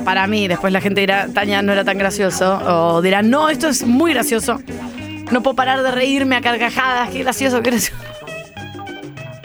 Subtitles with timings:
[0.00, 0.48] para mí.
[0.48, 2.58] Después la gente dirá, Tania no era tan gracioso.
[2.66, 4.58] O dirá, no, esto es muy gracioso.
[5.30, 7.10] No puedo parar de reírme a carcajadas.
[7.10, 8.00] Qué gracioso, qué gracioso.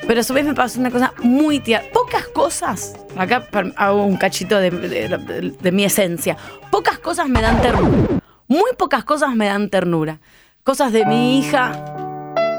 [0.08, 1.88] Pero a su vez me pasó una cosa muy tierna.
[1.94, 6.36] Pocas cosas, acá hago un cachito de, de- mi esencia.
[6.70, 8.20] Pocas cosas me dan ternura.
[8.48, 10.20] Muy pocas cosas me dan ternura.
[10.64, 11.72] Cosas de mi hija,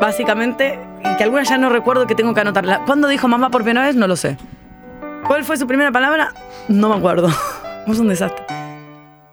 [0.01, 0.79] básicamente,
[1.19, 2.85] que algunas ya no recuerdo que tengo que anotarla.
[2.87, 3.97] ¿Cuándo dijo mamá por primera vez?
[3.97, 4.39] No lo sé.
[5.27, 6.33] ¿Cuál fue su primera palabra?
[6.69, 7.29] No me acuerdo.
[7.87, 8.45] Es un desastre.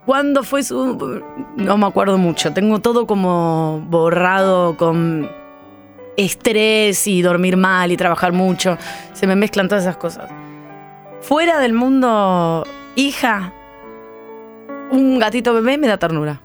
[0.05, 1.21] ¿Cuándo fue su...?
[1.55, 2.51] No me acuerdo mucho.
[2.51, 5.29] Tengo todo como borrado con
[6.17, 8.77] estrés y dormir mal y trabajar mucho.
[9.13, 10.29] Se me mezclan todas esas cosas.
[11.21, 12.65] Fuera del mundo,
[12.95, 13.53] hija,
[14.91, 16.41] un gatito bebé me da ternura.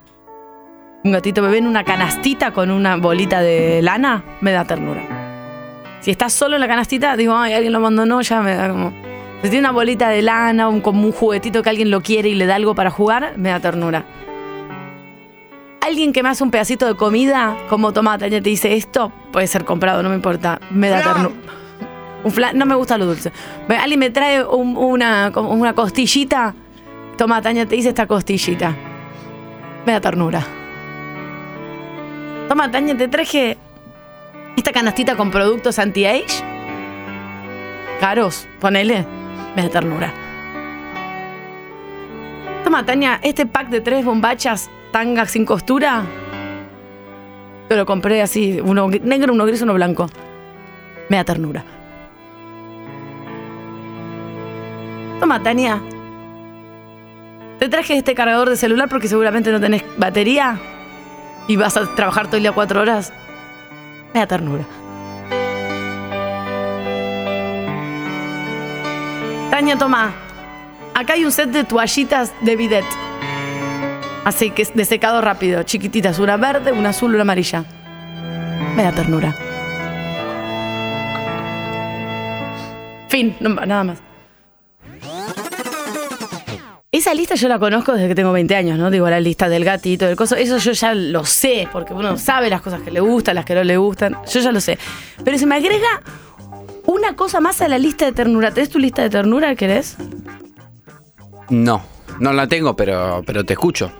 [1.03, 5.03] Un gatito bebé en una canastita con una bolita de lana me da ternura.
[6.01, 8.93] Si estás solo en la canastita, digo, ay, alguien lo abandonó, ya me da como.
[9.45, 12.35] Si tiene una bolita de lana, un, como un juguetito que alguien lo quiere y
[12.35, 14.07] le da algo para jugar, me da ternura.
[15.83, 19.47] Alguien que me hace un pedacito de comida, como toma, Tania te dice esto, puede
[19.47, 21.35] ser comprado, no me importa, me da ternura.
[22.25, 23.33] Un flan, no me gusta lo dulce.
[23.69, 26.55] Alguien me trae un- una, una costillita,
[27.19, 28.75] toma, Tania te dice esta costillita,
[29.85, 30.43] me da ternura.
[32.49, 33.59] Toma, Tania, te traje
[34.57, 36.43] esta canastita con productos anti-age.
[38.01, 39.05] Caros, ponele.
[39.57, 40.13] Me da ternura.
[42.65, 46.05] Toma, Tania, este pack de tres bombachas tangas sin costura.
[47.69, 50.09] Te lo compré así, uno negro, uno gris, uno blanco.
[51.09, 51.65] Me da ternura.
[55.21, 55.81] Toma, Tania.
[57.59, 60.59] Te traje este cargador de celular porque seguramente no tenés batería
[61.47, 63.13] y vas a trabajar todo el día cuatro horas.
[64.13, 64.65] Me da ternura.
[69.55, 70.13] Tania, toma.
[70.95, 72.85] Acá hay un set de toallitas de bidet.
[74.25, 77.65] Así que de secado rápido, chiquititas, una verde, una azul, una amarilla.
[78.75, 79.33] Me da ternura.
[83.09, 83.99] Fin, nada más.
[86.91, 88.91] Esa lista yo la conozco desde que tengo 20 años, ¿no?
[88.91, 90.35] Digo, la lista del gatito, del coso.
[90.35, 93.55] Eso yo ya lo sé, porque uno sabe las cosas que le gustan, las que
[93.55, 94.17] no le gustan.
[94.29, 94.81] Yo ya lo sé.
[95.25, 96.03] Pero se me agrega
[96.87, 98.53] una cosa más a la lista de ternura.
[98.53, 99.97] ¿Tenés tu lista de ternura, querés?
[101.51, 101.83] No,
[102.21, 103.91] no la tengo, pero, pero te escucho.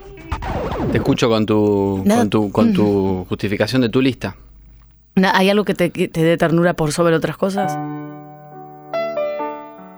[0.93, 4.37] Te escucho con tu, con tu, con tu justificación de tu lista.
[5.17, 7.77] ¿Hay algo que te, te dé ternura por sobre otras cosas?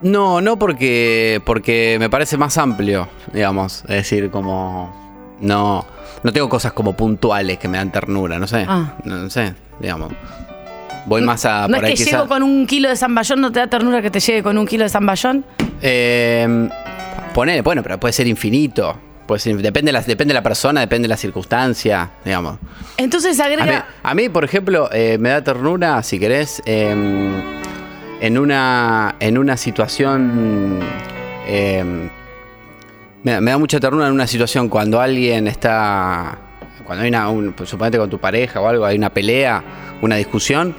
[0.03, 3.83] No, no porque, porque me parece más amplio, digamos.
[3.83, 4.94] Es decir, como.
[5.41, 5.85] No,
[6.23, 8.65] no tengo cosas como puntuales que me dan ternura, no sé.
[8.69, 8.94] Ah.
[9.05, 10.12] No, no sé, digamos.
[11.06, 11.69] Voy más a.
[11.69, 13.67] no por es ahí que quizá- llego con un kilo de zamballón, ¿no te da
[13.69, 15.44] ternura que te llegue con un kilo de zamballón?
[15.81, 16.69] Eh,
[17.35, 18.99] ponele, bueno, pero puede ser infinito.
[19.26, 22.58] Puede ser- depende, de la, depende de la persona, depende de la circunstancia, digamos.
[22.97, 23.87] Entonces A mí, agrega...
[24.03, 27.32] a mí, por ejemplo, eh, me da ternura, si querés, em,
[28.20, 30.79] en, una, en una situación...
[31.49, 32.09] em,
[33.25, 36.38] me, da- me da mucha ternura en una situación cuando alguien está...
[36.85, 37.29] Cuando hay una...
[37.29, 39.61] Un, pues, suponete con tu pareja o algo, hay una pelea,
[40.02, 40.73] una discusión,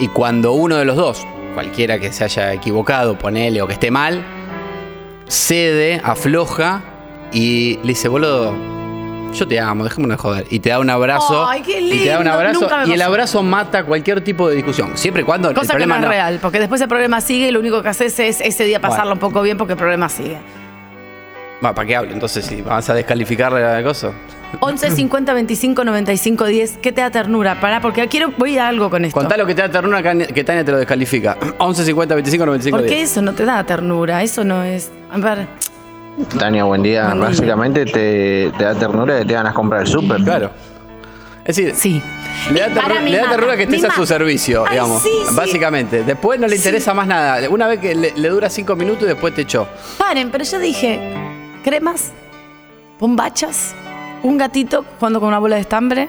[0.00, 3.90] y cuando uno de los dos, cualquiera que se haya equivocado, ponele o que esté
[3.90, 4.22] mal,
[5.26, 6.82] cede, afloja
[7.32, 8.54] y le dice, boludo,
[9.34, 10.46] yo te amo, déjame de joder.
[10.50, 11.46] Y te da un abrazo.
[11.46, 12.68] Ay, qué Y te da un lindo, abrazo.
[12.86, 14.92] Y el abrazo mata cualquier tipo de discusión.
[14.96, 16.08] Siempre y cuando el Cosa que no problema es no.
[16.08, 19.10] real, porque después el problema sigue y lo único que haces es ese día pasarlo
[19.10, 19.14] Bueno.
[19.14, 20.38] un poco bien porque el problema sigue.
[21.62, 22.12] Va, ¿Para qué hablo?
[22.12, 24.12] Entonces, si vas a descalificar la cosa.
[24.60, 27.60] 11 50 25 95 10, ¿qué te da ternura?
[27.60, 29.18] Pará, porque quiero, voy a algo con esto.
[29.18, 31.36] Contá lo que te da ternura que Tania te lo descalifica.
[31.58, 33.10] 11 50 25 95 Porque 10.
[33.10, 34.90] eso no te da ternura, eso no es.
[35.12, 35.46] A ver,
[36.38, 37.06] Tania, buen día.
[37.08, 37.28] Buen día.
[37.28, 40.22] Básicamente te, te da ternura que te van a comprar el súper.
[40.24, 40.50] Claro.
[41.44, 42.02] Es decir, sí.
[42.52, 45.02] le da, terru- le mata, ternura que estés a su servicio, Ay, digamos.
[45.02, 45.34] sí, sí.
[45.34, 46.04] Básicamente.
[46.04, 47.48] Después no le interesa más nada.
[47.48, 49.66] Una vez que le, le dura 5 minutos y después te echó.
[49.98, 51.00] Paren, pero yo dije,
[51.64, 52.12] cremas,
[52.98, 53.74] bombachas,
[54.22, 56.08] un gatito jugando con una bola de estambre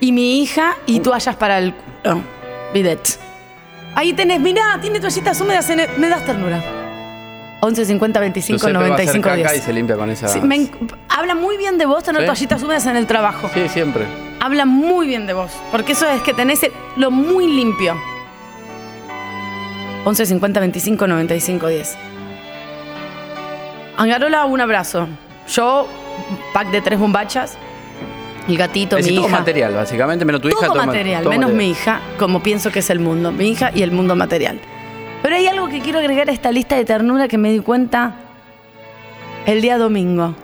[0.00, 2.22] y mi hija y toallas para el culo.
[2.72, 3.18] bidet.
[3.94, 6.62] Ahí tenés, mirá, tiene toallitas húmedas, en el- me das ternura.
[7.60, 9.64] 11 50 25 Giuseppe va a hacer 95 caca y 10.
[9.64, 10.28] se limpia con esa.
[10.28, 10.70] Sí, me
[11.08, 12.26] habla muy bien de vos tener ¿Sí?
[12.26, 13.50] toallitas húmedas en el trabajo.
[13.52, 14.04] Sí, siempre.
[14.40, 15.50] Habla muy bien de vos.
[15.72, 17.96] Porque eso es que tenés el- lo muy limpio.
[20.04, 21.96] 11 50 25 95 10.
[23.96, 25.08] Angarola, un abrazo.
[25.48, 25.88] Yo,
[26.52, 27.56] pack de tres bombachas.
[28.48, 29.38] El gatito, Es mi todo hija.
[29.40, 30.66] material, básicamente, menos tu hija.
[30.66, 31.66] todo material, todo menos material.
[31.66, 33.30] mi hija, como pienso que es el mundo.
[33.30, 34.58] Mi hija y el mundo material.
[35.22, 38.14] Pero hay algo que quiero agregar a esta lista de ternura que me di cuenta
[39.44, 40.34] el día domingo.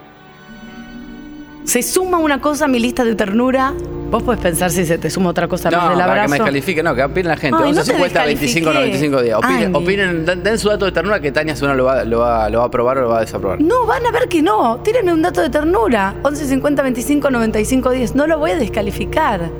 [1.64, 3.72] Se suma una cosa a mi lista de ternura.
[4.10, 6.12] Vos podés pensar si se te suma otra cosa más No, del para que me
[6.22, 6.32] abrazo.
[6.34, 7.56] descalifique, no, que opinen la gente.
[7.58, 9.08] Ay, no 11 te 50 25 descalifiqué.
[9.10, 9.70] 95 días.
[9.72, 12.64] Opinen, den, su dato de ternura que Tania seguro lo va, lo, va, lo va
[12.64, 13.60] a aprobar o lo va a desaprobar.
[13.60, 14.78] No, van a ver que no.
[14.84, 16.14] Tírenme un dato de ternura.
[16.22, 18.14] 11 50 25 95 10.
[18.14, 19.50] No lo voy a descalificar.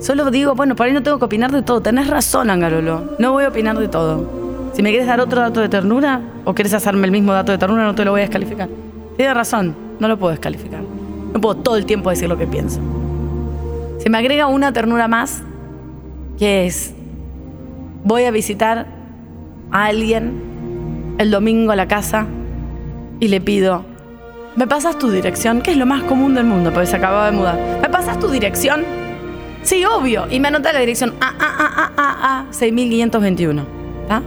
[0.00, 1.80] Solo digo, bueno, por ahí no tengo que opinar de todo.
[1.82, 3.16] Tenés razón, Angarolo.
[3.18, 4.70] No voy a opinar de todo.
[4.72, 7.58] Si me quieres dar otro dato de ternura o quieres hacerme el mismo dato de
[7.58, 8.68] ternura, no te lo voy a descalificar.
[9.16, 10.82] Tienes razón, no lo puedo descalificar.
[11.32, 12.80] No puedo todo el tiempo decir lo que pienso.
[13.98, 15.42] Se me agrega una ternura más,
[16.38, 16.94] que es,
[18.04, 18.86] voy a visitar
[19.70, 22.26] a alguien el domingo a la casa
[23.20, 23.84] y le pido,
[24.56, 25.60] ¿me pasas tu dirección?
[25.60, 27.58] Que es lo más común del mundo, porque se acababa de mudar.
[27.82, 28.84] ¿Me pasas tu dirección?
[29.62, 30.26] Sí, obvio.
[30.30, 33.62] Y me anota la dirección A, A, A, A, A, A, 6521.
[34.02, 34.22] ¿Está?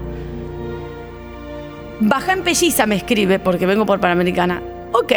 [2.02, 4.62] Baja en pelliza, me escribe, porque vengo por Panamericana.
[4.92, 5.14] Ok.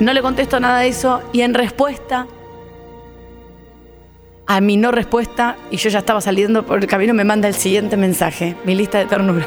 [0.00, 2.26] No le contesto nada de eso y en respuesta
[4.46, 7.54] a mi no respuesta, y yo ya estaba saliendo por el camino, me manda el
[7.54, 9.46] siguiente mensaje, mi lista de ternura.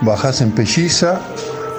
[0.00, 1.20] Bajás en Pelliza,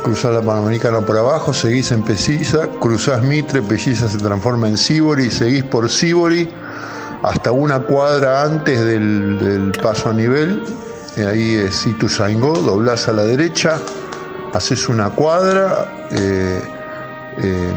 [0.03, 5.29] cruzás la Panamericana por abajo, seguís en Pelliza, cruzás Mitre, Pelliza se transforma en Sibori,
[5.29, 6.49] seguís por Sibori
[7.21, 10.63] hasta una cuadra antes del, paso a nivel,
[11.17, 13.77] ahí es Ituzaingó, doblás a la derecha,
[14.53, 16.61] haces una cuadra, eh,
[17.41, 17.71] eh,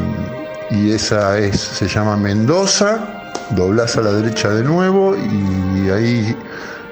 [0.71, 6.35] y esa es, se llama Mendoza, doblás a la derecha de nuevo y ahí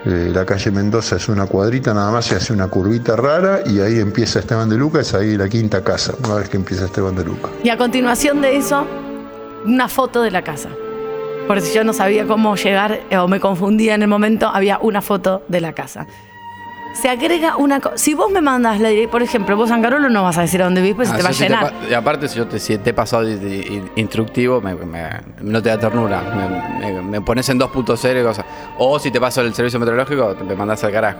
[0.04, 3.80] eh, la calle Mendoza es una cuadrita nada más, se hace una curvita rara y
[3.82, 7.16] ahí empieza Esteban de Luca, es ahí la quinta casa, una vez que empieza Esteban
[7.16, 7.50] de Luca.
[7.64, 8.86] Y a continuación de eso,
[9.64, 10.70] una foto de la casa.
[11.48, 14.80] Por si yo no sabía cómo llegar eh, o me confundía en el momento, había
[14.80, 16.08] una foto de la casa.
[16.94, 17.98] Se agrega una cosa.
[17.98, 20.66] Si vos me mandas la dirección, por ejemplo, vos Angarolo no vas a decir a
[20.66, 21.74] dónde vivís, pues se Ah, te va a llenar.
[21.90, 25.10] y aparte, si, yo te, si te he pasado de- de- instructivo, me, me-
[25.42, 26.22] no te da ternura.
[26.82, 28.46] Me, me- me pones en 2.0 y cosas.
[28.78, 31.20] O si te paso el servicio meteorológico, te me mandás al carajo.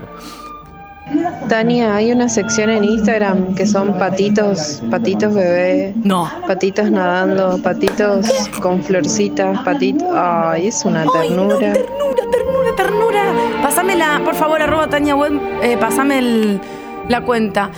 [1.48, 6.30] Tania, hay una sección en Instagram que son patitos, patitos bebé, No.
[6.46, 8.26] patitos nadando, patitos
[8.62, 10.08] con florcitas, patitos.
[10.14, 11.72] Ay, es una Ay, no, ternura.
[11.72, 13.22] ternura, ternura, ternura.
[13.62, 16.60] Pásamela, por favor, arroba Tania Web, eh, pásame el-
[17.08, 17.70] la cuenta.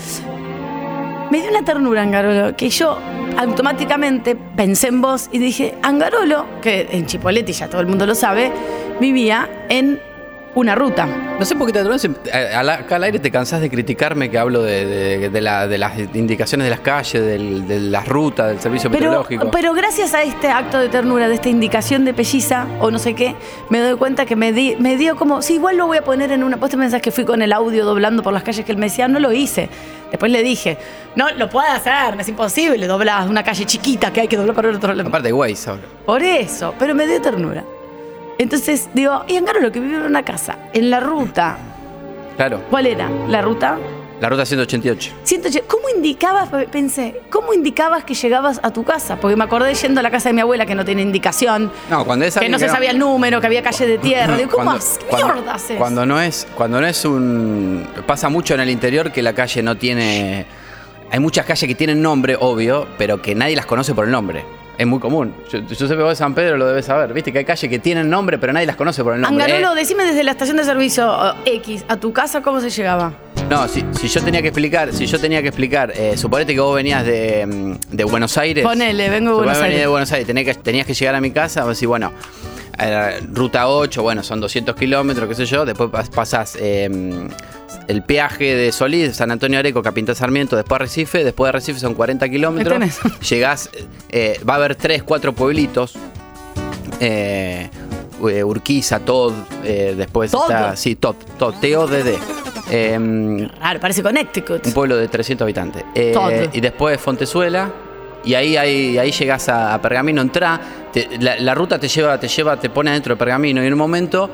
[1.30, 2.98] Me dio una ternura, Angarolo, que yo
[3.38, 8.14] automáticamente pensé en vos y dije, Angarolo, que en Chipoleti ya todo el mundo lo
[8.14, 8.52] sabe,
[9.00, 9.98] vivía en
[10.54, 11.06] una ruta.
[11.38, 11.98] No sé por qué te ternura.
[11.98, 15.30] si- a- a la- Acá al aire te cansás de criticarme que hablo de, de-
[15.30, 19.00] de la- de las indicaciones de las calles, del- de las rutas, del servicio Pero,
[19.06, 19.50] meteorológico.
[19.50, 23.14] pero gracias a este acto de ternura, de esta indicación de pelliza o no sé
[23.14, 23.34] qué,
[23.68, 26.30] me doy cuenta que me, di- me dio como, sí, igual lo voy a poner
[26.30, 26.56] en una.
[26.56, 28.86] Vos te pensás que fui con el audio doblando por las calles que él me
[28.86, 29.68] decía, no lo hice.
[30.10, 30.78] Después le dije,
[31.16, 34.68] no, lo puedo hacer, es imposible, doblas una calle chiquita que hay que doblar para
[34.68, 35.08] el otro lado.
[35.08, 35.82] Aparte de Waze ahora.
[36.06, 37.64] Por eso, pero me dio ternura.
[38.38, 41.56] Entonces digo, y Angaro lo que vive en una casa, en la ruta.
[42.36, 43.08] Claro, ¿Cuál era?
[43.28, 43.78] ¿La ruta?
[44.20, 45.12] la ruta 188.
[45.22, 45.68] 180.
[45.68, 49.16] ¿Cómo indicabas, pensé, cómo indicabas que llegabas a tu casa?
[49.16, 52.04] Porque me acordé yendo a la casa de mi abuela que no tiene indicación, No,
[52.06, 54.36] cuando es que no se sabía el número, que había calle de tierra.
[54.38, 54.98] Digo, ¿cómo Cuando- haces?
[54.98, 55.76] ¿Qué cuando- mierda haces?
[55.76, 57.86] Cuando no es, cuando no es un.
[58.06, 60.46] Pasa mucho en el interior que la calle no tiene
[61.10, 64.44] hay muchas calles que tienen nombre, obvio, pero que nadie las conoce por el nombre.
[64.76, 65.32] Es muy común.
[65.52, 67.12] Yo, yo sé que vos de San Pedro lo debes saber.
[67.12, 69.44] Viste que hay calles que tienen nombre, pero nadie las conoce por el nombre.
[69.44, 71.08] Angarolo, Eh, decime desde la estación de servicio
[71.44, 73.12] eh, X a tu casa cómo se llegaba.
[73.48, 76.60] No, si, si yo tenía que explicar, si yo tenía que explicar, eh, suponete que
[76.60, 78.64] vos venías de, mm, de Buenos Aires.
[78.64, 79.78] Ponele, vengo de Buenos Aires.
[79.80, 82.10] de Buenos Aires, tenías que, tenías que llegar a mi casa, vos decís, bueno,
[82.78, 87.28] eh, ruta 8, bueno, son 200 kilómetros, qué sé yo, después pas- pasás eh,
[87.88, 91.94] el peaje de Solís, San Antonio Areco, Capitán Sarmiento, después Recife, después de Recife son
[91.94, 92.78] 40 kilómetros.
[93.30, 93.70] Llegás,
[94.10, 95.94] eh, va a haber 3, 4 pueblitos.
[97.00, 97.68] Eh,
[98.30, 99.32] eh, Urquiza, Todd,
[99.64, 100.76] eh, después está.
[100.76, 102.18] Sí, Todd, Todd, T-O-D-D.
[103.60, 104.66] Raro, parece Connecticut.
[104.66, 105.84] un pueblo de 300 habitantes.
[106.12, 106.32] Todd.
[106.52, 107.70] y después Fontezuela.
[108.24, 110.58] Y ahí, ahí, ahí llegas a, a Pergamino, entra,
[110.94, 113.72] te- la, la ruta te lleva, te lleva, te pone adentro de Pergamino y en
[113.74, 114.30] un momento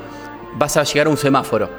[0.55, 1.69] vas a llegar a un semáforo.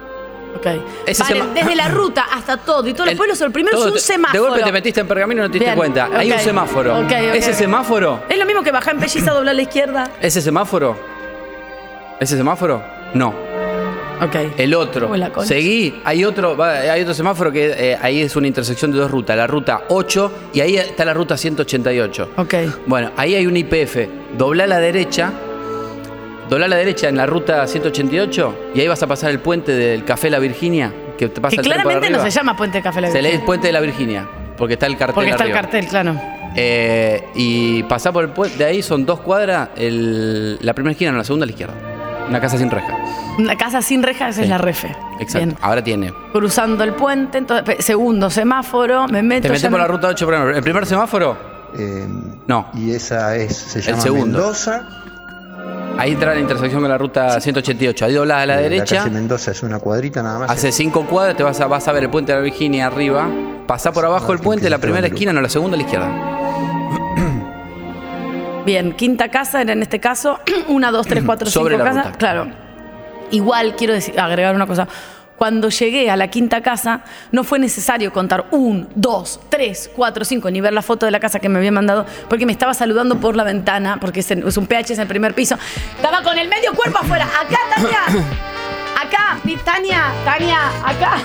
[0.56, 0.66] Ok.
[1.06, 3.88] Ese Vale, sema- desde la ruta hasta todo y todos los pueblos, el primero todo
[3.88, 4.42] es un semáforo.
[4.42, 6.08] De golpe te metiste en Pergamino y no te diste Bien, cuenta.
[6.14, 7.00] Hay un semáforo.
[7.08, 10.10] Ese semáforo, Es lo mismo que bajar en pelliza, doblar a la izquierda.
[10.20, 10.96] ese semáforo,
[12.20, 12.82] ese semáforo,
[13.14, 13.52] no.
[14.56, 15.10] El otro.
[15.42, 19.36] Seguí, hay otro, hay otro semáforo que eh, ahí es una intersección de dos rutas,
[19.36, 22.30] la ruta 8 y ahí está la ruta 188.
[22.36, 22.54] Ok.
[22.86, 23.96] Bueno, ahí hay un IPF.
[24.38, 25.32] Dobla a la derecha.
[26.52, 29.72] Dobla a la derecha en la ruta 188 y ahí vas a pasar el puente
[29.72, 30.92] del Café La Virginia.
[31.16, 33.30] Que te pasa Que el claramente no se llama Puente de Café La Se lee
[33.30, 34.28] el puente de la Virginia.
[34.58, 36.14] Porque está el cartel Porque está el cartel, claro.
[36.54, 38.58] Eh, y pasar por el puente.
[38.58, 39.70] De ahí son dos cuadras.
[39.76, 41.72] el- la primera esquina, no, la segunda a la izquierda.
[42.28, 42.98] Una casa sin reja.
[43.38, 44.94] Una casa sin rejas es la refe.
[45.20, 45.46] Exacto.
[45.46, 45.58] Bien.
[45.62, 46.12] Ahora tiene.
[46.32, 49.44] Cruzando el puente, entonces, segundo semáforo, me meto.
[49.44, 50.54] Te metes por me- la ruta 8 por ejemplo.
[50.54, 51.36] ¿El primer semáforo?
[51.78, 52.06] Eh,
[52.46, 52.68] No.
[52.74, 54.38] Y esa es, se El llama segundo.
[54.38, 55.01] Mendoza.
[55.98, 58.04] Ahí entra la intersección con la ruta 188.
[58.06, 58.96] Ahí doblás a la Eh, derecha.
[58.98, 60.50] calle Mendoza es una cuadrita nada más.
[60.50, 63.28] Hace cinco cuadras te vas a, vas a ver el puente de la Virginia arriba.
[63.66, 66.10] Pasá por abajo el puente, la primera esquina, no, la segunda a la izquierda.
[68.66, 70.38] Bien, quinta casa era en este caso
[70.68, 72.16] una, dos, tres, cuatro, Sobre cinco la casas.
[72.16, 72.46] Claro.
[73.30, 74.86] Igual quiero decir, agregar una cosa.
[75.42, 80.48] Cuando llegué a la quinta casa, no fue necesario contar un, dos, tres, cuatro, cinco,
[80.52, 83.18] ni ver la foto de la casa que me había mandado, porque me estaba saludando
[83.18, 85.56] por la ventana, porque es, un PH, es en el primer piso.
[85.96, 87.24] Estaba con el medio cuerpo afuera.
[87.24, 88.24] Acá, Tania.
[89.02, 91.16] Acá, Tania, Tania, acá.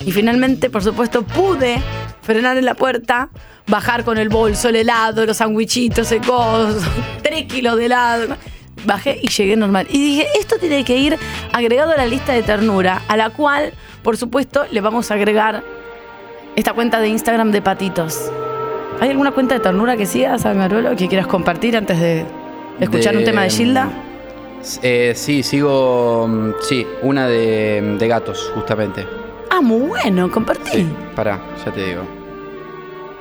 [0.00, 1.82] Y finalmente, por supuesto, pude
[2.22, 3.28] frenar en la puerta,
[3.66, 6.76] bajar con el bolso, el helado, los sandwichitos secos,
[7.22, 8.36] tres kilos de helado.
[8.84, 9.86] Bajé y llegué normal.
[9.90, 11.16] Y dije, esto tiene que ir
[11.52, 15.62] agregado a la lista de ternura, a la cual, por supuesto, le vamos a agregar
[16.56, 18.30] esta cuenta de Instagram de patitos.
[19.00, 22.24] ¿Hay alguna cuenta de ternura que sigas, Angarolo, que quieras compartir antes de
[22.80, 23.88] escuchar De- un tema de Gilda?
[24.82, 26.26] Eh, sí, sigo.
[26.28, 29.06] mm, Sí, una de, de gatos, justamente.
[29.50, 30.86] Ah, muy bueno, compartí.
[31.14, 32.02] Pará, ya te digo.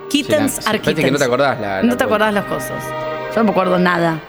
[0.09, 1.11] Kittens Sí, la- are Espérate que kittens.
[1.11, 1.83] no te acordás la.
[1.83, 2.83] No te acordás las cosas.
[3.33, 4.19] Yo no me acuerdo nada.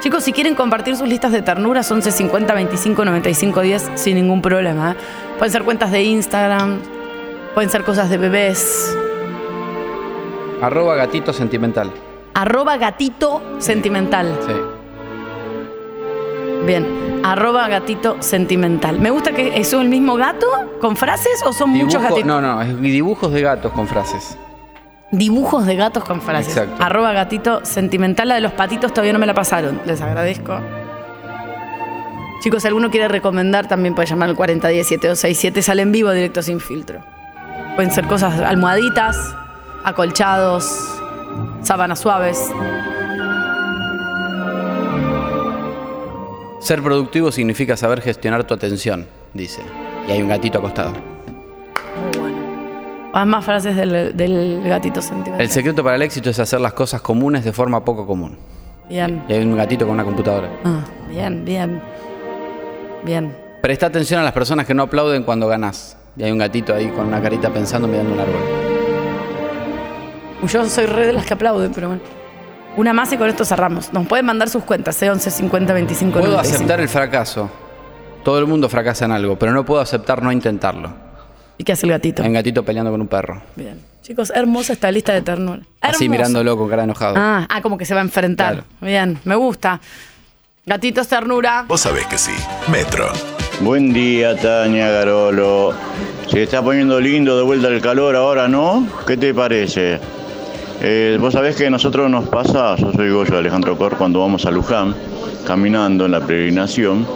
[0.00, 4.40] Chicos, si quieren compartir sus listas de ternura, son 50 25 95 10 sin ningún
[4.40, 4.92] problema.
[4.92, 4.94] ¿eh?
[5.36, 6.78] Pueden ser cuentas de Instagram,
[7.54, 8.96] pueden ser cosas de bebés.
[10.62, 11.92] Arroba gatito sentimental.
[12.32, 14.38] Arroba gatito sentimental.
[14.46, 14.54] Sí.
[16.66, 17.20] Bien.
[17.22, 18.98] Arroba gatito sentimental.
[19.00, 20.46] Me gusta que es el mismo gato
[20.80, 22.24] con frases o son muchos gatitos.
[22.24, 24.38] no, no, es dibujos de gatos con frases.
[25.12, 26.56] Dibujos de gatos con frases.
[26.56, 26.82] Exacto.
[26.82, 28.28] Arroba gatito sentimental.
[28.28, 29.80] La de los patitos todavía no me la pasaron.
[29.84, 30.60] Les agradezco.
[32.40, 35.62] Chicos, si alguno quiere recomendar, también puede llamar al 4010-7267.
[35.62, 37.00] Sale en vivo directo sin filtro.
[37.74, 39.34] Pueden ser cosas, almohaditas,
[39.84, 40.64] acolchados,
[41.62, 42.50] sábanas suaves.
[46.60, 49.62] Ser productivo significa saber gestionar tu atención, dice.
[50.06, 51.09] Y hay un gatito acostado.
[53.12, 55.40] Más frases del, del gatito sentimental.
[55.40, 58.38] El secreto para el éxito es hacer las cosas comunes de forma poco común.
[58.88, 59.22] Bien.
[59.28, 60.48] Y hay un gatito con una computadora.
[60.64, 61.80] Ah, bien, bien.
[63.04, 63.36] Bien.
[63.62, 65.96] Presta atención a las personas que no aplauden cuando ganás.
[66.16, 68.40] Y hay un gatito ahí con una carita pensando mirando un árbol.
[70.48, 72.02] Yo soy re de las que aplauden, pero bueno.
[72.76, 73.92] Una más y con esto cerramos.
[73.92, 75.10] Nos pueden mandar sus cuentas, ¿eh?
[75.10, 76.56] 11 50 25 Puedo 95.
[76.56, 77.50] aceptar el fracaso.
[78.24, 80.90] Todo el mundo fracasa en algo, pero no puedo aceptar no intentarlo.
[81.60, 82.22] ¿Y qué hace el gatito?
[82.22, 83.42] Un gatito peleando con un perro.
[83.54, 83.78] Bien.
[84.00, 85.60] Chicos, hermosa esta lista de ternura.
[85.82, 86.10] Así Hermoso.
[86.10, 87.14] mirándolo con cara enojado.
[87.18, 88.52] Ah, ah, como que se va a enfrentar.
[88.54, 88.66] Claro.
[88.80, 89.78] Bien, me gusta.
[90.64, 91.66] Gatitos ternura.
[91.68, 92.32] Vos sabés que sí.
[92.72, 93.10] Metro.
[93.60, 95.74] Buen día, Tania Garolo.
[96.30, 98.86] Se está poniendo lindo de vuelta el calor ahora, ¿no?
[99.06, 100.00] ¿Qué te parece?
[100.80, 104.46] Eh, Vos sabés que a nosotros nos pasa, yo soy Goyo Alejandro Cor, cuando vamos
[104.46, 104.94] a Luján,
[105.46, 107.06] caminando en la peregrinación,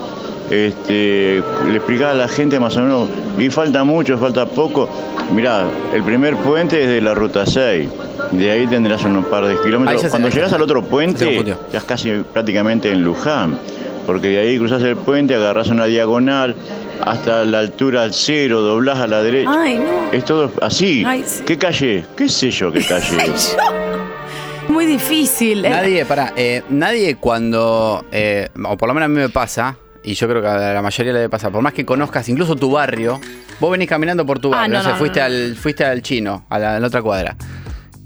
[0.54, 3.08] este, le explicaba a la gente más o menos,
[3.38, 4.88] y falta mucho, falta poco.
[5.34, 7.88] Mirá, el primer puente es de la ruta 6.
[8.32, 10.00] De ahí tendrás un par de kilómetros.
[10.00, 13.58] se- Cuando llegas se- al otro puente, ya es casi prácticamente en Luján.
[14.06, 16.54] Porque de ahí cruzas el puente, agarras una diagonal
[17.00, 19.50] hasta la altura al cero, doblás a la derecha.
[19.50, 20.12] Ay, no.
[20.12, 21.04] Es todo así.
[21.06, 21.42] Ay, sí.
[21.46, 22.04] ¿Qué calle?
[22.14, 23.16] ¿Qué sé yo qué calle?
[23.18, 24.73] Ay, yo.
[24.73, 25.64] Muy difícil.
[25.64, 26.32] Eh, Nadie, para,
[26.70, 30.49] nadie cuando, eh, o por lo menos a mí me pasa, y yo creo que
[30.49, 33.20] a la mayoría le debe pasar, por más que conozcas incluso tu barrio,
[33.61, 35.26] vos venís caminando por tu Ah, barrio, no, no, fuiste, no.
[35.26, 37.37] Al, fuiste al chino, a la, a la otra cuadra,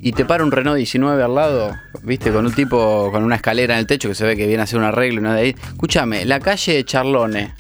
[0.01, 3.75] y te para un Renault 19 al lado, viste, con un tipo con una escalera
[3.75, 5.41] en el techo que se ve que viene a hacer un arreglo y no de
[5.41, 5.57] ahí.
[5.73, 7.53] Escúchame, la calle Charlone.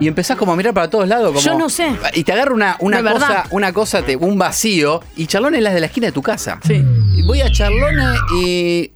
[0.00, 1.28] Y empezás como a mirar para todos lados.
[1.28, 1.88] Como, Yo no sé.
[2.14, 3.18] Y te agarra una, una De verdad.
[3.20, 5.00] cosa, una cosa, te- un vacío.
[5.16, 6.58] Y Charlone es la de la esquina de tu casa.
[6.66, 6.82] Sí.
[7.16, 8.04] Y voy a Charlone
[8.42, 8.92] y.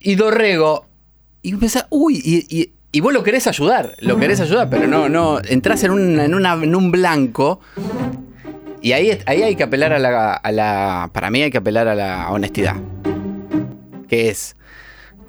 [0.00, 0.86] y Dorrego.
[1.42, 1.86] Y empezás.
[1.90, 3.94] Uy, y, y- y vos lo querés ayudar.
[4.00, 5.40] Lo querés ayudar, pero no, no.
[5.42, 7.60] Entrás en un, en una- en un blanco.
[8.80, 11.88] Y ahí, ahí hay que apelar a la, a la- Para mí hay que apelar
[11.88, 12.76] a la honestidad.
[14.08, 14.56] Que es.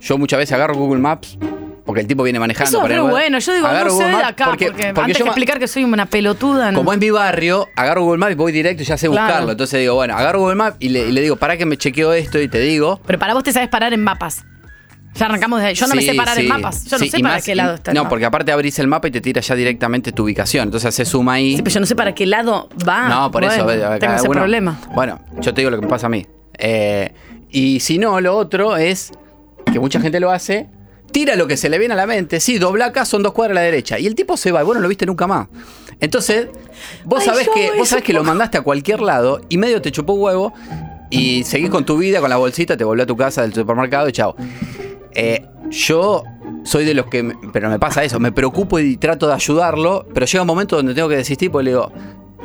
[0.01, 1.38] Yo muchas veces agarro Google Maps.
[1.86, 2.82] Porque el tipo viene manejando.
[2.82, 3.39] Eso es bueno.
[3.39, 5.60] Yo digo, agarro no sé Google de Maps acá, porque, porque antes yo que explicar
[5.60, 6.72] que soy una pelotuda.
[6.72, 6.77] no.
[6.77, 9.27] como es mi barrio, agarro Google Maps y voy directo y ya sé Claro.
[9.27, 9.51] buscarlo.
[9.51, 12.13] Entonces digo, bueno, agarro Google Maps y le, y le digo, para que me chequeo
[12.13, 13.01] esto y te digo.
[13.05, 14.46] Pero para vos te sabes parar en mapas.
[15.15, 15.75] Ya arrancamos de ahí.
[15.75, 16.50] Yo no me sé parar en sí.
[16.50, 16.86] mapas.
[16.86, 18.10] Yo no sé para más- qué lado está el No, mapa.
[18.10, 20.63] porque aparte abrís el mapa y te tira ya directamente tu ubicación.
[20.67, 21.55] Entonces haces suma ahí.
[21.55, 23.08] Sí, pero yo no sé para qué lado va.
[23.10, 23.65] no, por Bueno, eso.
[23.65, 24.79] ve, cada Tengo ese uno- problema.
[24.96, 26.25] Bueno, yo te digo lo que me pasa a mí.
[26.58, 27.12] Eh,
[27.51, 29.12] y si no, lo otro es
[29.72, 30.67] que mucha gente lo hace.
[31.12, 32.39] Tira lo que se le viene a la mente.
[32.39, 34.00] Sí, dobla acá, son dos cuadras a la derecha.
[34.00, 35.48] Y el tipo se va y vos no lo viste nunca más.
[36.00, 36.48] Entonces,
[37.05, 39.91] vos Ay, sabés que, vos sabés que lo mandaste a cualquier lado y medio te
[39.91, 40.54] chupó huevo
[41.12, 44.10] y seguís con tu vida, con la bolsita, te volvió a tu casa del supermercado
[44.10, 44.36] y chao.
[45.15, 46.23] Eh, yo
[46.63, 50.06] soy de los que, me- pero me pasa eso, me preocupo y trato de ayudarlo,
[50.13, 51.91] pero llega un momento donde tengo que desistir porque le digo,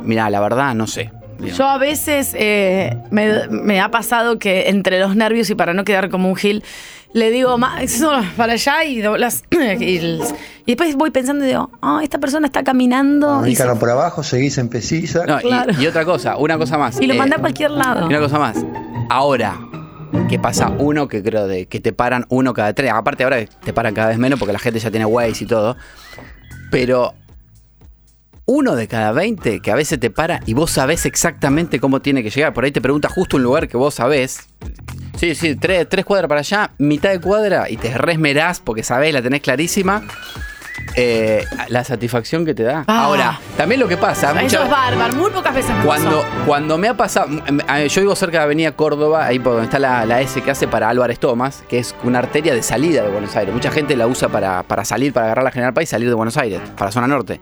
[0.02, 1.11] mira, la verdad, no sé.
[1.38, 5.72] Digo, Yo a veces eh, me, me ha pasado que entre los nervios y para
[5.72, 6.64] no quedar como un gil,
[7.12, 9.44] le digo, "Ma, eso, para allá y doblas.
[9.52, 10.20] y, el-
[10.66, 13.46] y después voy pensando y digo, ah, esta persona está caminando.
[13.46, 15.24] Y, se- por abajo, seguís en Precisa.
[15.26, 15.72] no, y- claro.
[15.81, 17.00] y, otra cosa, una cosa más.
[17.00, 18.02] y lo eh, mandé a cualquier lado.
[18.02, 18.57] Y una cosa más.
[19.09, 19.59] Ahora,
[20.28, 22.92] que pasa uno que creo de que te paran uno cada tres.
[22.92, 25.76] Aparte ahora te paran cada vez menos porque la gente ya tiene Waze y todo.
[26.70, 27.14] Pero
[28.46, 32.22] uno de cada 20 que a veces te para y vos sabés exactamente cómo tiene
[32.22, 32.54] que llegar.
[32.54, 34.48] Por ahí te pregunta justo un lugar que vos sabés.
[35.18, 39.12] Sí, sí, tres, tres cuadras para allá, mitad de cuadra y te resmerás porque sabés,
[39.12, 40.02] la tenés clarísima.
[40.94, 42.85] Eh, la satisfacción que te da.
[42.87, 43.05] Ah.
[43.05, 44.31] Ahora, también lo que pasa.
[44.33, 45.14] Eso muchas- es bárbaro.
[45.14, 46.27] Muy pocas veces me cuando, pasó.
[46.46, 47.29] cuando me ha pasado,
[47.88, 50.66] yo vivo cerca de Avenida Córdoba, ahí por donde está la, la S que hace
[50.68, 53.55] para Álvarez Tomás, que es una arteria de salida de Buenos Aires.
[53.55, 56.14] Mucha gente la usa para, para salir, para agarrar la General Paz y salir de
[56.14, 57.40] Buenos Aires, para zona norte.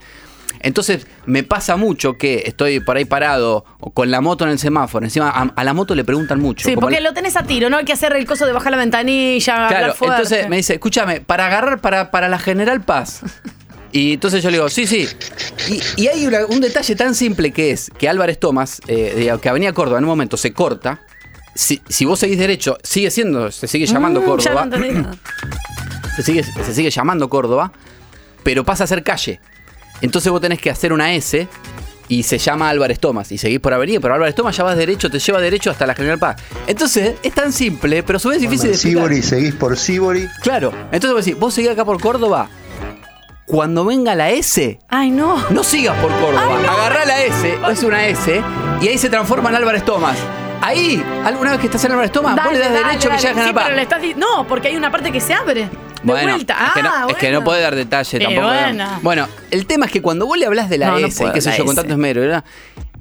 [0.61, 3.65] Entonces me pasa mucho que estoy por ahí parado
[3.95, 5.05] con la moto en el semáforo.
[5.05, 6.67] Encima a, a la moto le preguntan mucho.
[6.69, 8.53] Sí, como porque la- lo tenés a tiro, no hay que hacer el coso de
[8.53, 13.21] bajar la ventanilla, Claro, entonces me dice, escúchame, para agarrar para, para la General Paz.
[13.93, 15.09] Y entonces yo le digo, sí, sí.
[15.71, 19.49] Y, y hay una- un detalle tan simple que es que Álvarez Tomás, eh, que
[19.49, 21.01] Avenida Córdoba en un momento se corta.
[21.55, 25.11] Si, si vos seguís derecho, sigue siendo, se sigue llamando Mm, ya no Córdoba.
[26.17, 27.73] se, sigue, se sigue llamando Córdoba,
[28.43, 29.41] pero pasa a ser calle.
[30.01, 31.49] Entonces vos tenés que hacer una S
[32.09, 33.33] y se llama Álvarez Tomás.
[33.33, 35.95] Y seguís por avenida, pero Álvarez Tomás ya vas derecho, te lleva derecho hasta la
[35.95, 36.37] General Paz.
[36.67, 39.03] Entonces es tan simple, pero a su vez difícil de explicar.
[39.05, 40.27] Sibori, seguís por Sibori.
[40.43, 40.73] Claro.
[40.93, 42.49] Entonces vos decís, vos seguís acá por Córdoba.
[43.47, 45.41] Cuando venga la S, Ay, no.
[45.51, 46.43] no sigas por Córdoba.
[46.59, 46.71] Ay, no.
[46.73, 48.43] Agarrá la S, es una S,
[48.81, 50.17] y ahí se transforma en Álvarez Tomás.
[50.61, 53.23] Ahí, alguna vez que estás en Álvarez Tomás, vos le das Dale, derecho dale, que
[53.23, 53.65] llegas a sí, General Paz.
[53.67, 55.69] pero le estás di- No, porque hay una parte que se abre.
[56.07, 56.67] De Bueno, vuelta.
[56.69, 57.45] es, que no, Ah, es que no bueno.
[57.45, 58.47] puede dar detalle tampoco.
[58.47, 58.87] bueno.
[59.03, 61.31] Bueno, el tema es que cuando vos le hablas de la No, no S, y
[61.33, 62.45] qué sé yo, con tanto esmero, ¿verdad?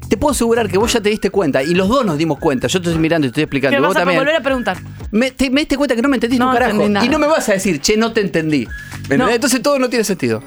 [0.10, 2.68] Te puedo asegurar que vos ya te diste cuenta, y los dos nos dimos cuenta.
[2.68, 3.76] Yo te estoy mirando y te estoy explicando.
[3.76, 4.20] ¿Qué y vos vas a también.
[4.20, 4.78] volver a preguntar?
[5.12, 6.72] Me, te- me diste cuenta que no me entendiste No un carajo.
[6.74, 7.06] entendí nada.
[7.06, 8.68] Y no me vas a decir, che, no te entendí.
[9.10, 9.30] ¿Me No.
[9.30, 10.44] Entonces todo no tiene sentido.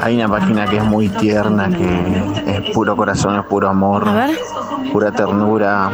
[0.00, 4.12] Hay una página que es muy tierna, que es puro corazón, es puro amor, A
[4.26, 4.38] ver.
[4.92, 5.90] pura ternura.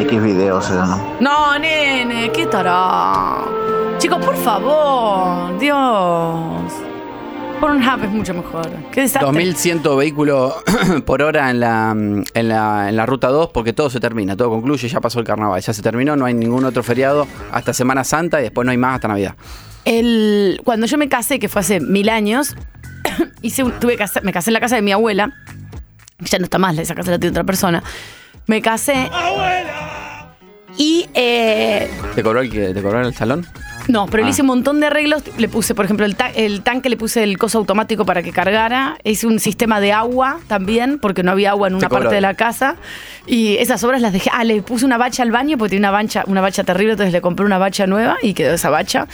[0.00, 0.98] X videos se llama.
[1.20, 3.38] No, nene, ¿qué estará?
[3.98, 5.58] Chicos, por favor.
[5.58, 6.72] Dios.
[7.60, 8.68] Pornhub es mucho mejor.
[8.92, 9.26] Qué desastre.
[9.26, 10.54] 2100 vehículos
[11.04, 14.50] por hora en la, en, la, en la ruta 2 porque todo se termina, todo
[14.50, 18.04] concluye, ya pasó el carnaval, ya se terminó, no hay ningún otro feriado hasta Semana
[18.04, 19.34] Santa y después no hay más hasta Navidad.
[19.84, 22.54] El, cuando yo me casé, que fue hace mil años,
[23.42, 25.32] hice un- tuve hacer- me casé en la casa de mi abuela.
[26.20, 27.82] Ya no está más, esa casa la tiene otra persona.
[28.46, 29.10] Me casé.
[30.76, 33.46] Y eh, ¿Te cobró el, que- te cobró el salón?
[33.88, 34.30] No, pero le Ah.
[34.30, 35.22] hice un montón de arreglos.
[35.38, 38.32] Le puse, por ejemplo, el, ta- el tanque, le puse el coso automático para que
[38.32, 38.98] cargara.
[39.02, 42.34] Hice un sistema de agua también, porque no había agua en una parte de la
[42.34, 42.76] casa.
[43.26, 44.30] Y esas obras las dejé.
[44.32, 47.12] Ah, le puse una bacha al baño, porque tenía una bacha, una bacha terrible, entonces
[47.14, 49.08] le compré una bacha nueva y quedó esa bacha.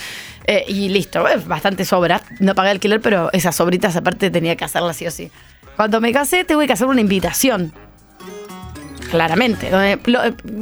[0.46, 2.20] Eh, y listo, eh, bastante sobra.
[2.40, 5.30] No pagué alquiler, pero esas sobritas aparte tenía que hacerlas sí o sí.
[5.76, 7.72] Cuando me casé, tuve que hacer una invitación.
[9.10, 9.70] Claramente.
[9.70, 9.92] donde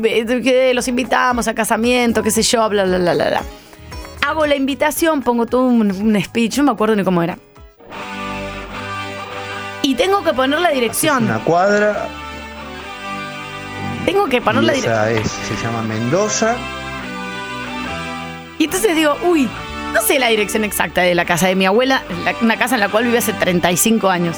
[0.05, 3.43] eh, que los invitamos a casamiento, qué sé yo, bla, bla, bla, bla, bla.
[4.27, 7.39] Hago la invitación, pongo todo un, un speech, no me acuerdo ni cómo era.
[9.83, 11.25] Y tengo que poner la dirección.
[11.25, 12.07] Una cuadra,
[14.07, 15.09] Tengo que poner la dirección.
[15.09, 16.55] esa es, se llama Mendoza.
[18.59, 19.49] Y entonces digo, uy,
[19.93, 22.81] no sé la dirección exacta de la casa de mi abuela, la- una casa en
[22.81, 24.37] la cual vive hace 35 años.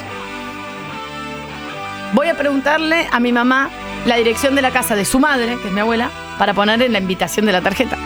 [2.15, 3.69] Voy a preguntarle a mi mamá
[4.07, 6.93] la dirección de la casa de su madre, que es mi abuela, para poner en
[6.93, 7.99] la invitación de la tarjeta.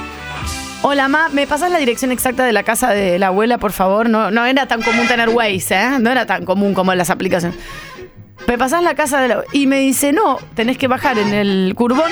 [0.83, 4.09] Hola, ma, ¿me pasas la dirección exacta de la casa de la abuela, por favor?
[4.09, 5.91] No, no era tan común tener Waze, ¿eh?
[5.99, 7.59] No era tan común como en las aplicaciones.
[8.47, 11.73] ¿Me pasás la casa de la Y me dice, no, tenés que bajar en el
[11.77, 12.11] curbón.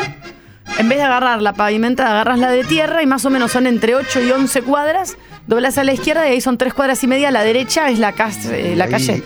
[0.79, 3.69] En vez de agarrar la pavimentada, agarras la de tierra y más o menos son
[3.69, 5.17] entre 8 y 11 cuadras.
[5.47, 7.29] Doblas a la izquierda y ahí son 3 cuadras y media.
[7.29, 9.23] A la derecha es la, cas- eh, la Ahí, calle.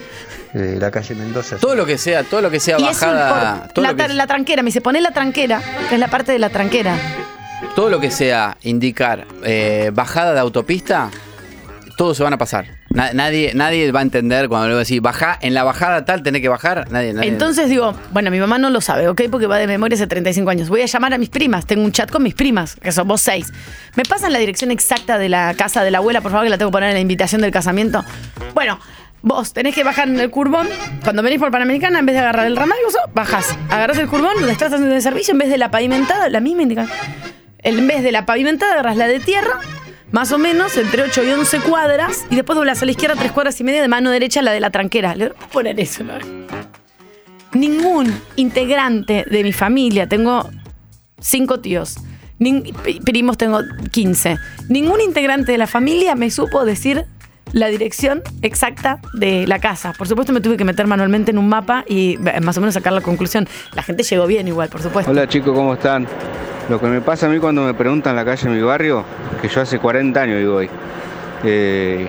[0.53, 1.57] eh, la calle Mendoza.
[1.57, 3.91] Todo lo que sea, todo lo que sea Y es un bajada, por- todo, la,
[3.91, 6.37] lo que, tra- la tranquera, me dice, poné la tranquera, que es la parte de
[6.39, 6.95] la tranquera.
[7.75, 11.09] Todo lo que sea indicar eh, bajada de autopista,
[11.97, 12.65] todos se van a pasar.
[12.89, 16.03] Na- nadie, nadie va a entender cuando le voy a decir, baja, en la bajada
[16.03, 16.89] tal tenés que bajar.
[16.91, 19.21] Nadie, Entonces digo, bueno, mi mamá no lo sabe, ¿ok?
[19.31, 20.67] Porque va de memoria hace 35 años.
[20.69, 21.65] Voy a llamar a mis primas.
[21.65, 23.53] Tengo un chat con mis primas, que son vos seis.
[23.95, 26.57] ¿Me pasan la dirección exacta de la casa de la abuela, por favor, que la
[26.57, 28.03] tengo que poner en la invitación del casamiento?
[28.53, 28.77] Bueno,
[29.21, 30.67] vos tenés que bajar en el curbón.
[31.03, 33.55] Cuando venís por Panamericana, en vez de agarrar el ramal, vos bajás.
[33.69, 36.63] Agarrás el curbón, donde estás haciendo el servicio, en vez de la pavimentada, la misma
[36.63, 36.97] indicación.
[37.63, 39.59] En vez de la pavimentada, agarras la de tierra.
[40.11, 43.31] Más o menos, entre 8 y 11 cuadras, y después doblas a la izquierda tres
[43.31, 45.15] cuadras y media de mano derecha la de la tranquera.
[45.15, 46.13] Le voy a poner eso, ¿no?
[47.53, 50.49] ningún integrante de mi familia, tengo
[51.19, 51.97] cinco tíos,
[53.03, 53.59] primos tengo
[53.91, 54.37] 15,
[54.69, 57.05] ningún integrante de la familia me supo decir
[57.53, 59.93] la dirección exacta de la casa.
[59.97, 62.75] Por supuesto me tuve que meter manualmente en un mapa y eh, más o menos
[62.75, 63.47] sacar la conclusión.
[63.73, 65.11] La gente llegó bien igual, por supuesto.
[65.11, 66.07] Hola chicos, ¿cómo están?
[66.71, 69.03] Lo que me pasa a mí cuando me preguntan la calle de mi barrio,
[69.41, 70.69] que yo hace 40 años vivo ahí,
[71.43, 72.07] eh,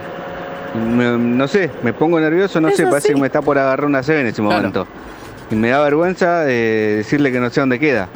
[0.88, 4.05] me- no sé, me pongo nervioso, no sé, parece que me está por agarrar una
[4.05, 4.57] CB en ese Claro.
[4.59, 4.87] momento.
[5.51, 8.09] Y me da vergüenza eh, decirle que no sé dónde queda.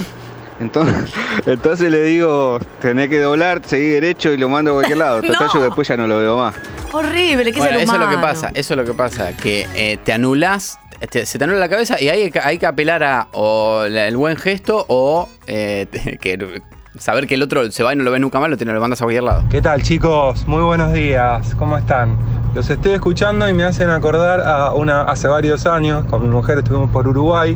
[0.61, 1.13] Entonces,
[1.47, 5.23] entonces le digo, tenés que doblar, seguir derecho y lo mando a cualquier lado.
[5.23, 5.53] Total, No.
[5.53, 6.55] yo después ya no lo veo más.
[6.93, 9.99] Horrible, ¿qué Bueno, eso es lo que pasa, eso es lo que pasa, que eh,
[10.05, 10.79] te anulas,
[11.11, 14.07] te- se te anula la cabeza y hay, que- hay que apelar a o la-
[14.09, 15.87] el buen gesto o eh,
[16.21, 16.61] que
[16.99, 18.81] saber que el otro se va y no lo ves nunca más, lo, tiene- lo
[18.81, 19.45] mandas a cualquier lado.
[19.51, 20.47] ¿Qué tal chicos?
[20.47, 22.17] Muy buenos días, ¿cómo están?
[22.55, 26.59] Los estoy escuchando y me hacen acordar a una hace varios años, con mi mujer
[26.59, 27.55] estuvimos por Uruguay,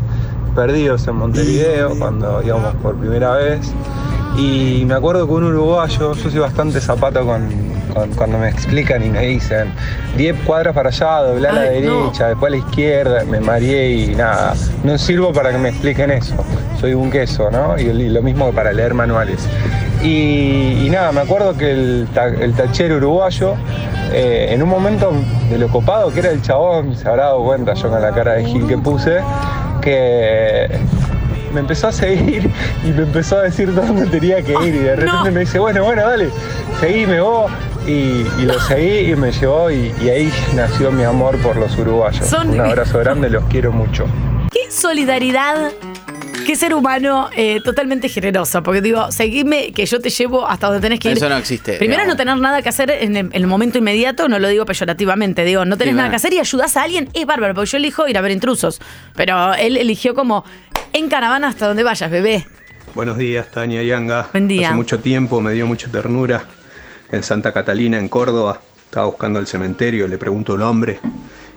[0.54, 3.72] perdidos en Montevideo, cuando íbamos por primera vez.
[4.36, 7.48] Y me acuerdo que un uruguayo, yo soy bastante zapato con,
[7.92, 9.72] con- cuando me explican y me dicen
[10.16, 12.00] 10 cuadras para allá, doblá a la Ay, no.
[12.04, 14.54] derecha, después a la izquierda, me mareé y nada.
[14.84, 16.34] No sirvo para que me expliquen eso.
[16.80, 17.78] Soy un queso, ¿no?
[17.78, 19.46] Y, y lo mismo que para leer manuales.
[20.02, 23.54] Y, y nada, me acuerdo que el, ta- el tachero uruguayo,
[24.12, 25.12] eh, en un momento
[25.50, 28.34] de lo copado que era el chabón, se habrá dado cuenta yo con la cara
[28.34, 29.18] de Gil que puse,
[29.82, 30.68] que
[31.52, 32.50] me empezó a seguir
[32.84, 34.74] y me empezó a decir dónde tenía que ir.
[34.74, 35.32] Y de repente no.
[35.32, 36.30] me dice, bueno, bueno, dale,
[36.80, 37.50] seguime vos.
[37.86, 41.76] Y, y lo seguí y me llevó y, y ahí nació mi amor por los
[41.78, 42.26] uruguayos.
[42.26, 44.04] Son Un abrazo grande, los quiero mucho.
[44.52, 45.72] Qué solidaridad,
[46.46, 48.62] qué ser humano eh, totalmente generoso.
[48.62, 51.16] Porque digo, seguime que yo te llevo hasta donde tenés que ir.
[51.16, 51.74] Eso no existe.
[51.78, 52.14] Primero, digamos.
[52.14, 55.44] no tener nada que hacer en el, en el momento inmediato, no lo digo peyorativamente,
[55.44, 57.78] digo, no tenés Sí, nada que hacer y ayudás a alguien, es bárbaro, porque yo
[57.78, 58.80] elijo ir a ver intrusos.
[59.16, 60.44] Pero él eligió como
[60.92, 62.46] en caravana hasta donde vayas, bebé.
[62.94, 64.28] Buenos días, Tania Yanga.
[64.32, 64.68] Buen día.
[64.68, 66.44] Hace mucho tiempo me dio mucha ternura.
[67.12, 71.00] En Santa Catalina, en Córdoba, estaba buscando el cementerio, le pregunto al hombre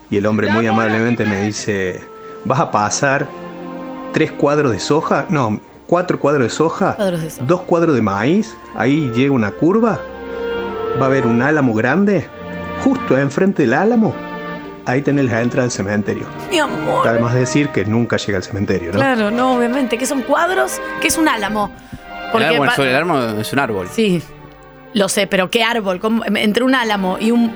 [0.10, 2.00] y el hombre muy amablemente me dice,
[2.46, 3.28] ¿vas a pasar
[4.14, 5.26] tres cuadros de soja?
[5.30, 7.46] No, cuatro cuadros de soja, Cuadros de soja.
[7.46, 10.00] dos cuadros de maíz, ahí llega una curva,
[11.00, 12.28] va a haber un álamo grande,
[12.84, 14.14] justo enfrente del álamo,
[14.86, 16.26] ahí tenés la entrada del cementerio.
[16.50, 17.08] Mi amor.
[17.08, 19.00] Además de decir que nunca llega al cementerio, ¿no?
[19.00, 21.72] Claro, no, obviamente, que son cuadros, que es un álamo.
[22.34, 23.88] El árbol, pa- sobre el árbol es un árbol.
[23.92, 24.22] Sí,
[24.94, 26.00] lo sé, pero ¿qué árbol?
[26.00, 27.52] ¿Cómo- entre un álamo y un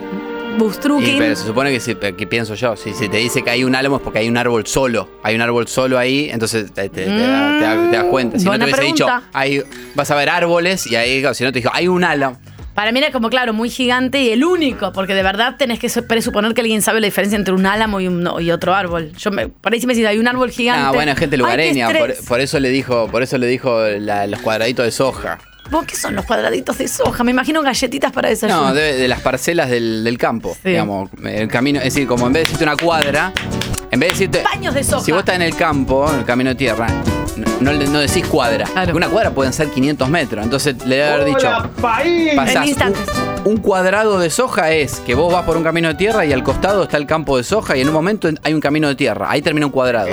[1.15, 3.63] Y, pero se supone que, si, que pienso yo, si, si te dice que hay
[3.63, 5.08] un álamo es porque hay un árbol solo.
[5.24, 8.39] Hay un árbol solo ahí, entonces te, da- te da- te das cuenta.
[8.39, 9.62] Si no te hubiese dicho, hay,
[9.96, 12.39] vas a ver árboles y ahí, si no te dijo, hay un álamo.
[12.74, 15.89] Para mí era como, claro, muy gigante y el único, porque de verdad tenés que
[16.04, 19.12] presuponer que alguien sabe la diferencia entre un álamo y, un- y otro árbol.
[19.17, 20.86] Yo me, por ahí sí me decís, hay un árbol gigante.
[20.86, 21.89] Ah, bueno, gente Ay, lugareña,
[22.28, 25.39] por, eso le dijo, por eso le dijo la- los cuadraditos de soja.
[25.69, 27.23] ¿Vos qué son los cuadraditos de soja?
[27.23, 28.67] Me imagino galletitas para desayuno.
[28.69, 32.34] No, de, de las parcelas del, del campo, digamos, el camino, es decir, como en
[32.34, 33.34] vez de decirte una cuadra,
[33.91, 35.03] en vez de decirte Paños de soja.
[35.03, 36.88] Si vos estás en el campo, en el camino de tierra,
[37.38, 38.65] no, no, no decís cuadra.
[38.93, 40.43] Una cuadra pueden ser 500 metros.
[40.43, 41.47] Entonces le debe haber dicho.
[41.82, 43.02] Pasás En un, instantes.
[43.45, 46.43] un cuadrado de soja es que vos vas por un camino de tierra y al
[46.43, 49.28] costado está el campo de soja y en un momento hay un camino de tierra.
[49.30, 50.10] Ahí termina un cuadrado.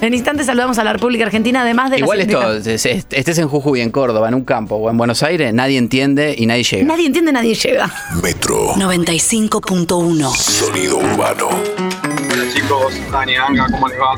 [0.00, 3.48] En instantes saludamos a la República Argentina, además de Igual esto, es- es- estés en
[3.48, 6.84] Jujuy, en Córdoba, en un campo o en Buenos Aires, nadie entiende y nadie llega.
[6.84, 7.90] Nadie entiende, nadie llega.
[8.22, 8.74] Metro.
[8.76, 10.30] 95.1.
[10.34, 11.48] Sonido urbano.
[12.46, 14.14] Hola chicos, Tania, Anga, ¿cómo les va?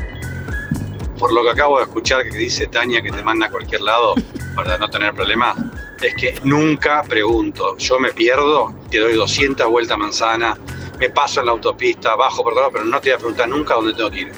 [1.17, 4.13] Por lo que acabo de escuchar que dice Tania que te manda a cualquier lado
[4.55, 5.57] para no tener problemas,
[5.99, 7.75] es que nunca pregunto.
[7.77, 10.57] Yo me pierdo, te doy 200 vueltas a manzana,
[10.99, 13.73] me paso en la autopista, bajo por todo, pero no te voy a preguntar nunca
[13.73, 14.31] dónde tengo que ir.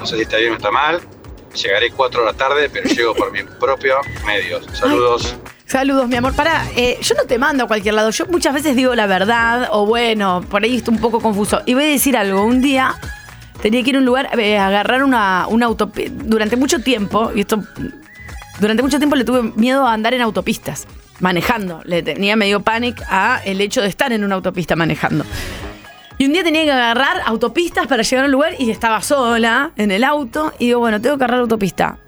[0.00, 1.00] No sé si está bien o está mal,
[1.54, 4.66] llegaré 4 horas tarde, pero llego por mis propios medios.
[4.72, 5.36] Saludos.
[5.64, 6.34] Saludos, mi amor.
[6.34, 8.10] Para, yo no te mando a cualquier lado.
[8.10, 11.62] Yo muchas veces digo la verdad, o bueno, por ahí estoy un poco confuso.
[11.66, 12.42] Y voy a decir algo.
[12.42, 12.98] Un día
[13.60, 16.12] tenía que ir a un lugar, eh, agarrar una, una autopista.
[16.24, 17.62] Durante mucho tiempo, y esto.
[18.60, 20.86] Durante mucho tiempo le tuve miedo a andar en autopistas,
[21.20, 21.80] manejando.
[21.84, 25.24] Le tenía medio pánico a el hecho de estar en una autopista manejando.
[26.18, 29.70] Y un día tenía que agarrar autopistas para llegar a un lugar y estaba sola
[29.76, 30.52] en el auto.
[30.58, 31.98] Y digo, bueno, tengo que agarrar autopista.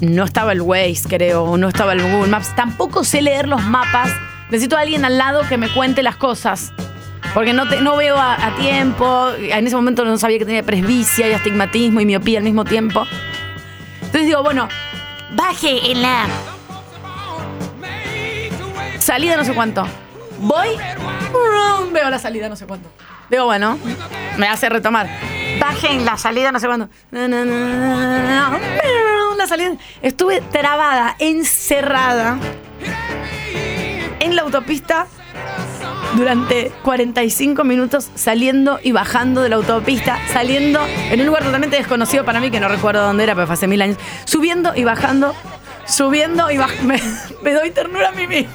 [0.00, 2.54] No estaba el Waze, creo, no estaba el Google Maps.
[2.56, 4.10] Tampoco sé leer los mapas.
[4.50, 6.72] Necesito a alguien al lado que me cuente las cosas.
[7.34, 9.30] Porque no, te- no veo a, tiempo.
[9.38, 13.06] En ese momento no sabía que tenía presbicia y astigmatismo y miopía al mismo tiempo.
[14.00, 14.68] Entonces digo, bueno,
[15.32, 16.26] baje en la
[18.98, 19.86] salida no sé cuánto.
[20.38, 20.68] Voy,
[21.92, 22.90] veo la salida no sé cuánto.
[23.28, 23.78] Digo, bueno,
[24.38, 25.08] me hace retomar.
[25.60, 26.88] Baje en la salida no sé cuánto.
[29.36, 29.72] La salida.
[30.02, 32.38] Estuve trabada, encerrada
[34.20, 35.06] en la autopista
[36.16, 42.24] durante 45 minutos saliendo y bajando de la autopista, saliendo en un lugar totalmente desconocido
[42.24, 45.34] para mí, que no recuerdo dónde era, pero fue hace mil años, subiendo y bajando,
[45.86, 46.84] subiendo y bajando.
[46.88, 47.00] Me,
[47.42, 48.52] me doy ternura a mí misma.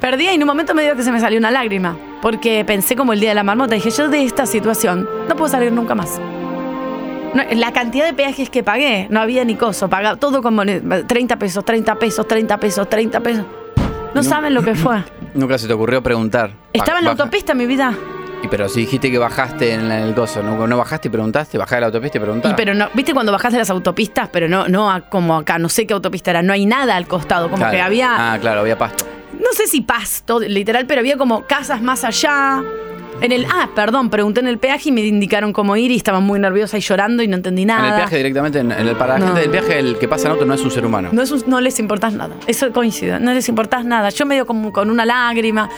[0.00, 2.94] Perdí y en un momento me dio que se me salió una lágrima, porque pensé
[2.94, 5.96] como el día de la marmota, dije, yo de esta situación no puedo salir nunca
[5.96, 6.20] más.
[7.34, 11.04] No, la cantidad de peajes que pagué, no había ni coso, pagaba todo con moneda,
[11.06, 13.44] 30 pesos, 30 pesos, 30 pesos, 30 pesos.
[14.14, 15.02] No, saben lo que fue.
[15.34, 16.50] Nunca se te ocurrió preguntar.
[16.72, 17.94] Estaba en la Baja- autopista mi vida.
[18.42, 21.58] Y pero si dijiste que bajaste en el gozo, ¿no, no bajaste y preguntaste?
[21.58, 22.56] ¿Bajaste de la autopista y Y preguntaste?
[22.56, 25.68] pero no, viste cuando bajás de las autopistas, pero no, no a- como acá, no
[25.68, 27.72] sé qué autopista era, no hay nada al costado, como Claro.
[27.74, 29.04] que había, Ah, claro, había pasto.
[29.32, 32.62] no sé si pasto, literal, pero había como casas más allá.
[33.20, 36.20] En el, ah, perdón, pregunté en el peaje y me indicaron cómo ir y estaba
[36.20, 37.80] muy nerviosa y llorando y no entendí nada.
[37.88, 39.26] En el peaje directamente, en, en el, para la No.
[39.26, 41.08] gente del viaje, el que pasa en auto no es un ser humano.
[41.12, 42.36] No, es un- no les importás nada.
[42.46, 43.18] Eso coincide.
[43.18, 44.08] No les importás nada.
[44.10, 45.68] Yo medio como con una lágrima.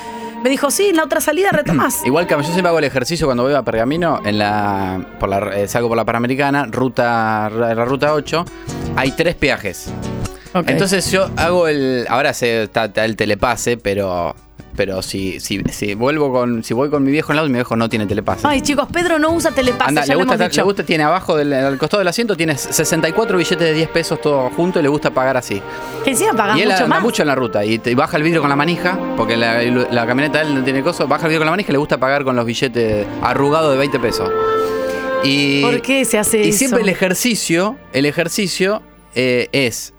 [0.44, 2.00] Me dijo, sí, en la otra salida retomás.
[2.05, 5.38] Igual que yo siempre hago el ejercicio cuando voy a Pergamino, en la, por la,
[5.57, 8.44] eh, salgo por la Panamericana, ruta, la ruta 8,
[8.96, 9.90] hay tres peajes.
[10.66, 12.07] Entonces yo hago el.
[12.09, 14.35] Ahora se, está, está el telepase, pero.
[14.81, 16.64] Pero si, si, si vuelvo con.
[16.64, 18.47] Si voy con mi viejo en lado, mi viejo no tiene telepase.
[18.49, 21.77] Ay, chicos, Pedro no usa telepase, Anda, ya le gusta, le tiene abajo del al
[21.77, 25.37] costado del asiento, tiene 64 billetes de 10 pesos todo junto y le gusta pagar
[25.37, 25.61] así.
[26.03, 27.03] Que encima pagás y él mucho anda más.
[27.03, 30.07] mucho en la ruta y, y baja el vidrio con la manija, porque la, la
[30.07, 31.99] camioneta de él no tiene coso, baja el vidrio con la manija y le gusta
[31.99, 34.31] pagar con los billetes arrugados de 20 pesos.
[35.25, 36.59] Y, ¿Por qué se hace y eso?
[36.59, 38.81] siempre el ejercicio, el ejercicio
[39.14, 39.93] eh, es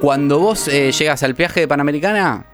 [0.00, 2.46] cuando vos eh, llegas al peaje de Panamericana,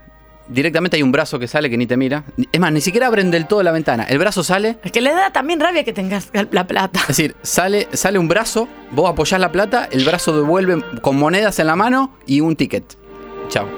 [0.49, 2.25] directamente hay un brazo que sale que ni te mira.
[2.51, 4.05] Es más, ni siquiera abren del todo la ventana.
[4.05, 7.01] El brazo sale, Es que le da también rabia que tengas la plata.
[7.01, 11.59] es decir, sale, sale un brazo, vos apoyás la plata, el brazo devuelve con monedas
[11.59, 12.97] en la mano y un ticket.
[13.49, 13.69] Chao.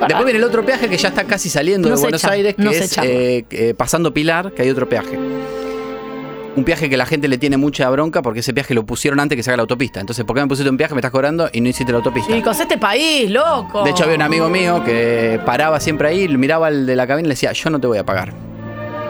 [0.00, 2.56] Después viene el otro peaje que ya está casi saliendo No de Buenos echa, Aires,
[2.56, 5.16] que no es eh, eh, pasando Pilar, que hay otro peaje.
[6.54, 9.36] Un peaje que la gente le tiene mucha bronca porque ese peaje lo pusieron antes
[9.36, 10.00] que se haga la autopista.
[10.00, 12.30] Entonces, ¿por qué me pusiste un peaje, me estás cobrando y no hiciste la autopista?
[12.32, 13.84] Chicos, este país, loco.
[13.84, 17.26] De hecho, había un amigo mío que paraba siempre ahí, miraba al de la cabina
[17.26, 18.34] y le decía, yo no te voy a pagar.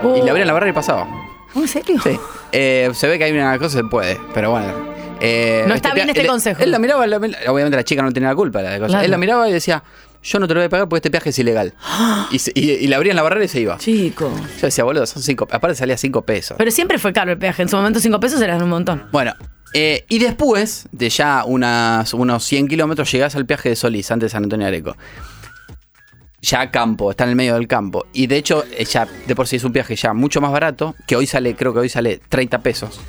[0.04, 0.16] Uh.
[0.16, 1.08] Y le abrían la barra y pasaba.
[1.56, 1.96] ¿En serio?
[2.02, 2.16] Sí.
[2.52, 4.72] Eh, se ve que hay una cosa que se puede, pero bueno.
[5.20, 6.62] Eh, No está bien este consejo.
[6.62, 8.88] Él la miraba, la- obviamente la chica no tenía la culpa de la cosa.
[8.88, 9.04] Claro.
[9.04, 9.82] Él la miraba y decía,
[10.22, 11.74] yo no te lo voy a pagar porque este peaje es ilegal.
[12.30, 13.78] y, se- y- y le abrían la barrera y se iba.
[13.78, 14.32] Chico.
[14.60, 15.48] Yo decía, boludo, son cinco.
[15.50, 16.56] Aparte salía cinco pesos.
[16.58, 17.62] Pero siempre fue caro el peaje.
[17.62, 19.04] En su momento cinco pesos eran un montón.
[19.12, 19.34] Bueno,
[19.74, 24.26] Eh, y después de ya unas, unos 100 kilómetros llegás al peaje de Solís, antes
[24.26, 24.94] de San Antonio Areco.
[26.42, 28.04] Ya campo, está en el medio del campo.
[28.12, 30.94] Y de hecho, eh, ya de por sí es un viaje ya mucho más barato,
[31.06, 33.00] que hoy sale, creo que hoy sale 30 pesos.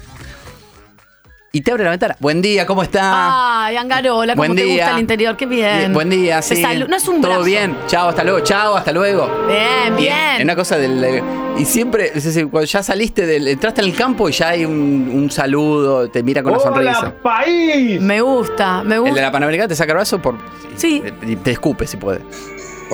[1.56, 2.16] Y te abre la ventana.
[2.20, 3.66] Buen día, ¿cómo está?
[3.68, 4.86] Ay, Angarola, Buen te día.
[4.86, 5.94] gusta el interior, qué bien.
[5.94, 6.64] Buen día, Te sí.
[6.90, 7.44] No es un Todo brazo.
[7.44, 7.78] bien.
[7.86, 8.40] Chao, hasta luego.
[8.40, 9.30] Chao, hasta luego.
[9.48, 10.38] Bien, bien.
[10.38, 11.22] Es una cosa del.
[11.60, 13.48] Y siempre, es decir, cuando ya saliste del.
[13.48, 17.14] Entraste en el campo y ya hay un, un saludo, te mira con una sonrisa.
[17.22, 18.02] país!
[18.02, 19.16] Me gusta, me El gusta.
[19.16, 20.36] de la Panamericana te saca el brazo por.
[20.76, 21.04] Sí.
[21.22, 22.22] Y te escupe si puede.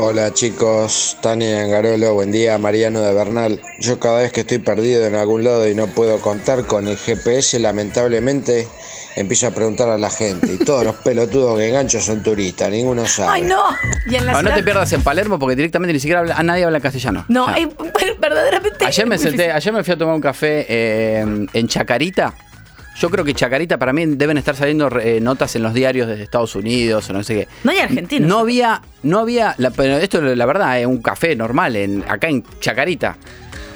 [0.01, 3.61] Hola chicos, Tania Angarolo, buen día, Mariano de Bernal.
[3.79, 6.95] Yo cada vez que estoy perdido en algún lado y no puedo contar con el
[6.95, 8.65] GPS, lamentablemente
[9.17, 10.53] empiezo a preguntar a la gente.
[10.53, 13.29] Y todos los pelotudos que engancho son turistas, ninguno sabe.
[13.29, 13.61] Ay, no.
[14.09, 16.43] Y en la No, no te pierdas en Palermo porque directamente ni siquiera habla- a
[16.43, 17.25] nadie habla castellano.
[17.27, 17.47] No,
[18.19, 18.85] verdaderamente.
[18.85, 22.33] Ayer me senté, ayer me fui a tomar un café eh, en Chacarita.
[22.99, 26.21] Yo creo que Chacarita para mí deben estar saliendo eh, notas en los diarios de
[26.21, 27.47] Estados Unidos o no sé qué.
[27.63, 28.27] No hay argentinos.
[28.27, 32.27] No había, no había, la, pero esto la verdad es un café normal en, acá
[32.27, 33.15] en Chacarita.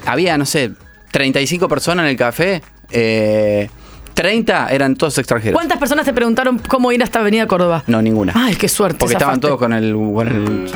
[0.05, 0.71] Había, no sé,
[1.12, 2.62] 35 personas en el café.
[2.91, 3.69] eh,
[4.13, 5.55] 30 eran todos extranjeros.
[5.57, 7.83] ¿Cuántas personas te preguntaron cómo ir hasta Avenida Córdoba?
[7.88, 8.31] No, ninguna.
[8.36, 8.99] Ay, qué suerte.
[8.99, 10.71] Porque estaban todos con el, con el-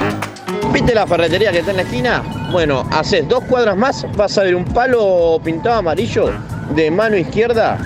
[0.73, 2.23] ¿Viste la ferretería que está en la esquina?
[2.51, 6.31] Bueno, haces dos cuadras más, vas a ver un palo pintado amarillo
[6.75, 7.77] de mano izquierda,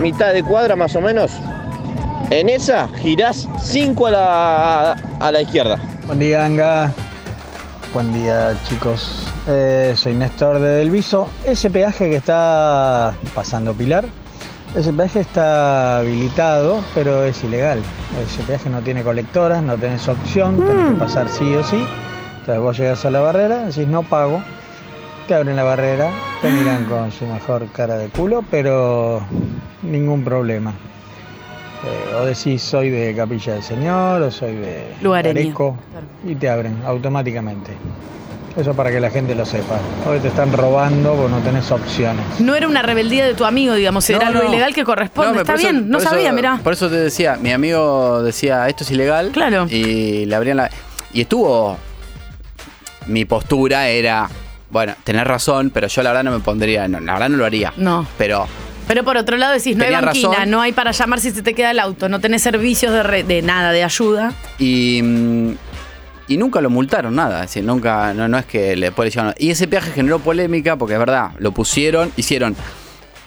[0.00, 1.32] mitad de cuadra más o menos.
[2.30, 5.78] En esa girás cinco a la, a la izquierda.
[6.06, 6.92] Buen día, Anga.
[7.92, 9.28] Buen día, chicos.
[9.46, 11.28] Eh, soy Néstor de Delviso.
[11.44, 14.06] Ese peaje que está pasando Pilar,
[14.74, 17.82] ese peaje está habilitado, pero es ilegal.
[18.26, 21.84] Ese peaje no tiene colectoras, no tenés opción, tenés que pasar sí o sí.
[22.40, 24.42] Entonces vos llegás a la barrera, decís no pago,
[25.26, 29.22] te abren la barrera, te miran con su mejor cara de culo, pero
[29.82, 30.72] ningún problema.
[31.84, 35.76] Eh, o decís soy de Capilla del Señor o soy de Areco
[36.26, 37.72] y te abren automáticamente.
[38.56, 39.78] Eso para que la gente lo sepa.
[40.06, 42.22] Hoy te están robando porque no tenés opciones.
[42.38, 44.48] No era una rebeldía de tu amigo, digamos, era No, algo no.
[44.50, 45.32] ilegal que corresponde.
[45.32, 46.60] No, Está eso- bien, no eso- sabía, mirá.
[46.62, 49.30] Por eso te decía, mi amigo decía, esto es ilegal.
[49.32, 49.66] Claro.
[49.70, 50.70] Y le abrían la.
[51.14, 51.78] Y estuvo.
[53.06, 54.28] Mi postura era.
[54.72, 56.88] Bueno, tenés razón, pero yo la verdad no me pondría.
[56.88, 57.72] No, la verdad no lo haría.
[57.76, 58.04] No.
[58.18, 58.48] Pero.
[58.88, 60.50] Pero por otro lado decís, no hay banquina, razón.
[60.50, 63.22] no hay para llamar si se te queda el auto, no tenés servicios de, re-
[63.22, 64.32] de nada, de ayuda.
[64.58, 65.00] Y.
[65.02, 65.50] mm,
[66.28, 67.44] Y nunca lo multaron, nada.
[67.44, 68.12] Es decir, nunca.
[68.14, 71.30] No, no es que le le llevaron- Y ese peaje generó polémica porque es verdad,
[71.38, 72.56] lo pusieron, hicieron.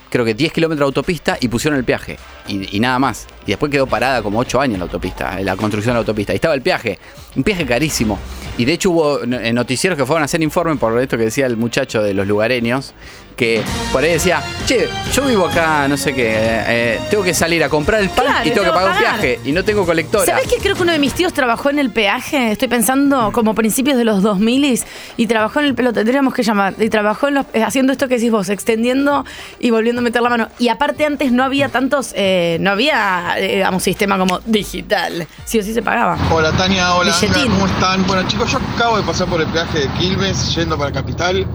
[0.10, 2.18] Creo que 10 kilómetros de autopista y pusieron el peaje.
[2.48, 3.28] Y, y nada más.
[3.46, 6.34] Y después quedó parada como 8 años la autopista, la construcción de la autopista.
[6.34, 6.98] Y estaba el peaje.
[7.36, 8.18] Un peaje carísimo.
[8.58, 11.58] Y de hecho hubo noticieros que fueron a hacer informe por esto que decía el
[11.58, 12.94] muchacho de los lugareños.
[13.36, 17.62] Que por ahí decía, che, yo vivo acá, no sé qué, eh, tengo que salir
[17.66, 19.40] a comprar el pan Claro, y tengo que tengo que pagar un peaje.
[19.44, 20.26] Y no tengo colectora.
[20.26, 22.52] ¿Sabes que creo que uno de mis tíos trabajó en el peaje?
[22.54, 24.80] Estoy pensando como principios de los 2000
[25.18, 26.76] y trabajó en el lo tendríamos que llamar.
[26.80, 29.26] Y trabajó en los- eh, haciendo esto que decís vos, extendiendo
[29.60, 30.48] y volviendo a meter la mano.
[30.58, 35.28] Y aparte antes no había tantos, eh, no había, digamos, sistema como digital.
[35.46, 36.18] Sí o sí se pagaba.
[36.32, 37.14] Hola Tania, hola.
[37.50, 38.06] ¿cómo están?
[38.08, 41.46] Bueno chicos, yo acabo de pasar por el peaje de Quilmes yendo para Capital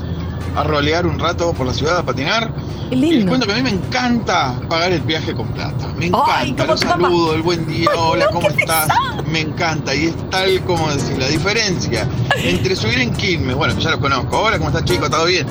[0.56, 2.52] a rolear un rato por la ciudad a patinar.
[2.88, 3.28] Qué Y les lindo.
[3.28, 5.86] cuento que a mí me encanta pagar el viaje con plata.
[5.96, 6.64] Me encanta.
[6.66, 8.88] Los saludo, el buen día, hola, ¿cómo estás?
[9.30, 9.94] Me encanta.
[9.94, 14.00] Y es tal como decir, la diferencia entre subir en Quilmes, bueno, que ya lo
[14.00, 14.40] conozco.
[14.40, 15.08] Hola, ¿cómo estás chico?
[15.08, 15.46] ¿Todo bien?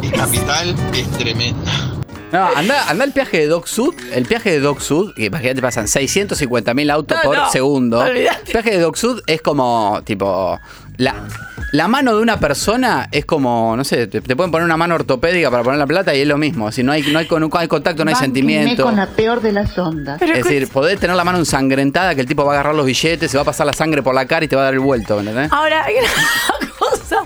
[0.00, 1.97] Y Capital es tremenda.
[2.32, 3.94] No, anda, anda el peaje de Doc Sud.
[4.12, 8.00] El peaje de Doc Sud, que imagínate, pasan 650 mil autos No, por no, segundo.
[8.00, 8.42] olvidate.
[8.46, 10.60] El peaje de Doc Sud es como, tipo,
[10.98, 11.14] la,
[11.72, 14.94] la mano de una persona es como, no sé, te, te pueden poner una mano
[14.94, 16.70] ortopédica para poner la plata y es lo mismo.
[16.70, 18.82] Si no hay, no hay, con- no hay contacto, no hay sentimiento.
[18.82, 20.20] con la peor de las ondas.
[20.20, 23.30] Es decir, podés tener la mano ensangrentada, que el tipo va a agarrar los billetes,
[23.30, 24.80] se va a pasar la sangre por la cara y te va a dar el
[24.80, 25.50] vuelto, ¿me ¿entendés?
[25.50, 27.24] Ahora, hay una cosa.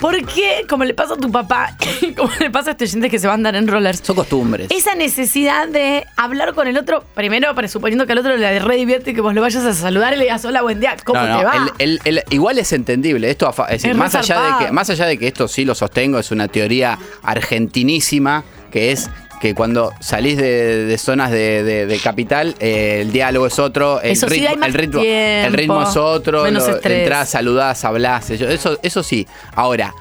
[0.00, 1.74] ¿Por qué, como le pasa a tu papá,
[2.16, 4.00] como le pasa a este oyente que se va a andar en rollers?
[4.02, 4.68] Son costumbres.
[4.70, 9.14] Esa necesidad de hablar con el otro, primero presuponiendo que al otro le re divierte
[9.14, 11.38] que vos lo vayas a saludar y le digas, hola, buen día, ¿cómo No, no,
[11.38, 11.70] te va?
[11.78, 13.30] el- el- el- igual es entendible.
[13.30, 14.66] Esto, es decir, Es más, re allá de zarpado.
[14.66, 19.08] que, más allá de que esto sí lo sostengo, es una teoría argentinísima, que es
[19.40, 24.00] que cuando salís de, de zonas de, de- de capital, eh, el diálogo es otro,
[24.00, 26.98] el, Eso ritmo, el, ritmo, el tiempo, ritmo es otro, estrés.
[27.00, 29.26] entrás, saludás, hablás, eso, eso, eso sí.
[29.54, 29.92] Ahora,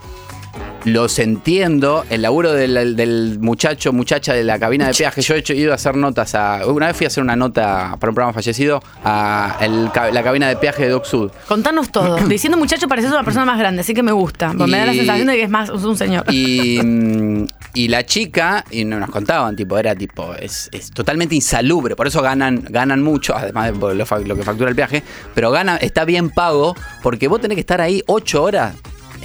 [0.86, 5.22] los entiendo, el laburo del, del muchacho, muchacha de la cabina de peaje.
[5.22, 6.66] Yo he hecho, ido a hacer notas a.
[6.68, 10.48] Una vez fui a hacer una nota para un programa fallecido a el la cabina
[10.48, 11.32] de peaje de Doc Sud.
[11.48, 12.18] Contanos todo.
[12.28, 14.54] Diciendo muchacho pareces una persona más grande, así que me gusta.
[14.56, 16.26] porque Me da la sensación de que es más es un señor.
[16.32, 21.36] Y mm, y la chica, y no nos contaban, tipo, era tipo, es, es totalmente
[21.36, 25.52] insalubre, por eso ganan, ganan mucho, además de lo, lo que factura el viaje, pero
[25.52, 26.74] gana, está bien pago,
[27.04, 28.76] porque vos tenés que estar ahí ocho horas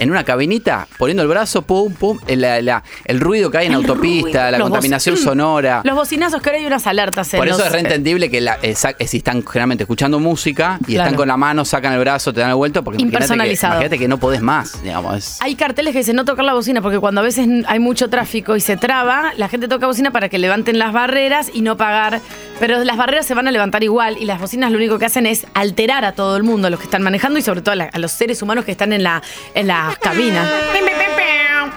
[0.01, 3.67] en una cabinita, poniendo el brazo, pum, pum, el, la- la- el ruido que hay
[3.67, 5.81] en El autopista, ruido, la los contaminación sonora.
[5.85, 8.57] Los bocinazos que ahora hay unas alertas en Por eso los- es reentendible que la,
[8.63, 11.03] esa- si están generalmente escuchando música y Claro.
[11.09, 13.73] están con la mano, sacan el brazo, te dan el vuelto, porque imagínate que, Impersonalizado.
[13.75, 15.15] imagínate que no podés más, digamos.
[15.17, 18.09] es- Hay carteles que dicen no tocar la bocina porque cuando a veces hay mucho
[18.09, 21.77] tráfico y se traba, la gente toca bocina para que levanten las barreras y no
[21.77, 22.21] pagar.
[22.59, 25.25] Pero las barreras se van a levantar igual y las bocinas lo único que hacen
[25.27, 27.75] es alterar a todo el mundo, a los que están manejando y sobre todo a,
[27.75, 29.21] la- a los seres humanos que están en, la,
[29.53, 30.47] en las cabinas.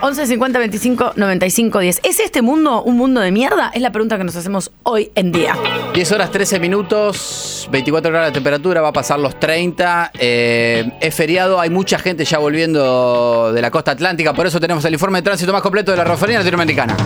[0.01, 2.01] 11 50 25 95 10.
[2.03, 3.71] ¿Es este mundo un mundo de mierda?
[3.73, 5.57] Es la pregunta que nos hacemos hoy en día.
[5.95, 10.11] 10 horas 13 minutos, 24 grados de temperatura, va a pasar los 30.
[10.19, 14.85] eh, es feriado, hay mucha gente ya volviendo de la costa atlántica, por eso tenemos
[14.85, 16.97] el informe de tránsito más completo de la Rofería Latinoamericana.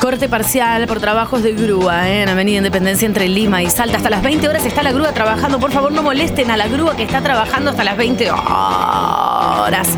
[0.00, 2.22] Corte parcial por trabajos de grúa ¿eh?
[2.22, 3.96] en Avenida Independencia entre Lima y Salta.
[3.96, 5.58] Hasta las 20 horas está la grúa trabajando.
[5.58, 9.88] Por favor, no molesten a la grúa que está trabajando hasta las 20 horas.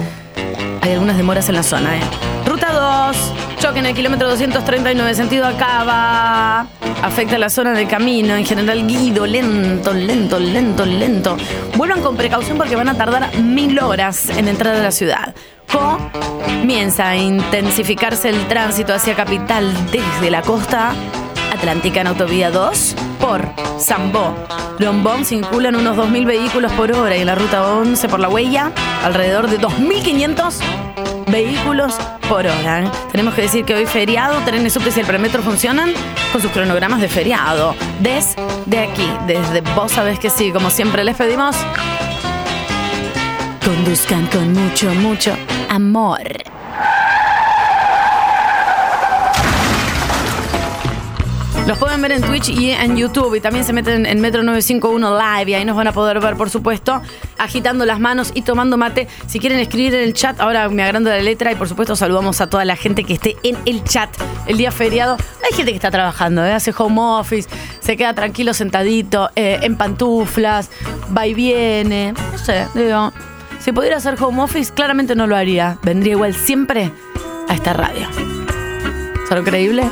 [0.81, 1.99] Hay algunas demoras en la zona.
[1.99, 2.01] ¿eh?
[2.47, 6.67] Ruta 2, choque en el kilómetro 239, sentido acaba.
[7.03, 8.35] Afecta la zona del camino.
[8.37, 11.37] En general, guido, lento, lento, lento, lento.
[11.77, 15.35] Vuelvan con precaución porque van a tardar mil horas en entrar a la ciudad.
[15.73, 20.93] Comienza a intensificarse el tránsito hacia capital desde la costa
[21.53, 23.43] atlántica en autovía 2 por
[23.79, 24.35] Zambó.
[24.79, 28.73] Lombón circulan unos 2.000 vehículos por hora y en la ruta 11 por la huella
[29.05, 30.55] alrededor de 2.500
[31.31, 31.95] vehículos
[32.29, 32.91] por hora.
[33.11, 35.93] Tenemos que decir que hoy feriado, trenes subtes y el premetro funcionan
[36.33, 37.75] con sus cronogramas de feriado.
[38.01, 41.57] Desde aquí, desde vos sabés que sí, como siempre les pedimos,
[43.65, 45.37] conduzcan con mucho, mucho
[45.71, 46.21] amor.
[51.67, 55.17] Los pueden ver en Twitch y en YouTube y también se meten en Metro 951
[55.17, 57.01] Live y ahí nos van a poder ver, por supuesto,
[57.39, 59.07] agitando las manos y tomando mate.
[59.29, 62.41] Si quieren escribir en el chat, ahora me agrando la letra y por supuesto saludamos
[62.41, 64.11] a toda la gente que esté en el chat
[64.49, 65.17] el día feriado.
[65.49, 66.53] Hay gente que está trabajando, ¿eh?
[66.53, 67.49] hace home office,
[67.79, 70.71] se queda tranquilo sentadito, eh, en pantuflas,
[71.17, 72.15] va y viene.
[72.33, 73.13] No sé, digo,
[73.61, 75.79] si pudiera hacer home office, claramente no lo haría.
[75.83, 76.91] Vendría igual siempre
[77.49, 78.09] a esta radio.
[79.29, 79.85] ¿Solo creíble?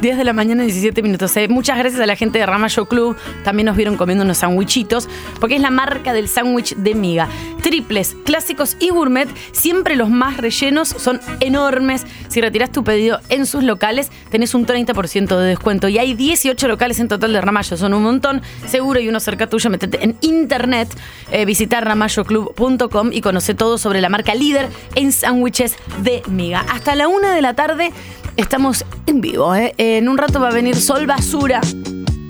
[0.00, 1.36] 10 de la mañana, 17 minutos.
[1.36, 3.16] Eh, Muchas gracias a la gente de Ramallo Club.
[3.44, 7.28] También nos vieron comiendo unos sandwichitos, porque es la marca del sándwich de miga.
[7.62, 12.06] Triples, clásicos y gourmet, siempre los más rellenos, son enormes.
[12.28, 15.88] Si retiras tu pedido en sus locales, tenés un 30% de descuento.
[15.88, 18.40] Y hay 18 locales en total de Ramallo, son un montón.
[18.66, 20.88] Seguro y uno cerca tuyo, metete en internet,
[21.30, 26.64] eh, visitar ramalloclub.com y conoce todo sobre la marca líder en sándwiches de miga.
[26.70, 27.92] Hasta la una de la tarde
[28.36, 29.54] estamos en vivo.
[29.54, 29.74] ¿eh?
[29.78, 31.60] En un rato va a venir Sol Basura,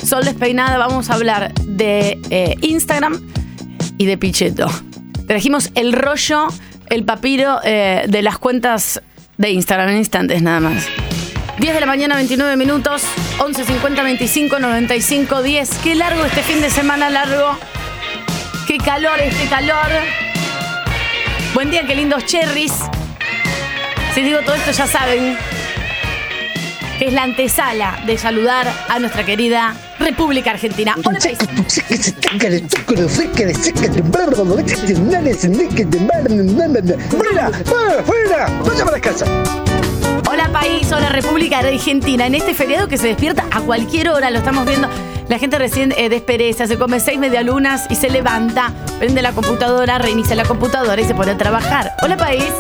[0.05, 0.79] Sol Despeinada.
[0.79, 3.21] Vamos a hablar de eh, Instagram
[3.99, 4.69] y de Pichetto.
[5.27, 6.49] Trajimos el rollo,
[6.89, 9.03] el papiro eh, de las cuentas
[9.37, 10.87] de Instagram en instantes nada más.
[11.59, 13.03] 10 de la mañana, 29 minutos,
[13.39, 15.71] 11 50 25 95 10.
[15.85, 17.59] Qué largo este fin de semana largo.
[18.67, 19.89] Qué calor este calor.
[21.55, 22.73] Buen día, qué lindos cherries.
[24.15, 25.37] Si digo todo esto ya saben
[27.01, 30.95] es la antesala de saludar a nuestra querida República Argentina.
[31.05, 31.39] Hola, país.
[40.29, 42.27] Hola país, hola República Argentina.
[42.27, 44.89] En este feriado que se despierta a cualquier hora, lo estamos viendo.
[45.29, 49.99] La gente recién eh, despereza, se come seis medialunas y se levanta, prende la computadora,
[49.99, 51.93] reinicia la computadora y se pone a trabajar.
[52.03, 52.53] Hola país.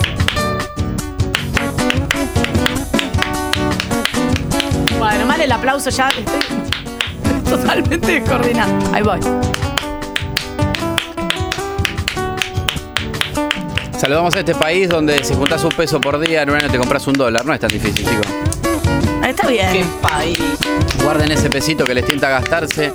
[5.10, 6.08] Bueno, mal el aplauso ya.
[6.08, 8.72] Estoy totalmente descoordinado.
[8.94, 9.18] Ahí voy.
[13.98, 16.78] Saludamos a este país donde si juntas un peso por día, en un año te
[16.78, 17.44] compras un dólar.
[17.44, 18.26] No es tan difícil, chicos.
[19.26, 19.72] Está bien.
[19.72, 20.38] Qué país.
[21.02, 22.92] Guarden ese pesito que les tienta gastarse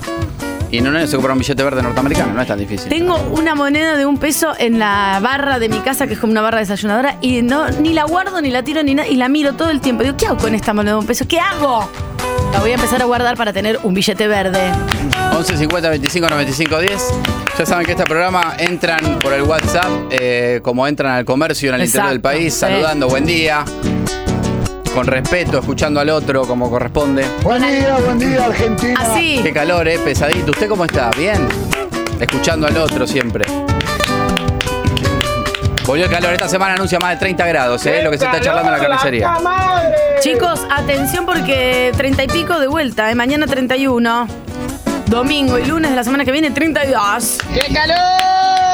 [0.75, 2.33] y en un año se compra un billete verde norteamericano.
[2.33, 2.89] No es tan difícil.
[2.89, 6.31] Tengo una moneda de un peso en la barra de mi casa, que es como
[6.31, 9.29] una barra desayunadora, y no, ni la guardo, ni la tiro, ni nada, y la
[9.29, 10.03] miro todo el tiempo.
[10.03, 11.25] Digo, ¿qué hago con esta moneda de un peso?
[11.29, 11.89] ¿Qué hago?
[12.51, 14.69] La voy a empezar a guardar para tener un billete verde.
[15.37, 17.13] 11 50 25 95 10.
[17.57, 21.75] Ya saben que este programa entran por el WhatsApp, eh, como entran al comercio en
[21.75, 23.63] el interior del país, saludando, buen día,
[24.95, 27.25] con respeto, escuchando al otro como corresponde.
[27.43, 28.97] Buen día, buen día, Argentina.
[29.01, 29.41] Así.
[29.43, 30.51] Qué calor, eh, pesadito.
[30.51, 31.11] ¿Usted cómo está?
[31.17, 31.47] ¿Bien?
[32.19, 33.45] Escuchando al otro siempre.
[35.85, 36.31] Volvió el calor.
[36.33, 38.01] Esta semana anuncia más de 30 grados, ¿eh?
[38.03, 39.37] Lo que se está charlando en la carnicería.
[40.21, 43.15] Chicos, atención porque 30 y pico de vuelta, ¿eh?
[43.15, 44.27] mañana 31.
[45.07, 47.37] Domingo y lunes de la semana que viene 32.
[47.53, 47.97] ¡Qué calor!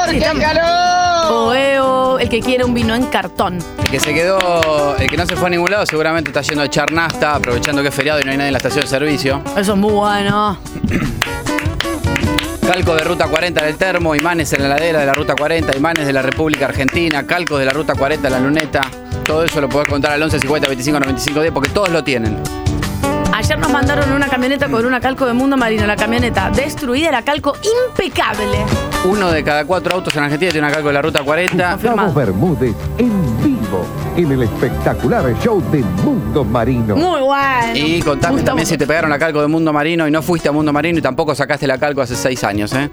[0.08, 1.01] Sí, ¡Qué estamos- calor!
[1.30, 3.58] Oeo, el que quiere un vino en cartón.
[3.82, 6.62] El que se quedó, el que no se fue a ningún lado, seguramente está yendo
[6.62, 8.88] a echar nafta, aprovechando que es feriado y no hay nadie en la estación de
[8.88, 9.42] servicio.
[9.56, 10.58] Eso es muy bueno.
[12.66, 16.06] Calco de Ruta 40 del termo, imanes en la ladera de la Ruta 40, imanes
[16.06, 18.80] de la República Argentina, calcos de la Ruta 40 en la luneta.
[19.24, 22.38] Todo eso lo podés contar al 11 50 25 95 10 porque todos lo tienen.
[23.42, 25.84] Ayer nos mandaron una camioneta con una calco de Mundo Marino.
[25.84, 27.56] La camioneta destruida, la calco
[27.88, 28.58] impecable.
[29.04, 31.72] Uno de cada cuatro autos en Argentina tiene una calco de la Ruta 40.
[31.74, 33.84] Gustavo Bermúdez en vivo
[34.16, 36.94] en el espectacular show de Mundo Marino.
[36.94, 37.74] Muy bueno.
[37.74, 38.44] Y contame Gustavo.
[38.44, 41.00] también si te pegaron la calco de Mundo Marino y no fuiste a Mundo Marino
[41.00, 42.90] y tampoco sacaste la calco hace seis años, ¿eh?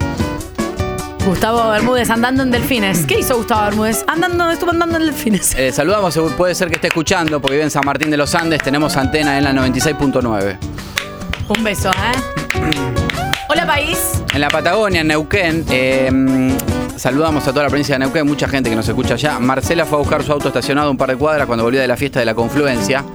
[1.29, 3.05] Gustavo Bermúdez andando en delfines.
[3.05, 4.03] ¿Qué hizo Gustavo Bermúdez?
[4.07, 5.53] Andando, estuvo andando en delfines.
[5.53, 8.63] Eh, saludamos, puede ser que esté escuchando porque vive en San Martín de los Andes,
[8.63, 10.57] tenemos antena en la 96.9.
[11.49, 12.73] Un beso, ¿eh?
[13.47, 14.23] Hola, país.
[14.33, 16.57] En la Patagonia, en Neuquén, eh,
[16.95, 19.37] saludamos a toda la provincia de Neuquén, mucha gente que nos escucha allá.
[19.37, 21.95] Marcela fue a buscar su auto estacionado un par de cuadras cuando volvía de la
[21.95, 23.05] fiesta de la confluencia.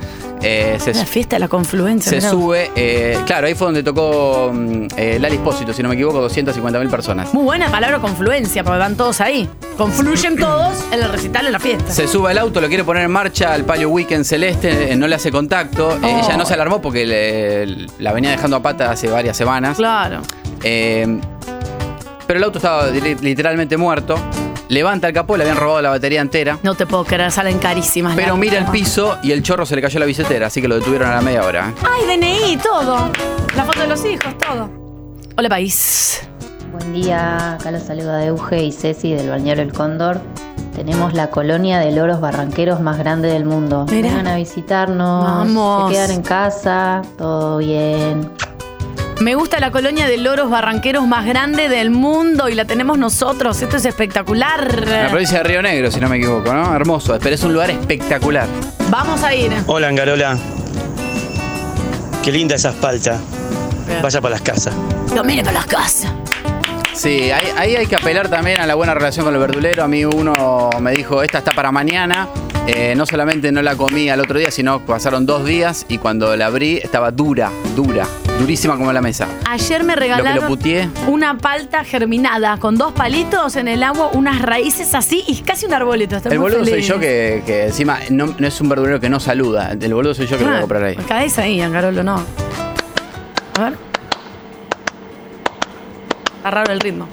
[0.46, 2.20] Eh, se, La fiesta de la confluencia.
[2.20, 5.94] se sube, eh, claro, ahí fue donde tocó mm, eh, Lali Espósito, si no me
[5.94, 7.32] equivoco, 250 mil personas.
[7.32, 9.48] Muy buena palabra confluencia, porque van todos ahí.
[9.78, 11.92] Confluyen todos en el recital en la fiesta.
[11.92, 15.06] Se sube al auto, lo quiere poner en marcha al Palio Weekend Celeste, eh, no
[15.08, 15.88] le hace contacto.
[16.02, 16.06] Oh.
[16.06, 19.76] ella no se alarmó porque le- la venía dejando a pata hace varias semanas.
[19.78, 20.20] Claro.
[22.26, 24.16] Pero el auto estaba li- literalmente muerto.
[24.68, 26.58] Levanta el capó, le habían robado la batería entera.
[26.62, 28.14] No te puedo creer, salen carísimas.
[28.16, 30.76] Pero mira el piso y el chorro se le cayó la billetera, así que lo
[30.76, 31.68] detuvieron a la media hora.
[31.70, 31.74] ¿eh?
[31.82, 33.10] Ay, DNI, todo.
[33.56, 34.70] La foto de los hijos, todo.
[35.36, 36.26] Hola, país.
[36.72, 40.20] Buen día, acá los saluda Euge y Ceci del Balneario El Cóndor.
[40.74, 43.86] Tenemos la colonia de loros barranqueros más grande del mundo.
[43.90, 44.08] Mirá.
[44.08, 45.88] Vengan a visitarnos, Vamos.
[45.90, 48.28] se quedan en casa, todo bien.
[49.20, 53.62] Me gusta la colonia de loros barranqueros más grande del mundo y la tenemos nosotros.
[53.62, 54.84] Esto es espectacular.
[54.86, 56.74] En la provincia de Río Negro, si no me equivoco, ¿no?
[56.74, 58.48] Hermoso, pero es un lugar espectacular.
[58.90, 59.52] Vamos a ir.
[59.66, 60.36] Hola, Angarola.
[62.22, 63.18] Qué linda esa espalda.
[64.02, 64.74] Vaya para las casas.
[65.14, 66.12] Lo mire para las casas.
[66.92, 69.84] Sí, ahí, ahí hay que apelar también a la buena relación con el verdulero.
[69.84, 72.28] A mí uno me dijo, esta está para mañana.
[72.66, 76.34] Eh, no solamente no la comí al otro día, sino pasaron dos días y cuando
[76.34, 78.06] la abrí estaba dura, dura,
[78.40, 79.28] durísima como la mesa.
[79.48, 80.58] Ayer me Lo que lo regalaron
[81.08, 85.74] una palta germinada con dos palitos en el agua, unas raíces así y casi un
[85.74, 86.16] arbolito.
[86.16, 89.08] Estoy El muy boludo soy yo que, que encima no, no es un verdulero que
[89.08, 89.72] no saluda.
[89.80, 90.96] El boludo soy yo que lo voy a Ah, comprar ahí.
[90.96, 92.16] Caes ahí, Angarolo, no.
[93.58, 93.74] A ver.
[96.36, 97.08] Está raro el ritmo.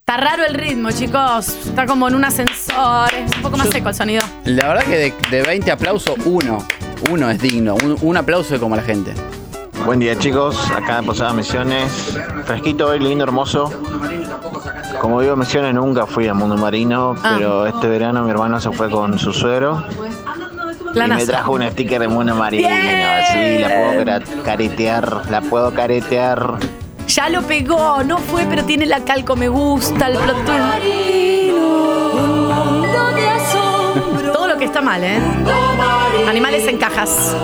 [0.00, 1.48] Está raro el ritmo, chicos.
[1.66, 3.08] Está como en un ascensor.
[3.14, 4.22] Es un poco más seco el sonido.
[4.44, 6.66] La verdad que de, de 20 aplausos, uno.
[7.10, 7.74] Uno es digno.
[7.74, 9.12] Un, un aplauso como la gente.
[9.84, 12.16] Buen día chicos, acá en Posada Misiones.
[12.46, 13.70] Fresquito hoy, lindo, hermoso.
[15.00, 17.34] Como digo Misiones, nunca fui a Mundo Marino, Ah.
[17.36, 19.84] pero este verano mi hermano se fue con su suegro
[20.94, 22.68] y me trajo un sticker de Mundo Marino.
[22.68, 26.54] Así la puedo caretear, la puedo caretear.
[27.08, 30.44] Ya lo pegó, no fue, pero tiene la calco, me gusta el plot
[34.64, 35.18] que está mal, ¿eh?
[36.26, 37.36] Animales en cajas.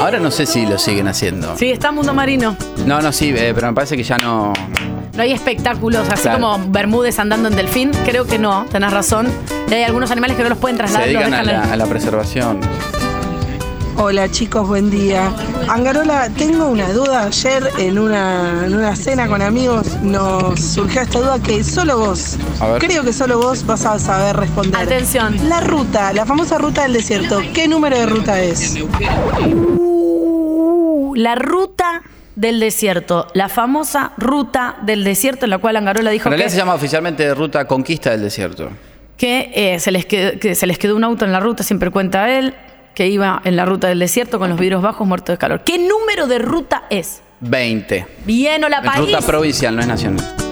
[0.00, 1.56] Ahora no sé si lo siguen haciendo.
[1.58, 2.56] Sí, está Mundo Marino.
[2.86, 4.54] No, no, sí, eh, pero me parece que ya no.
[5.14, 6.40] No hay espectáculos, así Claro.
[6.40, 7.90] como Bermúdez andando en delfín.
[8.06, 9.28] Creo que no, tenés razón.
[9.68, 11.08] Y hay algunos animales que no los pueden Se trasladar.
[11.08, 12.60] los dedican a dejan en- la, a la preservación.
[14.00, 15.34] Hola chicos, buen día.
[15.68, 17.24] Angarola, tengo una duda.
[17.24, 22.38] Ayer en una, en una cena con amigos nos surgió esta duda que solo vos,
[22.78, 24.80] creo que solo vos vas a saber responder.
[24.80, 25.48] Atención.
[25.48, 28.78] La ruta, la famosa ruta del desierto, ¿qué número de ruta es?
[29.78, 32.02] Uh, la ruta
[32.36, 33.26] del desierto.
[33.34, 36.74] La famosa ruta del desierto, en la cual Angarola dijo En realidad que, se llama
[36.74, 38.70] oficialmente Ruta Conquista del Desierto.
[39.16, 41.90] que, eh, se les quedó, que se les quedó un auto en la ruta, siempre
[41.90, 42.54] cuenta él,
[42.98, 45.62] que iba en la ruta del desierto con los vidrios bajos, muerto de calor.
[45.64, 47.22] ¿Qué número de ruta es?
[47.38, 48.04] 20.
[48.24, 48.98] Bien, o la país.
[48.98, 50.47] ruta provincial, no es nacional.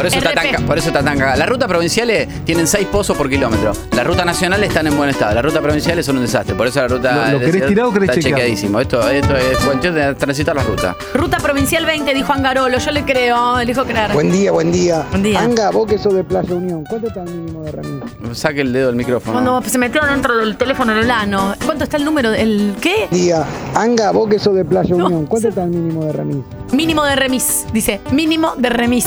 [0.00, 1.36] Por eso, está tan, por eso está tan cagada.
[1.36, 3.72] Las rutas provinciales tienen 6 pozos por kilómetro.
[3.94, 5.34] Las rutas nacionales están en buen estado.
[5.34, 6.54] Las rutas provinciales son un desastre.
[6.54, 7.32] Por eso la ruta.
[7.32, 8.80] ¿Lo- querés tirar o querés Está chequeadísimo.
[8.80, 10.96] Esto, esto es cuestión de transitar las rutas.
[11.14, 12.78] Ruta provincial 20, dijo Angarolo.
[12.78, 14.12] Yo le creo, elijo creer.
[14.12, 15.04] Buen día, buen día.
[15.10, 15.40] Buen día.
[15.40, 18.38] Anga, vos que sos de Playa Unión, ¿cuánto está el mínimo de remis?
[18.38, 19.32] Saque el dedo del micrófono.
[19.34, 21.54] Cuando se metió dentro del teléfono el ano.
[21.66, 22.32] ¿Cuánto está el número?
[22.32, 23.06] ¿El qué?
[23.10, 23.44] Día.
[23.74, 26.36] Anga, vos que sos de Playa Unión, ¿cuánto está el mínimo de remis?
[26.72, 28.00] Mínimo de remis, dice.
[28.12, 29.06] Mínimo de remis.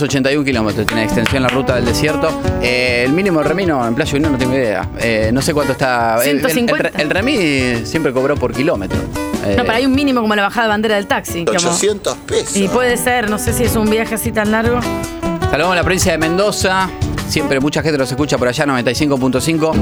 [0.00, 2.30] 281 kilómetros tiene extensión la ruta del desierto.
[2.62, 4.88] Eh, el mínimo de remis no, en Playa Unión no tengo idea.
[5.00, 6.16] Eh, no sé cuánto está.
[6.24, 7.02] el- el- El, 150.
[7.02, 8.98] el remis siempre cobró por kilómetro.
[9.44, 11.44] Eh, No, pero hay un mínimo como la bajada de bandera del taxi.
[11.44, 12.56] como- 800 pesos.
[12.56, 14.80] Y puede ser, no sé si es un viaje así tan largo.
[15.50, 16.88] Saludamos a la provincia de Mendoza.
[17.28, 19.72] Siempre mucha gente nos escucha por allá, 95.5.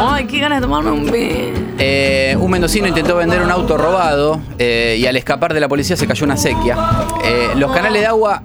[0.00, 1.64] Ay, qué ganas de tomarme un vino.
[1.78, 5.96] Eh, un mendocino intentó vender un auto robado eh, y al escapar de la policía
[5.96, 6.76] se cayó una sequía.
[7.24, 8.42] Eh, los canales de agua,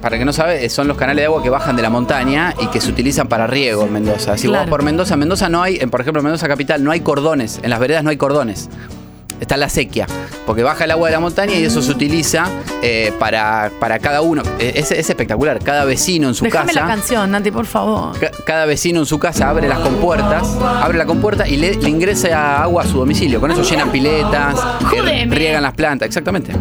[0.00, 2.54] para el que no sabe, son los canales de agua que bajan de la montaña
[2.60, 4.36] y que se utilizan para riego en Mendoza.
[4.38, 4.62] Si Claro.
[4.64, 7.00] vas por Mendoza, en Mendoza no hay, en, por ejemplo, en Mendoza capital no hay
[7.00, 8.68] cordones, en las veredas no hay cordones.
[9.40, 10.06] Está la sequía,
[10.44, 12.44] porque baja el agua de la montaña y eso se utiliza
[12.82, 14.42] eh, para, para cada uno.
[14.58, 16.80] Eh, Es, es espectacular, cada vecino en su Déjame casa.
[16.82, 18.18] la canción, Nati, por favor.
[18.18, 20.46] Ca- Cada vecino en su casa abre las compuertas,
[20.82, 23.40] abre la compuerta y le, le ingresa agua a su domicilio.
[23.40, 24.56] Con eso llenan piletas,
[24.94, 26.52] eh, riegan las plantas, exactamente.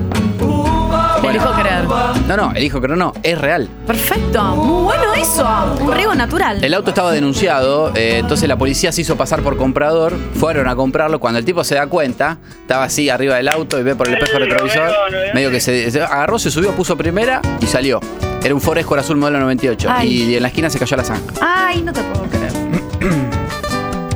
[1.29, 1.83] Elijo creer.
[2.27, 3.69] No, no, el hijo que no, no, es real.
[3.87, 4.43] Perfecto.
[4.55, 5.47] Muy bueno eso.
[5.81, 6.63] Un riego natural.
[6.63, 10.75] El auto estaba denunciado, eh, entonces la policía se hizo pasar por comprador, fueron a
[10.75, 11.19] comprarlo.
[11.19, 14.15] Cuando el tipo se da cuenta, estaba así arriba del auto y ve por el
[14.15, 14.91] espejo retrovisor,
[15.33, 17.99] medio que se, se agarró, se subió, puso primera y salió.
[18.43, 20.09] Era un Ford Escort azul modelo 98 Ay.
[20.31, 21.33] y en la esquina se cayó la zanja.
[21.41, 22.53] Ay, no te puedo creer.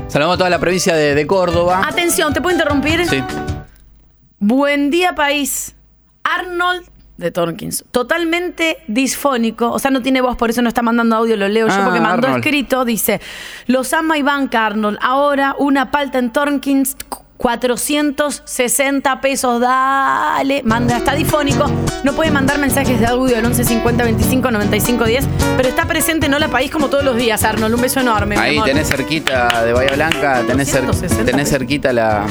[0.08, 1.82] Saludamos a toda la provincia de, de Córdoba.
[1.88, 3.06] Atención, ¿te puedo interrumpir?
[3.08, 3.22] Sí.
[4.40, 5.76] Buen día, país.
[6.24, 6.86] Arnold
[7.24, 7.84] de Torkins.
[7.92, 9.72] Totalmente disfónico.
[9.72, 11.82] O sea, no tiene voz, por eso no está mandando audio, lo leo yo Ah,
[11.86, 12.44] porque mandó Arnold.
[12.46, 12.86] escrito.
[12.86, 13.20] Dice:
[13.68, 14.98] Los ama y banca Arnold.
[15.02, 16.96] Ahora una palta en Torkins.
[17.36, 20.62] 460 pesos, dale.
[20.64, 21.66] Manda, está difónico.
[22.06, 25.26] No puede mandar mensajes de audio al 11 50 25 95 10,
[25.58, 27.76] pero está presente en Hola País como todos los días, Arnold.
[27.76, 28.36] Un beso enorme.
[28.38, 28.70] mi Ahí amor.
[28.70, 32.26] tenés cerquita de Bahía Blanca, tenés, cer- 260 tenés cerquita la.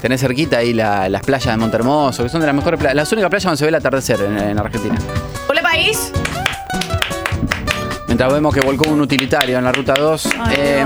[0.00, 3.12] Tenés cerquita ahí la- las playas de Montermoso, que son de las mejores playas, las
[3.12, 4.96] únicas playas donde se ve el atardecer en, en Argentina.
[5.48, 6.12] Hola País.
[8.06, 10.28] Mientras vemos que volcó un utilitario en la ruta 2.
[10.56, 10.84] Eh,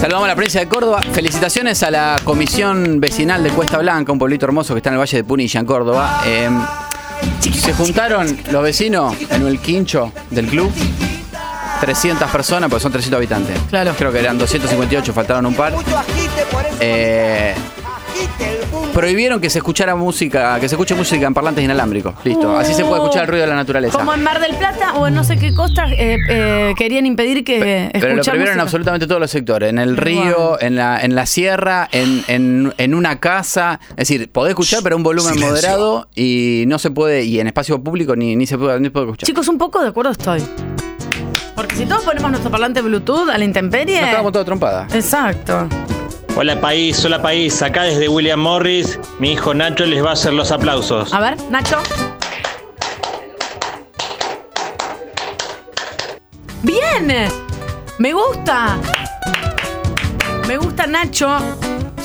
[0.00, 1.00] saludamos a la provincia de Córdoba.
[1.12, 5.00] Felicitaciones a la Comisión Vecinal de Cuesta Blanca, un pueblito hermoso que está en el
[5.00, 6.22] Valle de Punilla, en Córdoba.
[6.26, 6.48] Eh,
[7.52, 10.72] se juntaron los vecinos en el quincho del club.
[11.80, 13.58] 300 personas, porque son 300 habitantes.
[13.70, 13.94] Claro.
[13.96, 15.74] Creo que eran 258, faltaron un par.
[16.80, 17.54] Eh,
[18.94, 22.14] prohibieron que se escuchara música, que se escuche música en parlantes inalámbricos.
[22.24, 22.56] Listo.
[22.56, 23.98] Así se puede escuchar el ruido de la naturaleza.
[23.98, 27.44] Como en Mar del Plata o en no sé qué costa eh, eh, querían impedir
[27.44, 29.68] que Pero lo escuchamos prohibieron en absolutamente todos los sectores.
[29.70, 33.80] En el río, en, la, en la sierra, en, en- en una casa.
[33.90, 35.50] Es decir, podés escuchar, pero a un volumen Silencio.
[35.54, 38.90] moderado y no se puede, y en espacio público ni, ni se puede, ni se
[38.92, 39.26] puede escuchar.
[39.26, 40.42] Chicos, un poco de acuerdo estoy.
[41.56, 43.98] Porque si todos ponemos nuestro parlante Bluetooth a la intemperie.
[44.02, 44.94] Nos quedamos todos trompadas.
[44.94, 45.66] Exacto.
[46.36, 50.34] Hola país, hola país, acá desde William Morris, mi hijo Nacho les va a hacer
[50.34, 51.14] los aplausos.
[51.14, 51.78] A ver, Nacho.
[56.62, 57.30] Bien.
[57.98, 58.76] Me gusta.
[60.46, 61.38] Me gusta Nacho.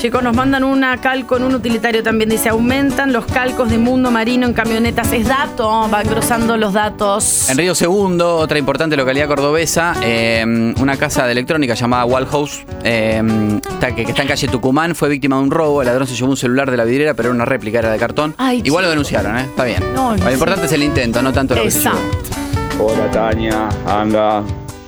[0.01, 2.27] Chicos, nos mandan una calco en un utilitario también.
[2.27, 5.13] Dice, aumentan los calcos de mundo marino en camionetas.
[5.13, 7.47] Es dato, va engrosando los datos.
[7.51, 12.65] En Río Segundo, otra importante localidad cordobesa, eh, una casa de electrónica llamada Wall House,
[12.83, 13.21] eh,
[13.69, 15.83] está- que, que está en calle Tucumán, fue víctima de un robo.
[15.83, 17.99] El ladrón se llevó un celular de la vidriera, pero era una réplica, era de
[17.99, 18.33] cartón.
[18.39, 19.41] Ay, Igual lo denunciaron, ¿eh?
[19.41, 19.83] Está bien.
[19.93, 20.33] No, lo sí.
[20.33, 21.95] importante es el intento, no tanto lo que se llevó.
[21.97, 22.83] Exacto.
[22.83, 24.41] Hola Tania, Anga,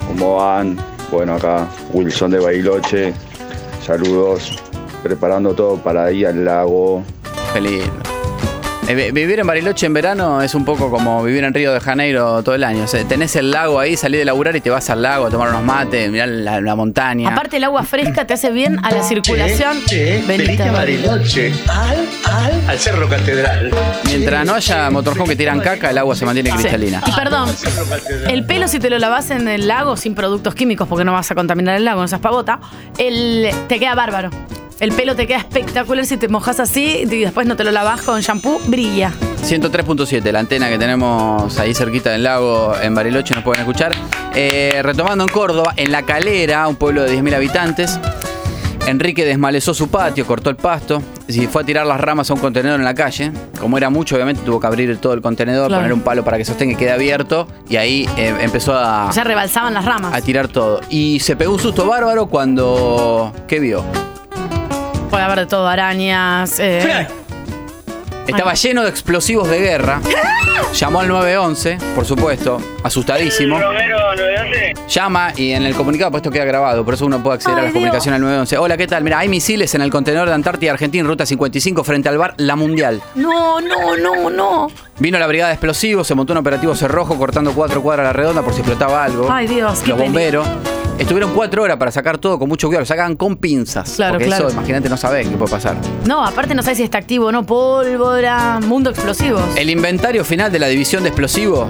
[0.07, 0.76] ¿cómo van?
[1.11, 3.14] Bueno, acá Wilson de Bailoche,
[3.86, 4.57] saludos,
[5.04, 7.04] preparando todo para ir al lago.
[7.54, 7.84] Feliz.
[8.86, 11.80] Eh, vi- vivir en Bariloche en verano es un poco como vivir en Río de
[11.80, 12.84] Janeiro todo el año.
[12.84, 15.30] O sea, tenés el lago ahí, salís de laburar y te vas al lago a
[15.30, 17.30] tomar unos mates, mirar la, la montaña.
[17.30, 19.78] Aparte, el agua fresca te hace bien a la circulación.
[20.28, 21.54] Venite a a Bariloche.
[21.70, 21.97] Al,
[22.30, 23.72] al, al Cerro Catedral.
[24.06, 26.58] Mientras no haya motorhome que tiran caca, el agua se mantiene Sí.
[26.58, 27.01] cristalina.
[27.06, 27.49] Y perdón,
[28.28, 31.32] el pelo si te lo lavas en el lago sin productos químicos porque no vas
[31.32, 32.60] a contaminar el lago, no seas pavota,
[32.97, 34.30] el, te queda bárbaro.
[34.84, 38.02] El pelo te queda espectacular si te mojas así y después no te lo lavas
[38.02, 39.14] con shampoo, brilla.
[39.42, 43.94] 103.7, la antena que tenemos ahí cerquita del lago en Bariloche, nos pueden escuchar.
[44.36, 47.98] Eh, retomando en Córdoba, en La Calera, un pueblo de 10.000 habitantes,
[48.86, 52.42] Enrique desmalezó su patio, cortó el pasto, y fue a tirar las ramas a un
[52.42, 53.32] contenedor en la calle.
[53.62, 55.84] Como era mucho, obviamente tuvo que abrir todo el contenedor, Claro.
[55.84, 59.24] poner un palo para que sostenga y quede abierto, y ahí eh, empezó a, sea,
[59.24, 60.14] rebalsaban las ramas.
[60.14, 60.82] a tirar todo.
[60.90, 63.32] Y se pegó un susto bárbaro cuando...
[63.48, 63.82] ¿Qué vio?
[65.14, 66.59] Puede haber de todo, arañas.
[66.59, 67.07] eh,
[68.26, 70.01] Estaba lleno de explosivos de guerra.
[70.74, 73.59] Llamó al 911, por supuesto, asustadísimo.
[74.89, 77.59] Llama y en el comunicado, pues esto queda grabado, por eso uno puede acceder a
[77.59, 77.74] Ay, la Dios.
[77.76, 78.57] comunicación al 911.
[78.57, 79.03] Hola, ¿qué tal?
[79.03, 82.55] Mira, hay misiles en el contenedor de Antártida Argentina, ruta 55, frente al bar La
[82.55, 82.99] Mundial.
[83.14, 84.68] No, no, no, no.
[84.97, 88.14] Vino la brigada de explosivos, se montó un operativo cerrojo cortando cuatro cuadras a la
[88.14, 89.28] redonda por si explotaba algo.
[89.32, 90.47] Ay, Dios, qué Los bomberos.
[91.04, 92.82] Estuvieron cuatro horas para sacar todo con mucho cuidado.
[92.84, 93.91] Lo sacaban con pinzas.
[93.97, 94.47] Claro, porque claro.
[94.47, 95.76] eso, imagínate, no sabés qué puede pasar.
[96.06, 97.45] No, aparte no sabes si está activo o no.
[97.45, 99.43] Pólvora, mundo explosivos.
[99.58, 101.68] El inventario final de la división de explosivos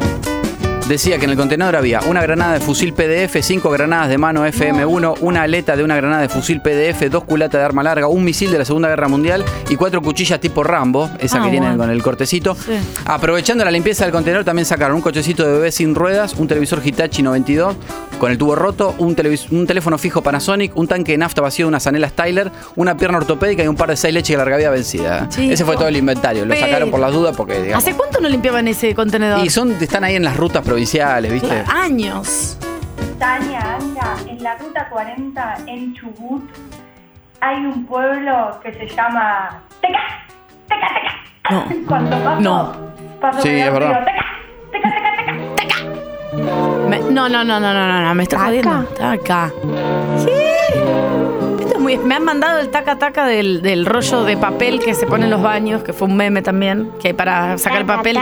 [0.87, 4.45] decía que en el contenedor había una granada de fusil PDF, cinco granadas de mano
[4.45, 8.23] FM1, una aleta de una granada de fusil PDF, dos culatas de arma larga, un
[8.23, 11.69] misil de la Segunda Guerra Mundial y cuatro cuchillas tipo Rambo, esa Ah, que tienen
[11.69, 11.83] bueno.
[11.85, 12.53] con el cortecito.
[12.55, 12.73] Sí.
[13.05, 16.81] Aprovechando la limpieza del contenedor también sacaron un cochecito de bebé sin ruedas, un televisor
[16.85, 17.75] Hitachi 92
[18.19, 19.15] con el tubo roto, un,
[19.51, 23.17] un teléfono fijo Panasonic, un tanque de nafta vacío de una zanela Styler, una pierna
[23.17, 25.27] ortopédica y un par de seis leches de larga vida vencida.
[25.29, 25.51] Chicos.
[25.53, 26.45] Ese fue todo el inventario.
[26.45, 29.43] Lo sacaron por las dudas porque, digamos, ¿Hace cuánto no limpiaban ese contenedor?
[29.45, 31.63] y son, están ahí en las rutas provinciales, ¿viste?
[31.67, 32.57] Años.
[33.19, 36.43] Tania, Anga, en la ruta 40 en Chubut
[37.41, 39.99] hay un pueblo que se llama Teca,
[40.67, 40.87] Teca,
[41.67, 41.75] Teca.
[41.87, 42.75] Cuando paso, No.
[43.21, 44.05] paso Sí, es verdad.
[44.05, 44.15] río,
[44.71, 44.89] Teca,
[47.01, 48.83] Me- no, no, no, no, no, no, no, me está jodiendo.
[48.97, 49.51] Taca.
[50.25, 50.53] ¿Qué?
[51.63, 51.97] Esto es muy.
[51.97, 55.31] Me han mandado el taca taca del, del rollo de papel que se pone en
[55.31, 58.17] los baños, que fue un meme también, que para sacar el papel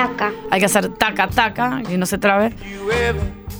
[0.49, 2.53] hay que hacer taca taca y no se trabe.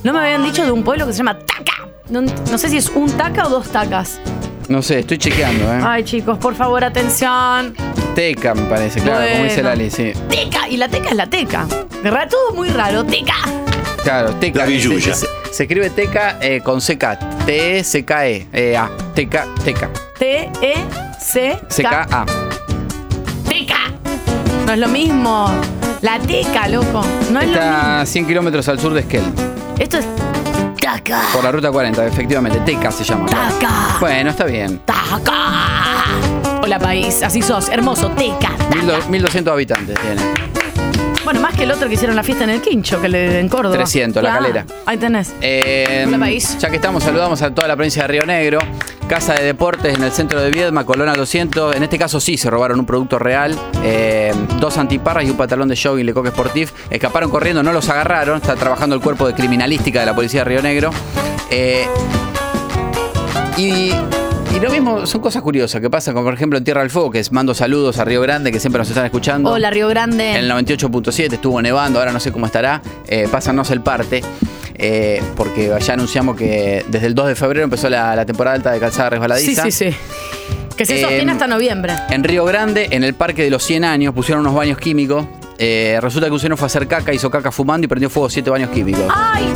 [0.04, 1.88] No me habían dicho de un pueblo que se llama Taca.
[2.08, 4.20] No, no sé si es un taca o dos tacas.
[4.68, 5.80] No sé, estoy chequeando, ¿eh?
[5.84, 7.74] Ay, chicos, por favor, atención.
[8.14, 9.68] Teca, me parece, claro, como dice Bueno.
[9.70, 10.12] Lali, sí.
[10.28, 11.66] Teca, y la teca es la teca.
[11.66, 13.04] De verdad, todo muy raro.
[13.04, 13.34] Teca.
[14.02, 14.60] Claro, Teca.
[14.60, 15.14] La Se, billulla.
[15.14, 17.44] se- se escribe Teca eh, con CK.
[17.46, 18.48] T-E-C-K-E.
[18.52, 18.90] Eh, A.
[19.14, 19.88] Teca, Teca.
[20.18, 21.60] T-E-C-K.
[21.68, 22.26] C-K-A.
[23.48, 23.78] Teca.
[24.66, 25.50] No es lo mismo.
[26.00, 27.02] La teca, loco.
[27.30, 27.62] No es lo mismo.
[27.62, 29.22] Está a 100 kilómetros al sur de Esquel.
[29.78, 30.06] Esto es
[30.80, 31.22] taca.
[31.32, 32.58] Por la ruta 40, efectivamente.
[32.60, 33.26] Teca se llama.
[33.26, 33.98] Taca.
[34.00, 34.80] Bueno, está bien.
[34.84, 36.06] Taca.
[36.62, 37.22] Hola, país.
[37.22, 37.68] Así sos.
[37.68, 38.10] Hermoso.
[38.10, 38.50] Teca.
[38.74, 40.22] 1200 1200 habitantes tiene.
[41.24, 43.48] Bueno, más que el otro que hicieron la fiesta en el Quincho, que le en
[43.48, 43.76] Córdoba.
[43.76, 44.42] 300, la Claro.
[44.44, 44.66] calera.
[44.86, 45.32] Ahí tenés.
[45.40, 46.56] Eh, Hola, país.
[46.58, 48.58] Ya que estamos, saludamos a toda la provincia de Río Negro.
[49.08, 51.76] Casa de Deportes en el centro de Viedma, Colona 200.
[51.76, 53.56] En este caso sí se robaron un producto real.
[53.84, 56.72] eh, dos antiparras y un pantalón de jogging Lecoq Sportif.
[56.90, 58.38] Escaparon corriendo, no los agarraron.
[58.38, 60.90] Está trabajando el cuerpo de criminalística de la policía de Río Negro.
[61.50, 61.86] Eh,
[63.56, 63.94] y, y
[64.62, 67.18] lo mismo, son cosas curiosas que pasan, como por ejemplo en Tierra del Fuego, que
[67.18, 69.50] es mando saludos a Río Grande, que siempre nos están escuchando.
[69.50, 70.30] Hola, Río Grande.
[70.30, 72.80] En el 98.7 estuvo nevando, ahora no sé cómo estará.
[73.06, 74.22] Eh, pásanos el parte.
[74.74, 78.72] eh, porque ya anunciamos que desde el 2 de febrero empezó la, la temporada alta
[78.72, 79.62] de calzada Sí, resbaladiza.
[79.64, 79.90] sí, sí.
[80.76, 81.92] Que se Eh, sostiene hasta noviembre.
[82.10, 85.26] En Río Grande, en el parque de los 100 años, pusieron unos baños químicos.
[85.64, 88.28] Eh, resulta que un señor fue a hacer caca, hizo caca fumando y prendió fuego
[88.28, 89.04] siete baños químicos.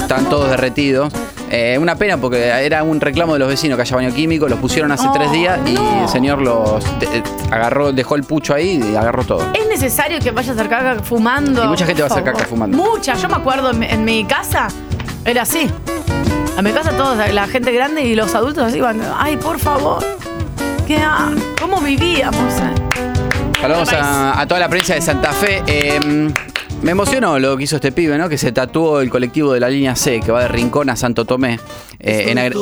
[0.00, 1.12] Están todos derretidos.
[1.50, 4.46] Eh, una pena porque era un reclamo de los vecinos que haya baño químico.
[4.46, 6.02] Los pusieron hace Oh, tres días y no.
[6.04, 9.44] el señor los de- eh, agarró, dejó el pucho ahí y agarró todo.
[9.52, 11.64] ¿Es necesario que vayas a hacer caca fumando?
[11.64, 12.76] Y mucha gente va a hacer caca fumando.
[12.76, 13.14] Mucha.
[13.14, 14.68] Yo me acuerdo en mi, en mi casa,
[15.24, 15.68] era así.
[16.56, 19.00] A mi casa todos, la gente grande y los adultos así van.
[19.18, 20.04] Ay, por favor.
[20.86, 21.00] ¿Qué
[21.60, 22.52] ¿Cómo vivíamos?
[22.60, 22.85] eh?
[23.60, 25.62] Saludamos a, a toda la prensa de Santa Fe.
[25.66, 26.30] Eh,
[26.82, 28.28] me emocionó lo que hizo este pibe, ¿no?
[28.28, 31.24] Que se tatuó el colectivo de la línea C, que va de Rincón a Santo
[31.24, 31.58] Tomé,
[31.98, 32.56] eh, en, agra-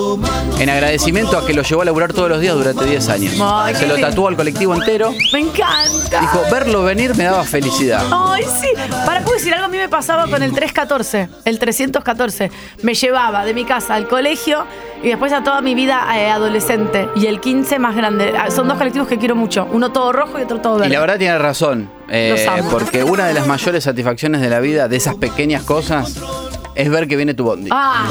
[0.60, 3.34] en agradecimiento a que lo llevó a laburar todos los días durante 10 años.
[3.42, 5.12] Ay, se lo tatuó al colectivo entero.
[5.32, 6.20] Me encanta.
[6.20, 8.02] Dijo, verlo venir me daba felicidad.
[8.12, 8.68] Ay, sí.
[9.04, 12.50] Para, puedo decir algo, a mí me pasaba con el 314, el 314.
[12.82, 14.64] Me llevaba de mi casa al colegio
[15.02, 17.08] y después a toda mi vida eh, adolescente.
[17.16, 18.34] Y el 15 más grande.
[18.38, 19.66] Ah, Son dos colectivos que quiero mucho.
[19.72, 20.94] Uno todo rojo y otro todo Y verde.
[20.94, 24.96] la verdad tiene razón, eh, porque una de las mayores satisfacciones de la vida, de
[24.96, 26.14] esas pequeñas cosas,
[26.74, 27.68] es ver que viene tu bondi.
[27.72, 28.06] Ah,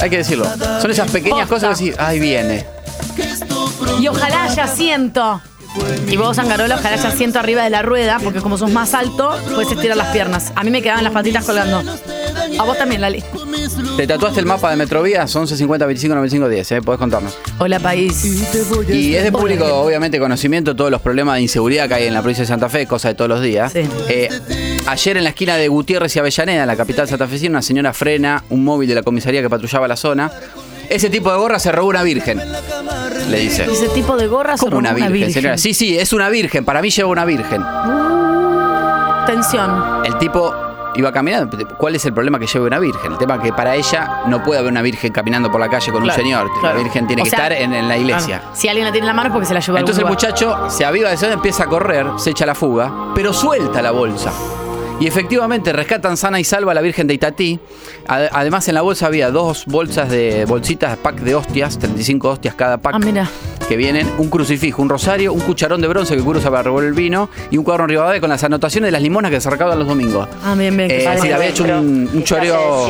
[0.00, 0.44] Hay que decirlo.
[0.80, 1.68] Son esas pequeñas Posta.
[1.68, 2.66] cosas que decís, ay, viene.
[4.00, 5.40] y ojalá haya asiento.
[6.08, 9.34] Y vos, Angarola, ojalá haya asiento arriba de la rueda, porque como sos más alto,
[9.54, 10.52] puedes estirar las piernas.
[10.54, 11.82] A mí me quedaban las patitas colgando.
[12.58, 13.22] A vos también, Lali.
[13.96, 15.34] ¿Te tatuaste el mapa de Metrovías?
[15.34, 16.82] 11 50 25 95 10, ¿eh?
[16.82, 17.36] Podés contarnos.
[17.58, 18.24] Hola, país.
[18.88, 22.20] Y es de público, obviamente, conocimiento todos los problemas de inseguridad que hay en la
[22.20, 23.72] provincia de Santa Fe, cosa de todos los días.
[23.74, 24.28] Eh,
[24.86, 28.44] ayer en la esquina de Gutiérrez y Avellaneda, en la capital santafesina, una señora frena
[28.50, 30.30] un móvil de la comisaría que patrullaba la zona.
[30.88, 32.40] Ese tipo de gorra se robó una virgen,
[33.30, 33.64] le dice.
[33.64, 35.56] Ese tipo de gorra ¿Cómo una virgen, señora?
[35.56, 36.64] Sí, sí, es una virgen.
[36.64, 37.62] Para mí lleva una virgen.
[39.26, 40.04] Tensión.
[40.04, 41.56] El tipo iba caminando.
[41.76, 43.12] ¿Cuál es el problema que lleve una virgen?
[43.12, 46.02] El tema que para ella no puede haber una virgen caminando por la calle con
[46.02, 46.48] Claro, un señor.
[46.60, 46.76] claro.
[46.78, 48.38] La virgen tiene O que sea, estar en, en la iglesia.
[48.40, 50.08] claro, Si alguien la tiene en la mano es porque se la llevó Entonces el
[50.10, 53.90] muchacho se aviva de eso, empieza a correr, se echa la fuga, pero suelta la
[53.90, 54.32] bolsa.
[55.02, 57.58] Y efectivamente rescatan sana y salva a la Virgen de Itatí.
[58.06, 62.54] Ade- Además en la bolsa había dos bolsas de bolsitas, pack de hostias, 35 hostias
[62.54, 62.94] cada pack.
[62.94, 63.28] Ah, mira.
[63.68, 66.94] Que vienen un crucifijo, un rosario, un cucharón de bronce que cruza para revolver el
[66.94, 69.76] vino y un cuadro en Rivadavia con las anotaciones de las limonas que se recaudan
[69.80, 70.28] los domingos.
[70.44, 70.88] Ah, bien, bien.
[70.88, 72.86] Eh, sí, había hecho un, un choreo.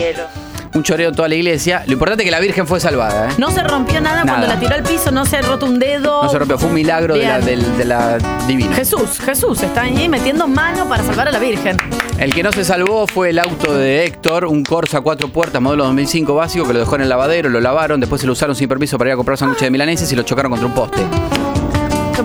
[0.74, 1.82] Un choreo en toda la iglesia.
[1.86, 3.34] Lo importante es que la Virgen fue salvada, ¿eh?
[3.36, 6.22] No se rompió nada, cuando la tiró al piso, no se roto un dedo.
[6.22, 8.74] No se rompió, fue un milagro de la, de divina.
[8.74, 11.76] Jesús, Jesús está ahí metiendo mano para salvar a la Virgen.
[12.18, 15.84] El que no se salvó fue el auto de Héctor, un Corsa cuatro puertas, modelo
[15.84, 18.68] 2005 básico, que lo dejó en el lavadero, lo lavaron, después se lo usaron sin
[18.68, 21.02] permiso para ir a comprar sándwiches de milaneses y lo chocaron contra un poste.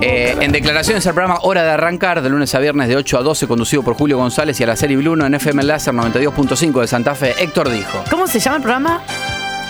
[0.02, 3.24] Eh, en declaraciones al programa Hora de Arrancar, de lunes a viernes de 8 a
[3.24, 6.88] 12, conducido por Julio González y a la serie Bluno en FM Láser 92.5 de
[6.88, 8.04] Santa Fe, Héctor dijo.
[8.12, 9.02] ¿Cómo se llama el programa?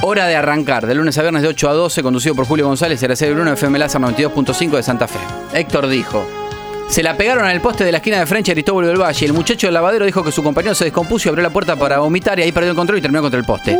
[0.01, 3.01] Hora de arrancar, de lunes a viernes de 8 a 12, conducido por Julio González
[3.01, 5.19] y a la serie Bruno FM Láser 92.5 de Santa Fe.
[5.53, 6.27] Héctor dijo.
[6.89, 9.25] Se la pegaron al poste de la esquina de French Aristóbulo del Valle.
[9.25, 11.99] El muchacho del lavadero dijo que su compañero se descompuso y abrió la puerta para
[11.99, 13.77] vomitar y ahí perdió el control y terminó contra el poste.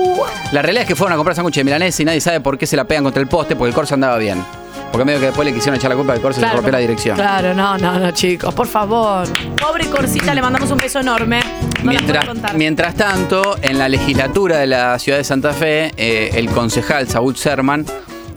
[0.52, 2.66] La realidad es que fueron a comprar sándwiches de milanesa y nadie sabe por qué
[2.66, 4.44] se la pegan contra el poste porque el Corsa andaba bien.
[4.92, 6.78] Porque medio que después le quisieron echar la culpa al Corsa y se rompió la
[6.80, 7.16] dirección.
[7.16, 9.28] Claro, no, no, no, chicos, por favor.
[9.60, 11.40] Pobre Corsita, le mandamos un beso enorme.
[11.84, 12.26] No Mientras,
[12.56, 17.36] mientras tanto, en la legislatura de la ciudad de Santa Fe, eh, el concejal Saúl
[17.36, 17.86] Serman,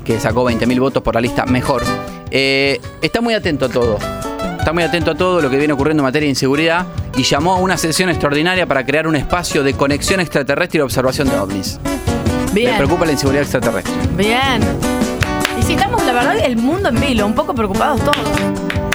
[0.04, 1.82] que sacó 20.000 votos por la lista mejor,
[2.30, 3.98] eh, está muy atento a todo.
[4.58, 6.86] Está muy atento a todo lo que viene ocurriendo en materia de inseguridad
[7.16, 11.30] y llamó a una sesión extraordinaria para crear un espacio de conexión extraterrestre y observación
[11.30, 11.80] de ovnis.
[12.52, 12.72] Bien.
[12.72, 13.94] Le preocupa la inseguridad extraterrestre.
[14.16, 14.60] Bien.
[15.60, 18.16] Y si estamos, la verdad, el mundo en vilo, un poco preocupados todos.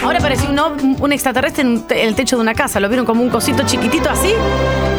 [0.04, 2.80] Ahora apareció un, un extraterrestre en el techo de una casa.
[2.80, 4.34] Lo vieron como un cosito chiquitito así.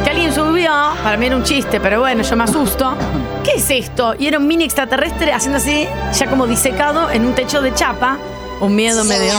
[0.05, 0.71] Que alguien subió.
[1.03, 2.95] Para mí era un chiste, pero bueno, yo me asusto.
[3.43, 4.15] ¿Qué es esto?
[4.17, 8.17] Y era un mini extraterrestre haciendo así, ya como disecado en un techo de chapa.
[8.61, 9.33] Un miedo medio.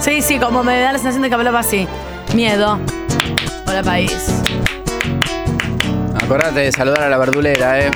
[0.00, 1.86] Sí, sí, como me da la sensación de que hablaba así.
[2.34, 2.80] Miedo.
[3.68, 4.12] Hola, país.
[6.20, 7.90] Acordate de saludar a la verdulera, ¿eh?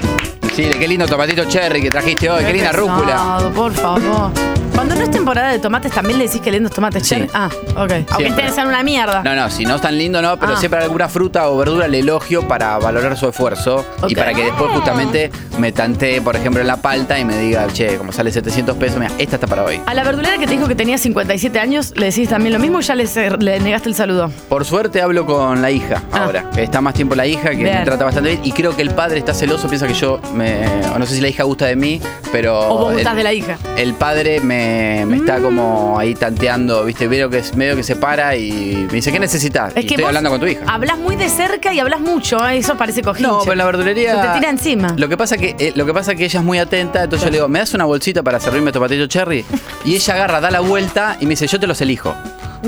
[0.54, 3.50] Sí, qué lindo tomatito cherry que trajiste hoy, qué linda rúcula.
[3.54, 4.30] Por favor.
[4.74, 7.28] Cuando no es temporada de tomates, también le decís que lindos tomates cherry.
[7.32, 7.76] Ah, ok.
[7.76, 8.28] Aunque Siempre.
[8.30, 9.22] ustedes sean una mierda.
[9.22, 10.56] No, no, si no es tan lindo, no, pero Ah.
[10.56, 14.18] siempre alguna fruta o verdura le elogio para valorar su esfuerzo y Ok.
[14.18, 17.96] para que después justamente me tantee, por ejemplo, en la palta y me diga, che,
[17.96, 19.80] como sale 700 pesos, mira, esta está para hoy.
[19.86, 22.78] A la verdulera que te dijo que tenía 57 años, ¿le decís también lo mismo
[22.78, 23.06] o ya le,
[23.38, 24.30] le negaste el saludo?
[24.48, 27.64] Por suerte hablo con la hija ahora, que está más tiempo la hija, que Ah.
[27.64, 27.78] Bien.
[27.78, 30.64] me trata bastante bien y creo que el padre está celoso, piensa que yo me...
[30.94, 32.00] o no sé si la hija gusta de mí,
[32.32, 32.58] pero...
[32.68, 33.56] O vos el- gustás de la hija.
[33.76, 34.63] El padre me,
[35.06, 37.08] me está como ahí tanteando, ¿viste?
[37.08, 39.72] Veo que es medio que se para y me dice, ¿qué necesitas?
[39.76, 40.64] Es y que estoy vos hablando con tu hija.
[40.66, 42.58] Hablas muy de cerca y hablas mucho, ¿eh?
[42.58, 43.28] eso parece cojinche.
[43.30, 44.22] No, pero en la verdulería.
[44.22, 44.94] Se te tira encima.
[44.96, 47.30] Lo que pasa que eh, lo que pasa que ella es muy atenta, entonces yo
[47.30, 49.44] le digo, ¿me das una bolsita para servirme tomatito cherry?
[49.84, 52.14] Y ella agarra, da la vuelta y me dice, yo te los elijo.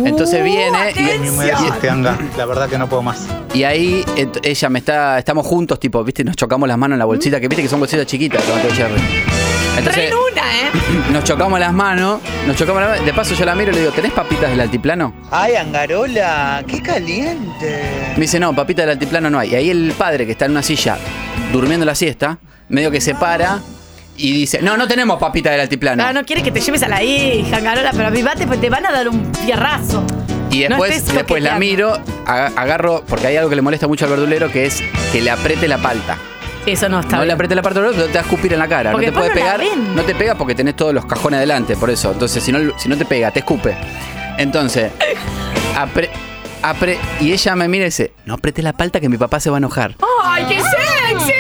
[0.05, 2.19] Entonces Uh, viene y, anda.
[2.37, 3.27] La verdad que no puedo más.
[3.55, 4.05] y ahí
[4.43, 7.49] ella me está, estamos juntos, tipo, viste, nos chocamos las manos en la bolsita, que
[7.49, 9.56] viste que son bolsitas chiquitas, tomatito cherry.
[9.79, 10.71] Entonces, Re luna, ¿eh?
[11.13, 13.81] nos chocamos las manos, nos chocamos las manos, de paso yo la miro y le
[13.81, 15.15] digo, ¿tenés papitas del altiplano?
[15.31, 17.83] Ay, Angarola, qué caliente.
[18.17, 19.53] Me dice, no, papita del altiplano no hay.
[19.53, 20.97] Y ahí el padre que está en una silla
[21.53, 23.61] durmiendo la siesta, medio que se para
[24.17, 26.03] y dice, no, no tenemos papita del altiplano.
[26.05, 28.87] Ah, no quiere que te lleves a la hija, Garola, pero avivate, pues te van
[28.87, 30.03] a dar un fierrazo.
[30.51, 34.07] Y No después, después la miro, aga- agarro, porque hay algo que le molesta mucho
[34.07, 36.17] al verdulero, que es que le apriete la palta.
[36.67, 38.69] Eso no está no le apriete la palta, pero te va a escupir en la
[38.69, 38.91] cara.
[38.93, 39.61] Porque no te puede no pegar.
[39.95, 42.11] No te pega porque tenés todos los cajones adelante, por eso.
[42.13, 43.77] Entonces, si no, si no te pega, te escupe.
[44.39, 44.91] Entonces,
[45.77, 46.11] apre-
[46.63, 49.49] apre- y ella me mira y dice, no apretes la palta que mi papá se
[49.51, 49.95] va a enojar.
[50.25, 51.33] ¡Ay, qué sexy!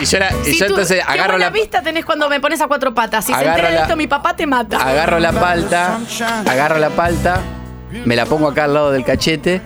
[0.00, 2.28] Y yo, la- y Si yo tú- entonces qué agarro buena la, vista tenés cuando
[2.28, 3.24] me pones a cuatro patas.
[3.24, 4.78] Si se entera de esto, mi papá te mata.
[4.78, 5.98] agarro la palta,
[6.48, 7.40] agarro la palta,
[8.04, 9.60] me la pongo acá al lado del cachete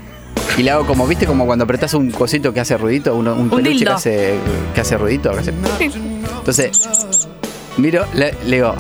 [0.59, 1.27] y le hago como, ¿viste?
[1.27, 4.35] Como cuando apretás un cosito que hace ruidito, un, un peluche que hace,
[4.75, 5.31] que hace ruidito.
[5.33, 5.53] que hace-
[6.39, 6.71] Entonces,
[7.77, 8.75] miro, le, le digo,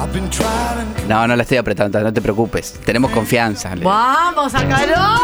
[1.08, 3.70] no, no la estoy apretando, no te preocupes, tenemos confianza.
[3.70, 3.90] le digo.
[3.90, 5.20] ¡Vamos a Carola!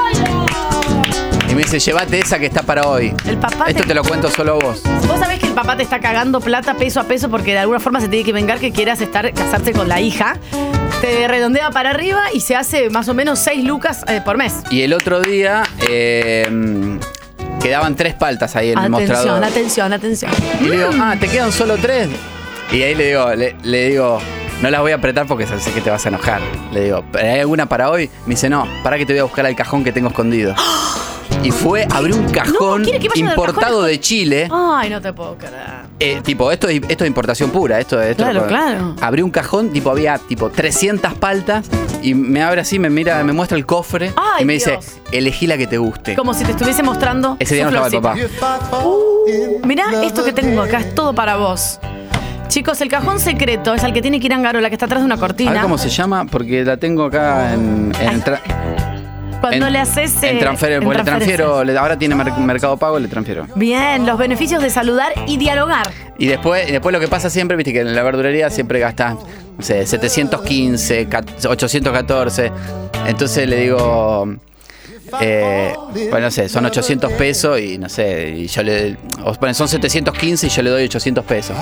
[1.51, 3.15] Y me dice, llévate esa que está para hoy.
[3.27, 4.81] El papá Esto te- te lo cuento solo vos.
[5.07, 7.79] Vos sabés que el papá te está cagando plata peso a peso porque de alguna
[7.79, 10.37] forma se tiene que vengar que quieras estar casarse con la hija.
[11.03, 14.55] Te redondea para arriba y se hace más o menos 6 lucas eh, por mes.
[14.71, 16.49] Y el otro día eh,
[17.61, 19.45] quedaban tres paltas ahí en el Atención, mostrador.
[19.45, 20.31] atención, atención.
[20.61, 22.09] Y le digo, ah, ¿te quedan solo tres?
[22.71, 24.21] Y ahí le digo, le, le digo,
[24.63, 26.41] no las voy a apretar porque sé que te vas a enojar.
[26.73, 28.09] Le digo, ¿pero hay alguna para hoy?
[28.27, 30.55] Me dice, no, para que te voy a buscar al cajón que tengo escondido.
[31.43, 34.49] Y fue, abrió un cajón ¿quiere que vaya a los importado de Chile.
[34.53, 35.83] Ay, no te puedo creer.
[35.99, 37.81] Eh, tipo, esto es, esto es importación pura.
[37.81, 38.95] Esto, esto Claro, claro.
[39.01, 41.67] Abrió un cajón, tipo, había tipo 300 paltas.
[42.01, 44.13] Y me abre así, me mira, me muestra el cofre.
[44.15, 44.79] Ay, y me dice,
[45.11, 46.15] elegí la que te guste.
[46.15, 47.37] Como si te estuviese mostrando.
[47.41, 48.85] Ese día no estaba el papá.
[48.85, 51.81] Uh, mirá esto que tengo acá, es todo para vos.
[52.53, 55.01] Chicos, el cajón secreto es el que tiene que ir a Angarola, que está atrás
[55.01, 55.63] de una A ver cortina.
[55.63, 57.93] cómo se llama, porque la tengo acá en.
[57.99, 58.23] en
[59.41, 60.23] Cuando en- le haces.
[60.23, 63.47] en eh, transfer- en le transfiero, le- ahora tiene mer- mercado pago, le transfiero.
[63.55, 65.91] Bien, los beneficios de saludar y dialogar.
[66.19, 69.15] Y después, después lo que pasa siempre, viste que en la verdulería siempre gastas,
[69.57, 72.53] no sé, 715, ca- 814.
[73.07, 74.27] Entonces le digo,
[75.21, 75.75] eh,
[76.11, 79.69] bueno, no sé, son 800 pesos y no sé, y yo le, o ponen, son
[79.69, 81.57] 715 y yo le doy 800 pesos.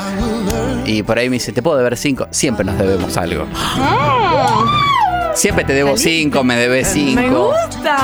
[0.86, 2.28] Y por ahí me dice, ¿te puedo deber 5?
[2.30, 3.46] Siempre nos debemos algo.
[5.34, 7.20] Siempre te debo 5, me debes 5.
[7.20, 7.96] Me gusta.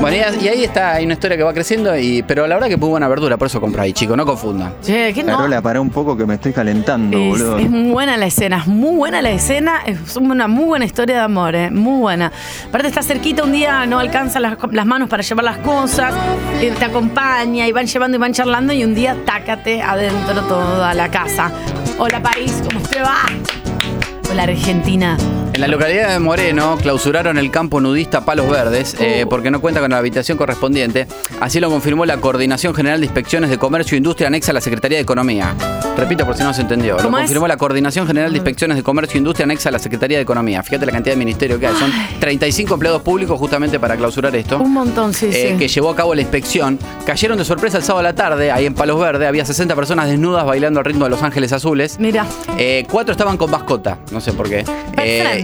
[0.00, 2.68] Bueno, y, y ahí está, hay una historia que va creciendo, y, pero la verdad
[2.68, 4.74] que muy buena verdura, por eso compro ahí, chicos, no confundan.
[4.82, 5.36] Che, ¿qué no?
[5.36, 7.58] Carola, para un poco que me estoy calentando, Es, boludo.
[7.58, 11.16] es muy buena la escena, es muy buena la escena, es una muy buena historia
[11.16, 12.32] de amor, eh, muy buena.
[12.68, 16.14] Aparte está cerquita un día, no alcanza las, las manos para llevar las cosas,
[16.60, 20.94] eh, te acompaña y van llevando y van charlando y un día tácate adentro toda
[20.94, 21.50] la casa.
[21.98, 23.16] Hola país, ¿cómo te va?
[24.30, 25.16] Hola Argentina.
[25.54, 29.80] En la localidad de Moreno clausuraron el campo nudista Palos Verdes eh, porque no cuenta
[29.80, 31.06] con la habitación correspondiente.
[31.38, 34.60] Así lo confirmó la Coordinación General de Inspecciones de Comercio e Industria anexa a la
[34.60, 35.54] Secretaría de Economía.
[35.96, 36.98] Repito por si no se entendió.
[36.98, 40.18] Lo confirmó la Coordinación General de Inspecciones de Comercio e Industria anexa a la Secretaría
[40.18, 40.60] de Economía.
[40.64, 41.76] Fíjate la cantidad de ministerios que hay.
[41.76, 44.58] Son 35 empleados públicos justamente para clausurar esto.
[44.58, 45.56] Un montón, sí, eh, sí.
[45.56, 46.80] que llevó a cabo la inspección.
[47.06, 49.28] Cayeron de sorpresa el sábado a la tarde, ahí en Palos Verdes.
[49.28, 52.00] Había 60 personas desnudas bailando al ritmo de Los Ángeles Azules.
[52.00, 52.26] Mira.
[52.58, 54.64] Eh, cuatro estaban con mascota, no sé por qué.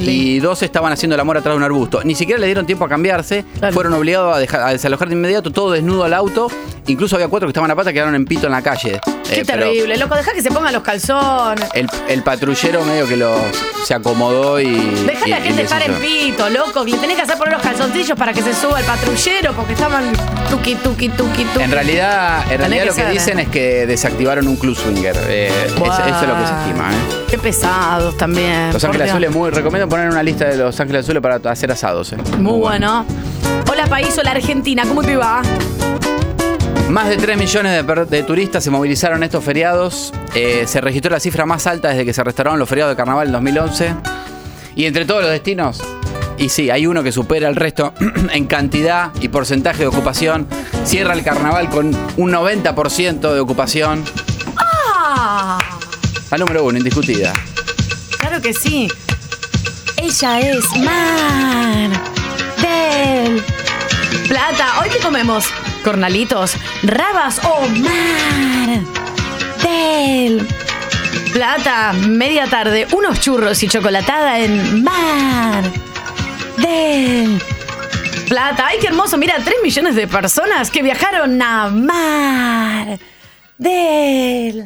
[0.03, 2.01] Y dos estaban haciendo el amor atrás de un arbusto.
[2.05, 3.45] Ni siquiera le dieron tiempo a cambiarse.
[3.73, 6.49] Fueron obligados a, dejar, a desalojar de inmediato, todo desnudo al auto.
[6.87, 9.01] Incluso había cuatro que estaban a pata que quedaron en pito en la calle.
[9.29, 11.69] Qué Eh, terrible, loco, deja que se pongan los calzones.
[11.75, 13.39] El, el patrullero medio que los
[13.85, 14.75] se acomodó y.
[15.07, 16.85] Deja a y- la y gente estar en pito, loco.
[16.85, 20.11] Le tenés que hacer poner los calzoncillos para que se suba el patrullero porque estaban
[20.51, 21.63] tuki, tuki, tuki, tuki.
[21.63, 23.43] En realidad, en lo que dicen ¿eh?
[23.43, 25.17] es que desactivaron un club swinger.
[25.29, 26.91] Eh, eso es lo que se estima.
[26.91, 27.20] ¿eh?
[27.31, 28.73] Qué pesados también.
[28.73, 29.11] Los Ángeles.
[29.11, 29.51] Azules, muy.
[29.51, 32.13] Recomiendo poner una lista de Los Ángeles Azules para hacer asados.
[32.13, 32.17] ¿eh?
[32.39, 33.07] Muy bueno.
[33.71, 35.43] Hola país, hola Argentina, ¿cómo te va?
[36.89, 40.13] Más de 3 millones de turistas se movilizaron estos feriados.
[40.35, 43.29] Eh, se registró la cifra más alta desde que se restauraron los feriados de carnaval
[43.29, 43.95] en 2011.
[44.75, 45.81] Y entre todos los destinos,
[46.37, 47.93] y sí, hay uno que supera al resto
[48.33, 50.49] en cantidad y porcentaje de ocupación.
[50.85, 54.03] Cierra el carnaval con un 90% de ocupación.
[56.31, 57.33] La número uno, indiscutida.
[58.21, 58.89] Claro que sí.
[59.97, 61.91] Ella es Mar
[62.63, 63.43] del
[64.29, 64.81] Plata.
[64.81, 65.47] Hoy que comemos
[65.83, 66.55] cornalitos,
[66.85, 68.81] rabas o Mar
[69.65, 70.47] del
[71.33, 71.93] Plata.
[71.95, 75.65] Media tarde, unos churros y chocolatada en Mar
[76.59, 77.43] del
[78.29, 78.69] Plata.
[78.69, 79.19] Ay, qué hermoso.
[79.19, 83.01] Mira, 3 millones de personas que viajaron a Mar
[83.59, 84.65] del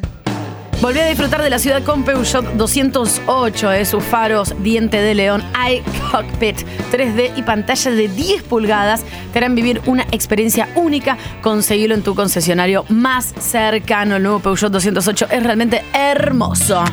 [0.85, 5.43] Volví a disfrutar de la ciudad con Peugeot 208, eh, sus faros, diente de león,
[5.67, 6.57] iCockpit
[6.91, 11.17] 3D y pantalla de 10 pulgadas te harán vivir una experiencia única.
[11.41, 14.17] Conseguilo en tu concesionario más cercano.
[14.17, 16.83] El nuevo Peugeot 208 es realmente hermoso.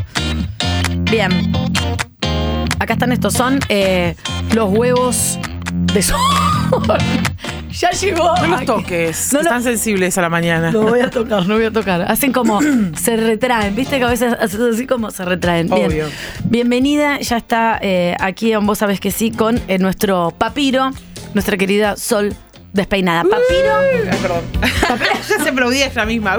[1.11, 1.53] Bien.
[2.79, 4.17] Acá están estos, son eh,
[4.55, 5.39] los huevos
[5.93, 6.19] de sol.
[7.73, 8.35] Ya llegó.
[8.37, 10.71] No los toques, No lo- están sensibles a la mañana.
[10.71, 12.03] no voy a tocar, no voy a tocar.
[12.03, 12.61] Hacen como,
[12.97, 15.69] se retraen, viste que a veces hacen así como se retraen.
[15.69, 15.87] Bien.
[15.87, 16.07] Obvio.
[16.45, 20.91] Bienvenida, ya está eh, aquí, vos sabés que sí, con eh, nuestro papiro,
[21.35, 22.35] nuestra querida Sol
[22.73, 23.23] despeinada.
[23.23, 23.77] Papiro.
[24.11, 24.45] Ay, perdón.
[25.29, 26.37] ya se aplaudía ella misma.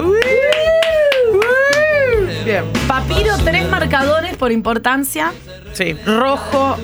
[2.46, 2.64] Bien.
[2.88, 5.32] Papiro, tres marcadores por importancia.
[5.74, 5.94] Sí.
[6.06, 6.78] Rojo,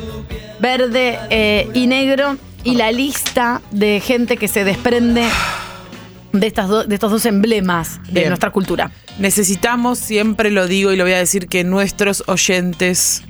[0.60, 2.38] verde eh, y negro.
[2.64, 5.24] Y la lista de gente que se desprende
[6.34, 8.28] de, estas do- de estos dos emblemas de Bien.
[8.30, 8.92] nuestra cultura.
[9.18, 13.24] Necesitamos, siempre lo digo y lo voy a decir, que nuestros oyentes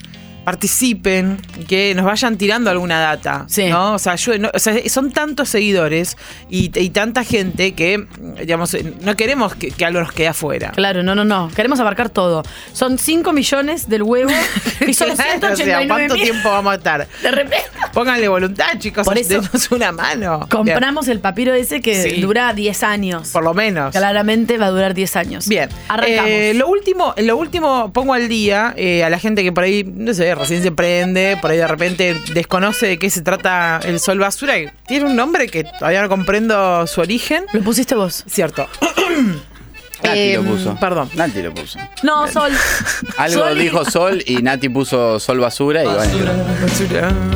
[0.45, 1.37] participen,
[1.67, 3.45] que nos vayan tirando alguna data.
[3.69, 3.93] ¿no?
[3.93, 6.17] O sea, yo- no- o sea, son tantos seguidores
[6.49, 8.05] y, y tanta gente que,
[8.39, 10.71] digamos, no queremos que, que algo nos quede afuera.
[10.75, 11.49] Claro, no, no, no.
[11.55, 12.43] Queremos abarcar todo.
[12.73, 14.31] Son 5 millones del huevo
[14.87, 16.23] y son Claro, o sea, 189 ¿cuánto mil.
[16.23, 17.07] tiempo vamos a estar?
[17.21, 17.57] De repente.
[17.93, 19.05] Pónganle voluntad, chicos.
[19.05, 20.47] Por eso- denos una mano.
[20.49, 22.21] Compramos el papiro ese que Sí.
[22.21, 23.29] dura 10 años.
[23.29, 23.91] Por lo menos.
[23.95, 25.47] Claramente va a durar 10 años.
[25.47, 25.69] Bien.
[25.87, 26.29] Arrancamos.
[26.29, 29.83] Eh, lo último, lo último pongo al día eh, a la gente que por ahí,
[29.83, 33.79] no sé, sé, recién se prende, por ahí de repente desconoce de qué se trata
[33.83, 34.55] el sol basura.
[34.87, 37.45] Tiene un nombre que todavía no comprendo su origen.
[37.53, 38.23] Lo pusiste vos.
[38.27, 38.67] Cierto.
[40.03, 40.75] Nati lo Em, puso.
[40.79, 41.09] Perdón.
[41.15, 41.79] Nati lo puso.
[42.03, 42.51] No, Sol.
[43.17, 46.03] Algo Sol y- dijo Sol y Nati puso Sol Basura y bueno.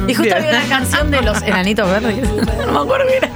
[0.08, 0.38] Y justo Bien.
[0.38, 2.16] había una canción de los enanitos verdes.
[2.74, 3.30] No me acuerdo era.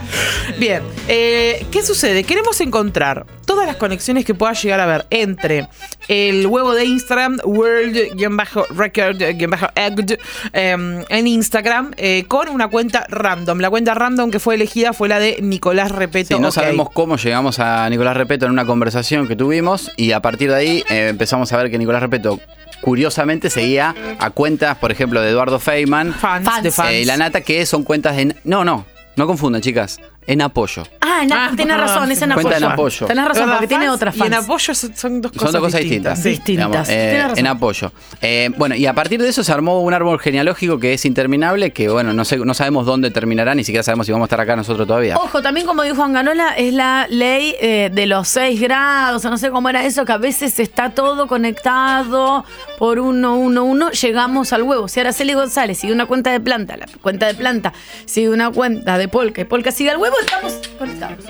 [0.57, 2.23] Bien, eh, ¿qué sucede?
[2.23, 5.67] Queremos encontrar todas las conexiones que pueda llegar a haber entre
[6.07, 10.17] el huevo de Instagram, world-record-egg,
[10.53, 13.59] em, en Instagram, eh, con una cuenta random.
[13.59, 16.35] La cuenta random que fue elegida fue la de Nicolás Repeto.
[16.35, 20.19] Sí, no sabemos cómo llegamos a Nicolás Repeto en una conversación que tuvimos y a
[20.21, 22.39] partir de ahí eh, empezamos a ver que Nicolás Repeto
[22.81, 26.89] curiosamente seguía a cuentas, por ejemplo, de Eduardo Feynman Fans, de fans.
[26.91, 28.35] eh, y la Nata, que son cuentas en...
[28.43, 29.99] No, no, no confundan, chicas.
[30.27, 30.83] En apoyo.
[30.99, 32.49] Ah, na- tenés razón, es en apoyo.
[32.49, 33.07] Cuenta en apoyo.
[33.07, 33.95] Tenés razón, ¿Verdad, porque tiene fans?
[33.95, 34.43] otras Y en fans.
[34.45, 36.23] apoyo son, son dos cosas Son dos cosas distintas.
[36.23, 36.67] Distintas.
[36.67, 37.37] digamos, eh, Tienes razón.
[37.39, 37.91] en apoyo.
[38.21, 41.71] Eh, bueno, y a partir de eso se armó un árbol genealógico que es interminable,
[41.71, 44.41] que bueno, no, sé, no sabemos dónde terminará, ni siquiera sabemos si vamos a estar
[44.41, 45.15] acá nosotros todavía.
[45.17, 49.29] Ojo, también como dijo Juan Ganola, es la ley eh, de los seis grados, o
[49.29, 52.43] no sé cómo era eso, que a veces está todo conectado
[52.77, 54.87] por uno, uno, uno, llegamos al huevo.
[54.87, 57.73] Si Araceli González sigue una cuenta de planta, la cuenta de planta
[58.05, 61.25] sigue una cuenta de polka y polka sigue al huevo, estamos conectados.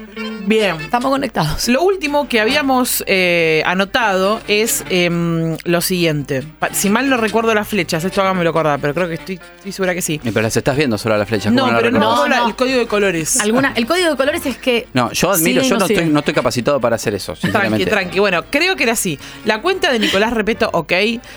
[0.48, 0.80] Bien.
[0.80, 1.68] Estamos conectados.
[1.68, 6.42] Lo último que habíamos eh, anotado es em, lo siguiente.
[6.58, 9.72] Pa- Si mal no recuerdo las flechas, esto hágamelo acordar, pero creo que estoy, estoy
[9.74, 10.16] segura que sí.
[10.24, 11.52] Eh, Pero las estás viendo solo a las flechas.
[11.52, 12.48] No, ¿cómo pero no, no.
[12.48, 13.40] el código de colores.
[13.42, 14.88] Alguna, el código de colores es que.
[14.94, 17.86] No, yo admiro, Sí, yo no estoy, no estoy capacitado para hacer eso, Tranqui, sinceramente.
[17.86, 18.20] tranqui.
[18.20, 19.20] Bueno, creo que era así.
[19.44, 20.94] La cuenta de Nicolás Repeto, ok,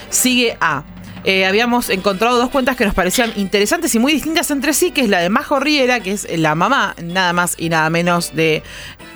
[0.09, 0.85] sigue a.
[1.25, 5.03] eh, habíamos encontrado dos cuentas que nos parecían interesantes y muy distintas entre sí, que
[5.03, 8.63] es la de Majo Riera, que es la mamá, nada más y nada menos de,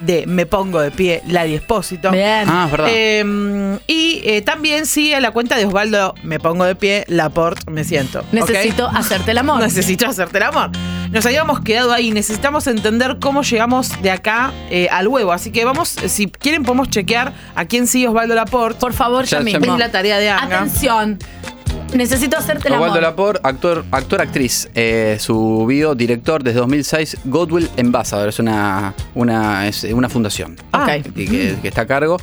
[0.00, 2.10] de Me Pongo de Pie, Ladi Espósito.
[2.10, 2.48] Bien.
[2.48, 2.88] Ah, es verdad.
[2.90, 7.84] Eh, y eh, también sigue la cuenta de Osvaldo Me Pongo de Pie, Laporte, Me
[7.84, 8.24] Siento.
[8.32, 9.60] Necesito hacerte el amor.
[9.60, 10.70] Necesito hacerte el amor.
[11.10, 12.10] Nos habíamos quedado ahí.
[12.10, 15.32] Necesitamos entender cómo llegamos de acá eh, al huevo.
[15.32, 18.80] Así que vamos, si quieren, podemos chequear a quién sigue Osvaldo Laporte.
[18.80, 19.74] Por favor, ya, Ya- mismo.
[19.74, 20.56] Es la tarea de Anga.
[20.62, 21.18] Atención.
[21.94, 22.88] Necesito hacerte amor.
[22.88, 24.68] Osvaldo Lapor, actor, actor actriz.
[24.74, 28.28] Eh, su bio, director desde 2006, Godwill Ambassador.
[28.28, 30.86] Es una, una, es una fundación Ok.
[31.14, 32.16] que, que- que está a cargo.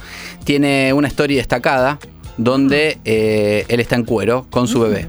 [0.43, 1.99] Tiene una historia destacada
[2.37, 5.07] donde eh, él está en cuero con su bebé.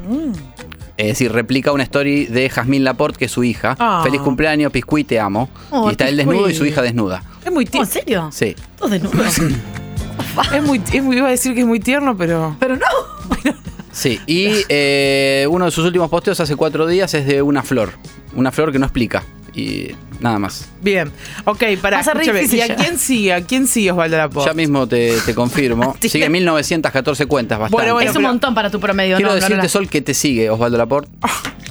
[0.97, 3.75] Es decir, replica una story de Jasmine Laporte, que es su hija.
[3.81, 4.03] Ah.
[4.05, 5.49] Feliz cumpleaños, Piscuí, te amo.
[5.71, 7.25] Oh, y está él desnudo y su hija desnuda.
[7.45, 7.91] Es muy Oh, ¿En tierno.
[7.91, 8.29] serio?
[8.31, 8.55] Sí.
[8.77, 9.39] Todos desnudos.
[10.55, 12.55] es muy, es muy- iba a decir que es muy tierno, pero.
[12.61, 12.87] Pero no.
[13.93, 17.93] Sí, y eh, uno de sus últimos posteos hace cuatro días es de una flor.
[18.35, 19.23] Una flor que no explica.
[19.55, 19.89] Y
[20.21, 20.71] nada más.
[20.81, 21.13] Bien.
[21.45, 22.01] Ok, para.
[22.01, 23.33] ¿Y a quién sigue?
[23.35, 24.49] ¿A quién sigue Osvaldo Laporte?
[24.49, 25.95] Ya mismo te, te confirmo.
[26.01, 27.77] Sigue 1914 cuentas, bastante.
[27.77, 29.35] Bueno, bueno, es un montón para tu promedio, Quiero ¿no?
[29.35, 29.69] decirte, Lola?
[29.69, 31.11] Sol, que te sigue Osvaldo Laporte.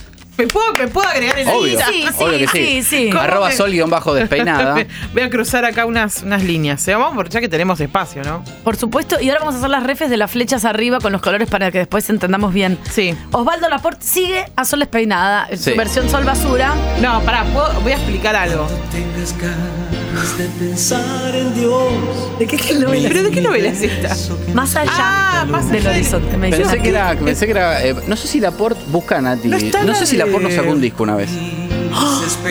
[0.41, 2.83] ¿Me puedo, ¿Me puedo agregar en la Obvio, sí, obvio que sí, sí.
[2.83, 3.09] sí.
[3.09, 4.75] ¿Cómo Arroba me- sol guion bajo despeinada.
[5.13, 6.87] Voy a cruzar acá unas, unas líneas.
[6.87, 6.95] ¿eh?
[6.95, 8.43] Vamos, porque ya que tenemos espacio, ¿no?
[8.63, 11.21] Por supuesto, y ahora vamos a hacer las refes de las flechas arriba con los
[11.21, 12.77] colores para que después entendamos bien.
[12.91, 13.15] Sí.
[13.31, 15.71] Osvaldo Laporte sigue a Sol Despeinada, en Sí.
[15.71, 16.73] su versión Sol Basura.
[17.01, 18.67] No, pará, ¿puedo- voy a explicar algo.
[18.91, 22.39] Tengas ganas de pensar en Dios.
[22.39, 23.09] ¿De qué, qué novela?
[23.09, 24.15] ¿Pero de qué novela es esta?
[24.53, 26.37] Más allá Ah, más del allá de- horizonte.
[26.37, 29.47] Me Pensé que era, pensé que era eh, no sé si Laporte busca a Nati.
[29.47, 31.29] No No, está la sé si Laporte nos sacó un disco una vez.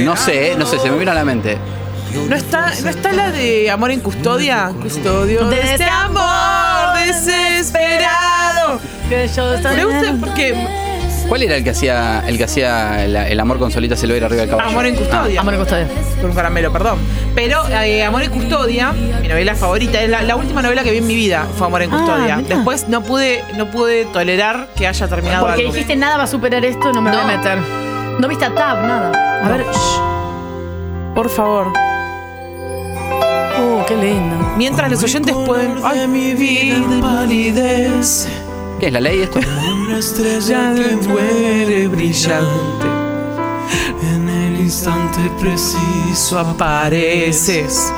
[0.04, 1.58] No sé, no sé, se me vino a la mente.
[2.28, 4.72] ¿No está, ¿No está la de Amor en Custodia?
[4.82, 8.80] Custodio de, este amor desesperado.
[9.08, 10.54] Que yo estoy- Me gusta porque
[11.30, 14.40] ¿Cuál era el que hacía el que hacía el, el amor con Solita Silveira arriba
[14.42, 14.68] del caballo?
[14.70, 15.40] Amor en Custodia.
[15.40, 15.88] Amor en custodia.
[16.20, 16.98] Con un caramelo, perdón.
[17.36, 20.98] Pero eh, Amor en Custodia, mi novela favorita, es la, la última novela que vi
[20.98, 22.36] en mi vida fue Amor en Ah, Custodia.
[22.46, 25.72] Después no pude, no pude tolerar que haya terminado Porque algo.
[25.72, 27.28] dijiste nada va a superar esto, no me voy a No.
[27.36, 27.58] meter.
[28.18, 29.40] No viste a Tab, nada.
[29.44, 29.56] A No.
[29.56, 29.66] ver.
[29.72, 31.14] shh.
[31.14, 31.72] Por favor.
[33.56, 34.36] Oh, qué lindo.
[34.56, 35.74] Mientras los oyentes pueden.
[35.84, 38.26] Ay, mi vida de palidez.
[38.80, 39.38] ¿Qué es la ley esto?
[39.38, 42.86] Una estrella que muere brillante.
[44.02, 47.92] En el instante preciso apareces.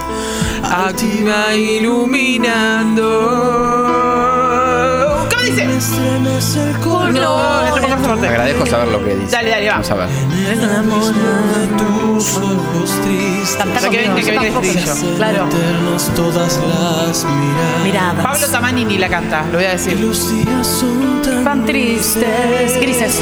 [0.64, 3.12] Activa iluminando.
[5.82, 7.82] Estremece el No, corazón.
[7.84, 8.28] es más fuerte.
[8.28, 9.32] Agradezco saber lo que dice.
[9.36, 9.72] Dale, dale, va.
[9.74, 10.08] Vamos a ver.
[10.08, 13.88] En el abismo de tus ojos tristes.
[13.90, 15.16] Que venga, que venga el estribillo.
[15.16, 15.46] Claro.
[15.48, 17.82] Eternas todas las miradas.
[17.82, 18.24] Miradas.
[18.24, 19.98] Pablo Tamanini la canta, lo voy a decir.
[19.98, 22.80] Los días son tan, Tan tristes.
[22.80, 23.20] Grises.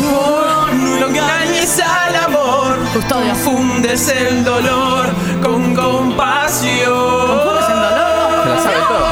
[0.00, 2.76] Amor, no engañes al amor.
[2.92, 3.28] Custodio.
[3.34, 5.06] Confundes el dolor
[5.42, 6.92] con compasión.
[6.92, 8.42] ¿Confundes el dolor?
[8.42, 9.09] Se la sabe todo.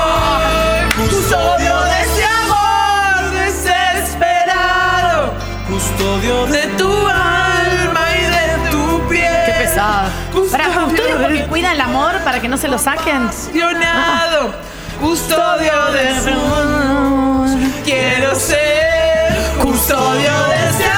[6.28, 9.44] de tu alma y de tu piel.
[9.46, 10.10] Qué pesado.
[10.50, 13.30] Para ustedes porque cuidan el amor para que no se lo saquen.
[13.82, 14.48] Ah.
[15.00, 17.48] Custodio de amor.
[17.82, 19.32] Quiero ser
[19.62, 20.98] custodio de ese.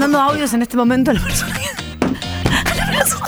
[0.00, 1.54] Mandando audios en este momento a la persona.
[1.54, 3.26] que- a la persona.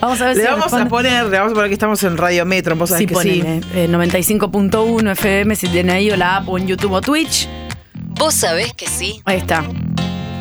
[0.00, 2.16] Vamos a ver Le si vamos a poner, le vamos a poner que estamos en
[2.16, 3.68] Radio Metro, vos sabés Sí, que ponele, sí.
[3.74, 7.48] eh, 95.1 FM si tiene ahí o la app o en YouTube o Twitch.
[7.94, 9.22] Vos sabés que sí.
[9.24, 9.64] Ahí está.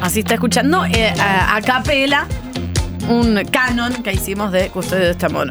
[0.01, 2.25] Así está escuchando eh, a, a capela
[3.07, 5.49] un canon que hicimos de Custodio de este amor.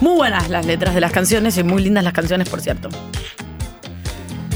[0.00, 2.88] Muy buenas las letras de las canciones y muy lindas las canciones, por cierto.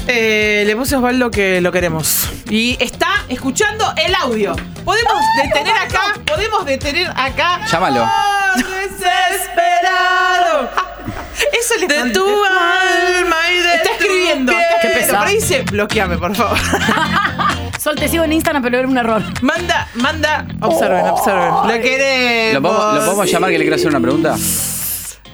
[0.07, 2.29] Eh, le puse a Osvaldo que lo queremos.
[2.49, 3.02] Y está
[3.33, 4.55] escuchando el audio.
[4.85, 7.65] Podemos detener acá, podemos detener acá.
[7.65, 8.03] Llámalo.
[8.03, 10.69] Oh, desesperado.
[11.59, 14.53] Eso le de tu alma y de Está escribiendo.
[14.81, 15.17] Qué pesado.
[15.19, 16.57] Por ahí dice, bloqueame, por favor.
[17.79, 19.21] Sol, te sigo en Instagram, pero era un error.
[19.41, 20.45] Manda, manda.
[20.61, 21.49] Observen, observen.
[21.49, 22.53] Lo queremos.
[22.53, 24.35] ¿Lo podemos, ¿Lo podemos llamar que le quiero hacer una pregunta?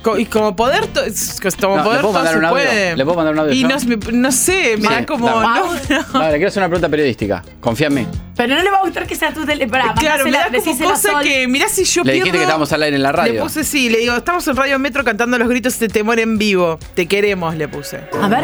[0.01, 2.45] Co- Y como poder, to- es- como No, ¿le poder puedo todo mandar se un
[2.45, 2.55] audio?
[2.63, 2.95] puede.
[2.95, 5.27] ¿Le puedo mandar un audio Y no, me- no sé, me Sí, da como.
[5.27, 5.59] dame.
[5.59, 6.19] No, no.
[6.27, 7.43] Le quiero hacer una pregunta periodística.
[7.59, 8.07] Confía en mí.
[8.35, 9.67] Pero no le va a gustar que sea tu tele.
[9.67, 12.71] Pará, Claro, me da como cosa que, mirá si yo Le dijiste pierdo- que estábamos
[12.71, 13.34] al aire en la radio.
[13.34, 16.38] Le puse sí, le digo, estamos en Radio Metro cantando los gritos de temor en
[16.38, 16.80] vivo.
[16.93, 17.99] Te queremos, le puse.
[18.21, 18.43] A ver.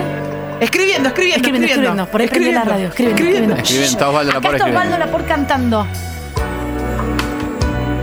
[0.60, 1.66] Escribiendo, escribiendo, Escribiendo, escribiendo.
[1.66, 2.06] escribiendo.
[2.12, 2.88] Por ahí prende la radio.
[2.88, 3.56] Escribiendo, escribiendo.
[3.56, 4.98] Escribiendo, Lapor está Osvaldo escribiendo.
[4.98, 6.15] Lapor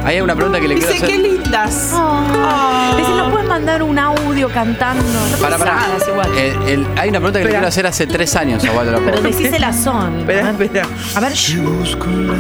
[0.05, 1.17] Hay una pregunta que le quiero Dice, hacer.
[1.17, 1.91] qué lindas.
[1.95, 2.95] Oh.
[2.97, 5.03] Dice, ¿nos puedes mandar un audio cantando?
[5.03, 5.81] No Para, para.
[6.11, 6.29] igual.
[6.37, 9.11] Eh, el- hay una pregunta que le quiero hacer hace tres años a Osvaldo Lapor.
[9.13, 10.19] Pero decísela Sol.
[10.21, 10.87] Espera, espera.
[11.15, 11.33] A ver.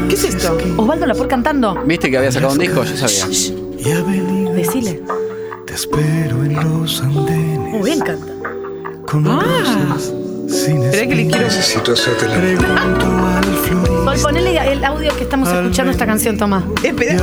[0.08, 0.58] ¿Qué es esto?
[0.76, 1.74] Osvaldo Lapor cantando.
[1.84, 2.82] ¿Viste que había sacado un disco?
[2.84, 3.26] Yo sabía.
[4.54, 5.02] Decile.
[5.66, 8.32] Te espero en los andenes Muy bien canta.
[9.06, 10.12] con rosas
[10.48, 12.36] sin Esperá que le quiero- Necesito hacerte la.
[14.04, 16.64] Sol, ponele el audio que estamos escuchando esta canción, Tomás.
[16.82, 17.14] Espera,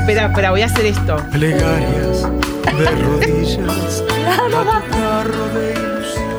[0.00, 1.16] espera, espera, voy a hacer esto.
[1.32, 2.22] Plegarias
[2.78, 4.02] de rodillas.
[4.24, 4.64] Claro,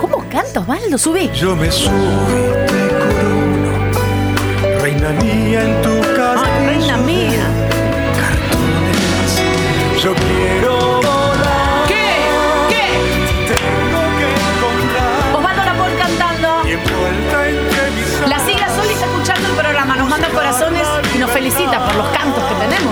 [0.01, 0.97] ¿Cómo canta Osvaldo?
[0.97, 1.29] Sube.
[1.33, 1.91] Yo me subo
[2.29, 4.81] y te corono.
[4.81, 6.43] Reina mía en tu casa.
[6.45, 7.32] Ay, reina mía.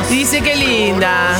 [0.10, 1.36] Y dice, qué mía.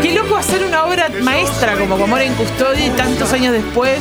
[0.00, 3.98] Qué loco hacer una obra maestra como Amor en Custodia y tantos años después.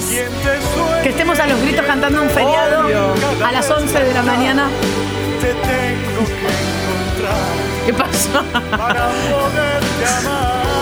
[1.03, 3.13] Que estemos a los gritos cantando un feriado Obvio.
[3.45, 4.69] a las 11 de la mañana.
[5.39, 8.43] Te tengo que encontrar ¿Qué pasó?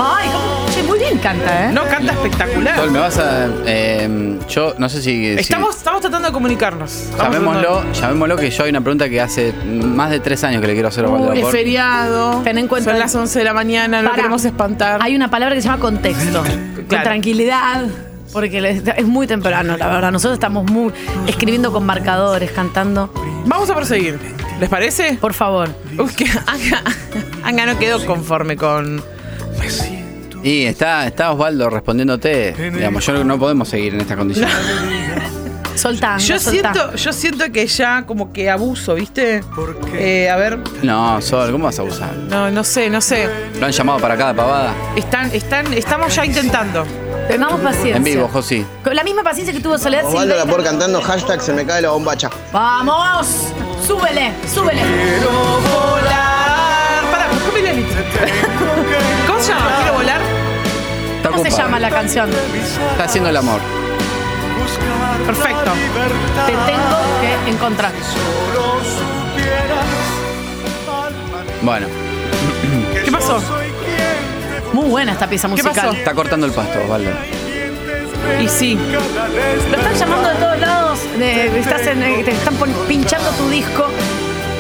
[0.01, 0.48] Ay, cómo-
[0.89, 1.71] muy bien canta, ¿eh?
[1.73, 2.75] No canta espectacular.
[2.77, 3.47] Sol, me vas a.
[3.65, 5.33] eh, yo no sé si.
[5.35, 6.91] si- Estamos, estamos tratando de comunicarnos.
[6.91, 7.93] Estamos Llamémoslo, tratando.
[7.93, 10.87] llamémoslo que yo hay una pregunta que hace más de tres años que le quiero
[10.89, 12.41] hacer a Osvaldo Es feriado.
[12.43, 14.99] Ten en cuenta- Son las 11 de la mañana, no queremos espantar.
[15.03, 16.43] Hay una palabra que se llama contexto.
[16.43, 17.03] Con Claro.
[17.03, 17.85] tranquilidad.
[18.33, 18.59] Porque
[18.97, 20.11] es muy temprano, la verdad.
[20.11, 20.93] Nosotros estamos muy
[21.25, 23.11] escribiendo con marcadores, cantando.
[23.45, 24.19] Vamos a proseguir.
[24.59, 25.17] ¿Les parece?
[25.19, 25.69] Por favor.
[26.15, 26.83] Que Anga,
[27.43, 29.01] Anga no quedó conforme con.
[30.43, 32.53] Y está, está Osvaldo respondiéndote.
[32.73, 34.53] Digamos, yo no podemos seguir en estas condiciones.
[35.75, 36.21] Soltando.
[36.21, 39.41] Yo siento, yo siento que ya como que abuso, ¿viste?
[39.93, 42.13] Eh, a ver, No, Sol, ¿cómo vas a abusar?
[42.15, 43.29] no, no sé, no sé.
[43.59, 44.73] ¿Lo han llamado para cada pavada?
[44.97, 46.85] Están, están, estamos ya intentando.
[47.29, 47.95] Tengamos paciencia.
[47.95, 48.65] En vivo, Josi.
[48.83, 50.45] Con la misma paciencia que tuvo Soledad Osvaldo Silveira.
[50.45, 52.29] Lapor cantando hashtag se me cae la bombacha.
[52.51, 53.27] ¡Vamos!
[53.85, 54.33] ¡Súbele!
[54.53, 54.81] ¡Súbele!
[54.81, 57.11] volar.
[57.11, 57.27] Pará.
[57.29, 57.51] ¿Cómo
[61.43, 62.29] ¿Cómo se llama la canción?
[62.91, 63.61] Está haciendo el amor.
[65.25, 65.71] Perfecto.
[66.45, 67.91] Te tengo que encontrar.
[71.61, 71.87] Bueno,
[73.05, 73.41] ¿Qué pasó?
[74.73, 75.73] Muy buena esta pieza ¿Qué musical.
[75.75, 75.91] pasó?
[75.91, 77.11] está cortando el pasto, Osvaldo.
[78.41, 78.77] Y sí.
[79.71, 80.99] Lo están llamando de todos lados.
[81.17, 82.55] de- estás en- eh, te están
[82.87, 83.87] pinchando tu disco.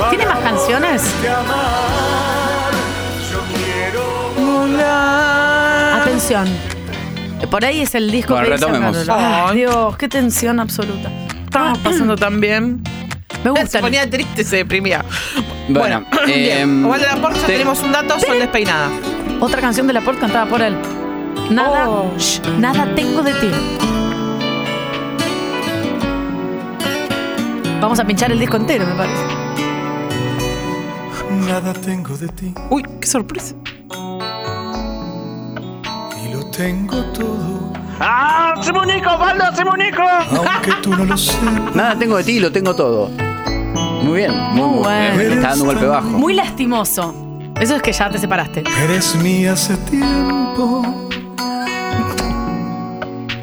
[0.09, 1.01] ¿Tiene más canciones?
[7.49, 8.97] Por ahí es el disco Bueno, que retomemos.
[8.97, 9.47] Angarola.
[9.49, 11.09] Ay, Dios, qué tensión absoluta.
[11.45, 12.83] Estamos pasando tan bien.
[13.43, 13.79] Me Se gusta.
[13.81, 15.03] ponía triste, se deprimía.
[15.69, 16.83] Bueno, bien.
[16.83, 18.89] eh, Osvaldo Laporte, ya te- tenemos un dato, son despeinada.
[19.39, 20.75] Otra canción de Laporte cantada por él.
[21.49, 22.13] Nada, Oh.
[22.17, 23.49] shh, nada tengo de ti.
[27.81, 29.23] Vamos a pinchar el disco entero, me parece.
[31.47, 33.55] Nada tengo de ti Uy, qué sorpresa.
[36.59, 37.71] Tengo todo.
[38.01, 38.53] ¡Ah!
[38.61, 40.01] ¡Simonico, Valdo, Simonico!
[40.01, 41.73] Aunque tú no lo sepas.
[41.73, 43.09] Nada tengo de ti, lo tengo todo.
[44.03, 45.17] Muy bien, muy, muy bueno.
[45.17, 45.31] bien.
[45.33, 46.07] Está dando un golpe bajo.
[46.09, 47.15] Muy lastimoso.
[47.61, 48.65] Eso es que ya te separaste.
[48.83, 50.81] Eres mía hace tiempo.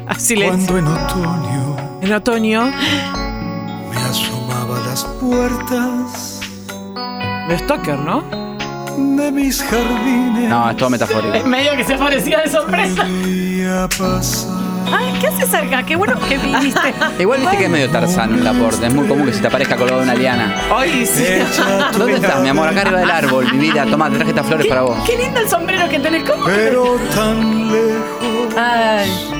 [0.07, 0.73] Ah, silencio.
[0.75, 2.65] Cuando en otoño En otoño.
[3.89, 6.39] me asomaba a las puertas
[7.49, 8.36] De Stoker, ¿no?
[8.97, 10.49] De mis jardines.
[10.49, 11.33] No, es todo metafórico.
[11.33, 13.05] Es medio que se aparecía de sorpresa.
[14.89, 15.83] Ay, ¿qué haces acá?
[15.83, 16.93] Qué bueno que viniste.
[17.19, 18.87] Igual viste que es medio tarzano el Laporte.
[18.87, 20.55] Es muy común que se te aparezca colgado de una liana.
[20.73, 21.25] Ay, sí.
[21.97, 22.69] ¿Dónde estás, mi amor?
[22.69, 23.85] Acá arriba del árbol, mi vida.
[23.85, 24.97] Toma, te traje estas flores para vos.
[25.05, 26.23] Qué lindo el sombrero que tenés.
[26.29, 26.45] ¿Cómo?
[26.45, 28.55] pero tan lejos.
[28.57, 29.36] Ay.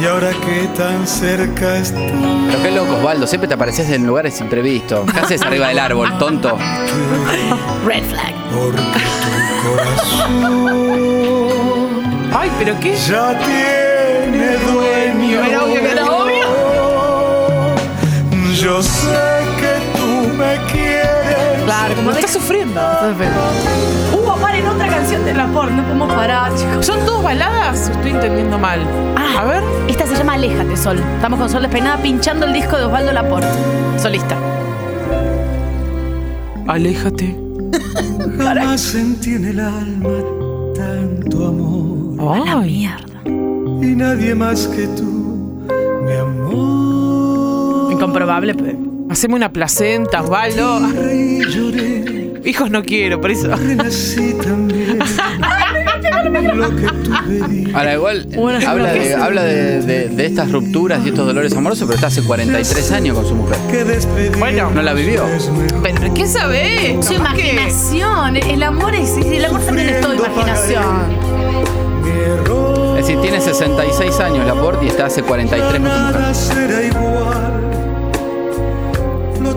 [0.00, 2.12] Y ahora que tan cerca estoy,
[2.46, 3.26] Pero qué loco, Osvaldo.
[3.26, 5.10] Siempre te apareces en lugares imprevistos.
[5.12, 6.56] ¿Qué haces arriba del árbol, tonto?
[7.84, 8.32] Red flag.
[8.54, 10.68] porque tu corazón
[12.32, 12.94] Ay, pero qué.
[13.08, 15.42] ya tiene dueño.
[15.44, 16.46] Era obvio que era obvio.
[18.54, 21.64] Yo sé que tú me quieres.
[21.64, 22.80] Claro, como Está sufriendo.
[22.80, 24.17] Uh, paren
[24.78, 25.72] otra canción de Laporte.
[25.74, 26.86] No podemos parar, chicos.
[26.86, 27.88] ¿Son todas baladas?
[27.90, 28.80] Estoy entendiendo mal.
[29.16, 29.62] Ah, A ver.
[29.88, 30.98] Esta se llama Aléjate, Sol.
[31.16, 33.48] Estamos con Sol Despeinada pinchando el disco de Osvaldo Laporte.
[33.98, 34.36] Solista.
[36.66, 37.36] Aléjate.
[38.38, 40.08] Jamás sentí en el alma
[40.74, 42.44] tanto amor.
[42.46, 42.70] Ay.
[42.70, 43.20] Mierda.
[43.86, 45.66] Y nadie más que tú,
[46.04, 47.92] mi amor.
[47.92, 48.74] Incomprobable, pues.
[49.10, 50.80] Haceme una placenta, Osvaldo.
[50.80, 52.17] Lloré,
[52.48, 53.48] Hijos no quiero, por eso.
[57.74, 61.54] Ahora, igual, Bueno, habla, ¿qué de, habla de, de- de estas rupturas y estos dolores
[61.54, 63.58] amorosos, pero está hace 43 años con su mujer.
[64.38, 64.70] Bueno.
[64.70, 65.24] ¿No la vivió?
[65.82, 66.26] Pero, ¿qué?
[67.02, 68.36] Su que- imaginación.
[68.36, 69.10] El amor es.
[69.18, 70.84] El amor también es todo imaginación.
[72.98, 76.18] Es decir, tiene 66 años Laporte y está hace 43 con su mujer.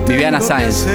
[0.07, 0.85] Viviana Sáenz.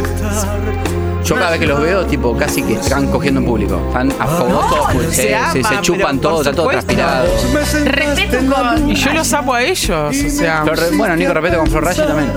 [1.26, 3.80] Yo cada vez que los veo, tipo, casi que están cogiendo en público.
[3.88, 6.68] Están afogosos, No, pues, se se, aman, se- se chupan pero todo, por está todo
[6.68, 7.26] transpirado.
[7.84, 8.90] Respeto con.
[8.90, 10.64] Y yo los amo a ellos, o sea.
[10.64, 12.30] Re- bueno, Nico Repete con Flor Rayo también.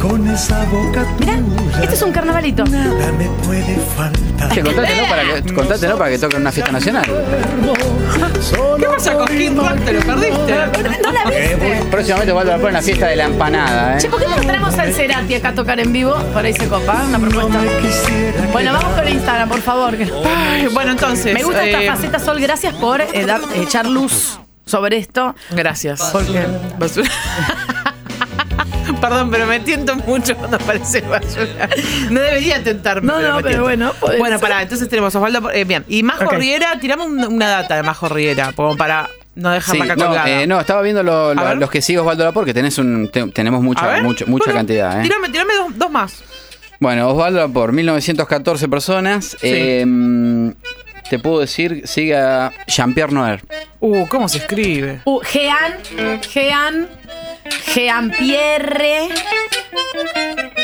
[0.00, 2.64] con esa boca Mirá, tuya este es un carnavalito.
[2.64, 4.50] nada me puede faltar.
[4.52, 7.04] Che, contátelo para que, contátelo para que toquen en una fiesta nacional.
[8.78, 9.84] ¿Qué pasa con King Rock?
[9.84, 10.54] ¿Te lo perdiste?
[11.02, 11.82] ¿No la viste?
[11.90, 14.10] Próximamente vuelvo a poner la fiesta de la empanada, Che, ¿eh?
[14.10, 16.14] ¿por qué no traemos al Cerati acá a tocar en vivo?
[16.32, 17.60] Por ahí se copa, una propuesta.
[18.52, 19.94] Bueno, vamos con Instagram, por favor.
[20.26, 21.34] Ay, bueno, entonces.
[21.34, 22.40] Me gusta eh, esta faceta, Sol.
[22.40, 25.34] Gracias por eh, dar- eh, echar luz sobre esto.
[25.50, 26.00] Gracias.
[26.12, 26.44] Porque
[26.78, 27.10] Basura.
[29.08, 31.68] Perdón, pero me tiento mucho cuando aparece basura.
[32.10, 33.06] No debería tentarme.
[33.06, 33.62] No, no, me pero tiento.
[33.62, 35.50] bueno, puede Bueno, pará, entonces tenemos Osvaldo.
[35.50, 35.84] eh, bien.
[35.88, 36.32] Y Majo Ok.
[36.34, 40.06] Riera, tiramos un- una data de Majo Riera, como para no Sí, dejarla acá no,
[40.06, 40.30] colgada.
[40.42, 43.62] eh, no, estaba viendo lo- los que sigue Osvaldo Laporte, que tenés un, te- tenemos
[43.62, 44.02] mucha, ver.
[44.02, 45.02] mucho- mucha Bueno, cantidad, ¿eh?
[45.04, 46.22] Tirame, tirame dos, dos más.
[46.80, 49.36] Bueno, Osvaldo Laporte, 1914 personas.
[49.42, 49.84] Eh,
[51.10, 53.42] te puedo decir, sigue a Jean-Pierre Noer.
[53.80, 55.00] Uh, ¿cómo se escribe?
[55.04, 55.74] Uh, Jean,
[56.34, 56.88] Jean,
[57.74, 59.08] Jean Pierre,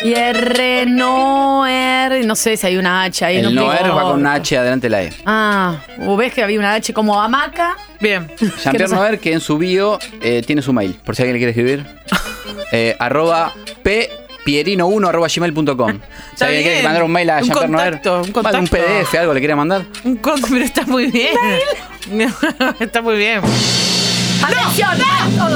[0.03, 3.37] Pierre Noer, no sé si hay una H ahí.
[3.39, 5.13] El no Noer tengo- va con una H adelante de la E.
[5.25, 5.77] Ah,
[6.19, 7.77] ves que había una H como hamaca.
[8.01, 8.29] Bien.
[8.63, 8.89] Jean-Pierre.
[8.95, 11.87] Noer, que en su bio eh, tiene su mail, por si alguien le quiere escribir.
[12.73, 13.53] Eh, arroba
[13.85, 16.01] ppierino1 arroba gmail.com.
[16.35, 16.85] Si alguien quiere bien.
[16.85, 18.77] mandar un mail a Un Jean-Pierre Noer, contacto, un manda un contacto.
[19.05, 19.83] PDF, algo le quiere mandar.
[20.03, 21.37] Un con- pero está muy bien.
[22.81, 23.41] está muy bien.
[24.45, 24.99] ¡Atención!
[24.99, 25.49] ¡No!
[25.49, 25.55] ¡No!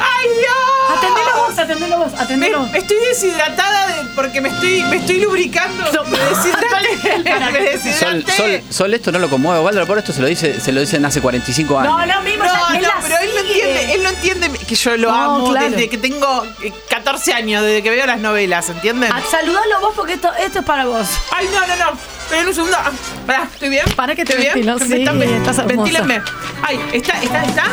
[0.00, 0.98] ¡Ay, Dios!
[0.98, 2.62] Atendelo vos, atendelo vos, atendelo.
[2.66, 5.84] Me- estoy deshidratada de- porque me estoy, me estoy lubricando.
[6.04, 7.18] me deshidraté.
[7.52, 7.92] me deshidraté.
[7.98, 9.58] Sol, Sol, Sol, esto no lo conmueve.
[9.60, 11.92] Osvaldo por esto se lo dice, se lo dicen hace 45 años.
[11.92, 15.10] No, no, mismo, No, no, pero él no entiende, él no entiende que yo lo
[15.10, 15.70] No, amo claro.
[15.70, 19.10] desde que tengo eh, 14 años, desde que veo las novelas, ¿entienden?
[19.12, 21.06] Ah, saludalo vos porque esto, esto es para vos.
[21.32, 22.13] Ay, no, no, no.
[22.24, 22.76] Esperen un segundo.
[22.78, 22.90] Ah,
[23.26, 23.84] Pará, ¿estoy bien?
[23.96, 25.66] Para que te ventilo, sí, Están- estás.
[25.66, 26.20] Ventílenme.
[26.62, 27.64] Ay, ¿está, está, está?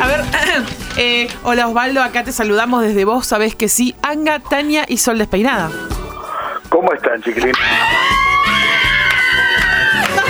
[0.00, 0.20] A ver,
[0.96, 5.18] eh, hola Osvaldo, acá te saludamos desde vos, sabés que sí, Anga, Tania y Sol
[5.18, 5.70] Despeinada.
[6.68, 7.52] ¿Cómo están, chiquilín?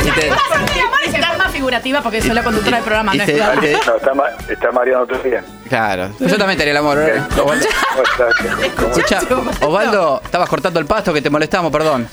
[0.05, 3.19] Y te- Mi amor es el más figurativa porque soy la conductora del programa, y
[3.19, 5.45] no es te- te- No, está, ma- está Mariano también.
[5.69, 6.11] Claro.
[6.19, 6.99] Yo también te haría el amor.
[6.99, 7.23] ¿eh?
[7.39, 8.35] Osvaldo, ¿Cómo estás?
[8.77, 9.21] ¿Cómo escucha,
[9.61, 12.09] Osvaldo, estabas cortando el pasto que te molestamos, perdón.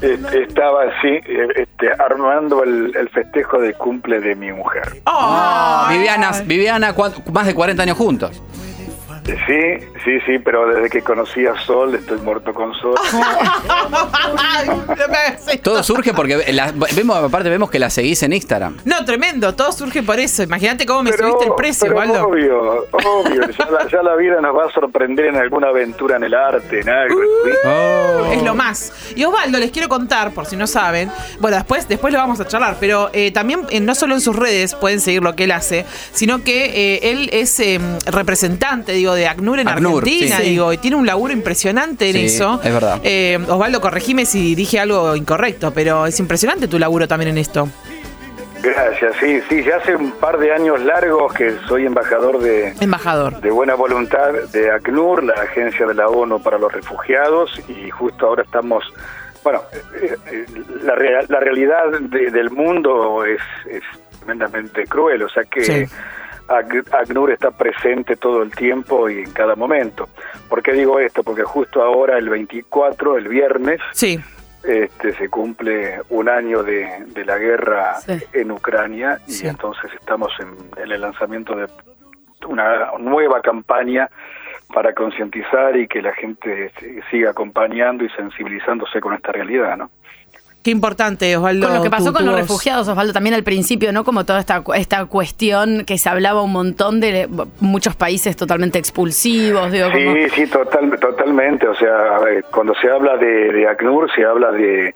[0.00, 5.02] Este, estaba así, eh, este, armando el, el festejo de cumple de mi mujer.
[5.06, 8.42] Ah, Viviana, Viviana, ¿cuán- más de 40 años juntos.
[9.24, 12.94] Sí, sí, sí, pero desde que conocí a Sol estoy muerto con Sol.
[15.62, 18.76] Todo surge porque la- vemos, aparte vemos que la seguís en Instagram.
[18.84, 20.42] No, tremendo, todo surge por eso.
[20.42, 22.26] Imagínate cómo me Pero- subiste el precio, pero Waldo.
[22.28, 23.42] Obvio, obvio.
[23.50, 26.80] Ya la, ya la vida nos va a sorprender en alguna aventura en el arte,
[26.80, 27.20] en algo.
[27.64, 28.32] Oh.
[28.32, 28.92] Es lo más.
[29.14, 31.10] Y Osvaldo, les quiero contar, por si no saben,
[31.40, 34.36] bueno, después, después lo vamos a charlar, pero eh, también eh, no solo en sus
[34.36, 39.09] redes pueden seguir lo que él hace, sino que eh, él es eh, representante, digo,
[39.14, 40.42] de ACNUR en ACNUR, Argentina, sí.
[40.50, 42.60] digo, y tiene un laburo impresionante en Sí, eso.
[42.62, 43.00] es verdad.
[43.02, 47.68] Eh, Osvaldo, corregime si dije algo incorrecto, pero es impresionante tu laburo también en esto.
[48.62, 53.40] Gracias, sí, sí, ya hace un par de años largos que soy embajador de, Embajador.
[53.40, 58.26] de buena voluntad de ACNUR, la agencia de la ONU para los refugiados, y justo
[58.26, 58.84] ahora estamos,
[59.42, 59.62] bueno,
[60.02, 60.44] eh, eh,
[60.82, 63.82] la, rea- la realidad de- del mundo es, es
[64.18, 65.84] tremendamente cruel, o sea que Sí.
[66.50, 70.08] AC- ACNUR está presente todo el tiempo y en cada momento.
[70.48, 71.22] ¿Por qué digo esto?
[71.22, 74.18] Porque justo ahora, el 24, el viernes, Sí.
[74.64, 78.18] este, se cumple un año de, de la guerra Sí.
[78.32, 79.46] en Ucrania y Sí.
[79.46, 80.48] entonces estamos en,
[80.82, 81.66] en el lanzamiento de
[82.46, 84.08] una nueva campaña
[84.72, 86.72] para concientizar y que la gente
[87.10, 89.90] siga acompañando y sensibilizándose con esta realidad, ¿no?
[90.62, 91.66] Qué importante, Osvaldo.
[91.68, 92.40] Con lo que pasó tu- con tu los voz.
[92.42, 94.04] refugiados, Osvaldo, también al principio, ¿no?
[94.04, 97.28] Como toda esta, esta cuestión que se hablaba un montón de
[97.60, 100.12] muchos países totalmente expulsivos, digo, como...
[100.12, 101.66] Sí, sí, total, totalmente.
[101.66, 104.94] O sea, a ver, cuando se habla de, de ACNUR, se habla de,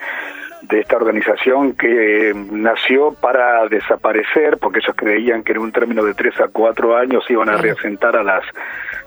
[0.62, 6.04] de esta organización que eh, nació para desaparecer, porque ellos creían que en un término
[6.04, 8.44] de tres a cuatro años iban a reasentar a las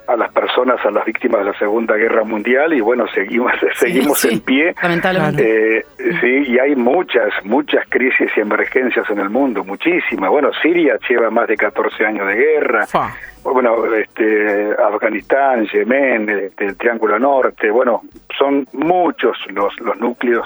[0.07, 4.19] a las personas, a las víctimas de la Segunda Guerra Mundial y bueno, seguimos seguimos
[4.19, 4.75] sí, en pie.
[4.81, 5.79] lamentablemente.
[5.79, 5.85] Eh,
[6.21, 10.29] sí, y hay muchas, muchas crisis y emergencias en el mundo, muchísimas.
[10.29, 12.85] Bueno, Siria lleva más de 14 años de guerra.
[13.43, 18.01] Bueno, este, Afganistán, Yemen, este, el Triángulo Norte, bueno,
[18.37, 20.45] son muchos los, los núcleos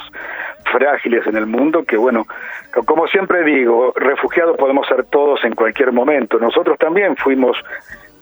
[0.72, 2.26] frágiles en el mundo que, bueno,
[2.72, 6.38] co- como siempre digo, refugiados podemos ser todos en cualquier momento.
[6.40, 7.58] Nosotros también fuimos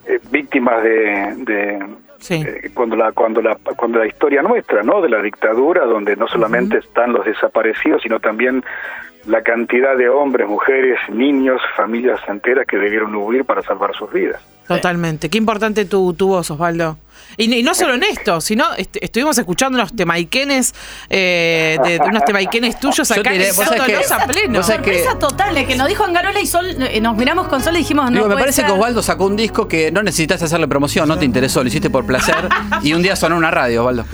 [0.10, 1.86] eh, víctimas de, de,
[2.30, 5.02] eh, cuando la cuando la cuando la historia nuestra, ¿no?
[5.02, 8.64] De la dictadura, donde no solamente están los desaparecidos, sino también
[9.27, 14.41] la cantidad de hombres, mujeres, niños, familias enteras que debieron huir para salvar sus vidas.
[14.75, 15.29] Totalmente.
[15.29, 16.97] Qué importante tu, tu voz, Osvaldo.
[17.37, 20.73] Y, y no solo en esto, sino est- estuvimos escuchando unos temaiquenes,
[21.09, 24.59] eh, de, de unos temaiquenes tuyos Yo acá, diré, vos que- a pleno.
[24.59, 27.47] vos sabés que- Sorpresa total, eh, que nos dijo Angarola y Sol, eh, nos miramos
[27.47, 28.65] con Sol y dijimos, no Digo, me parece ser.
[28.67, 31.89] que Osvaldo sacó un disco que no necesitaste hacerle promoción, no te interesó, lo hiciste
[31.89, 32.35] por placer
[32.83, 34.05] y un día sonó en una radio, Osvaldo.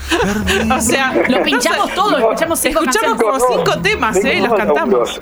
[0.76, 4.42] O sea, Lo pinchamos todo, escuchamos cinco Escuchamos como cinco temas, ¿eh?
[4.42, 5.22] Los cantamos.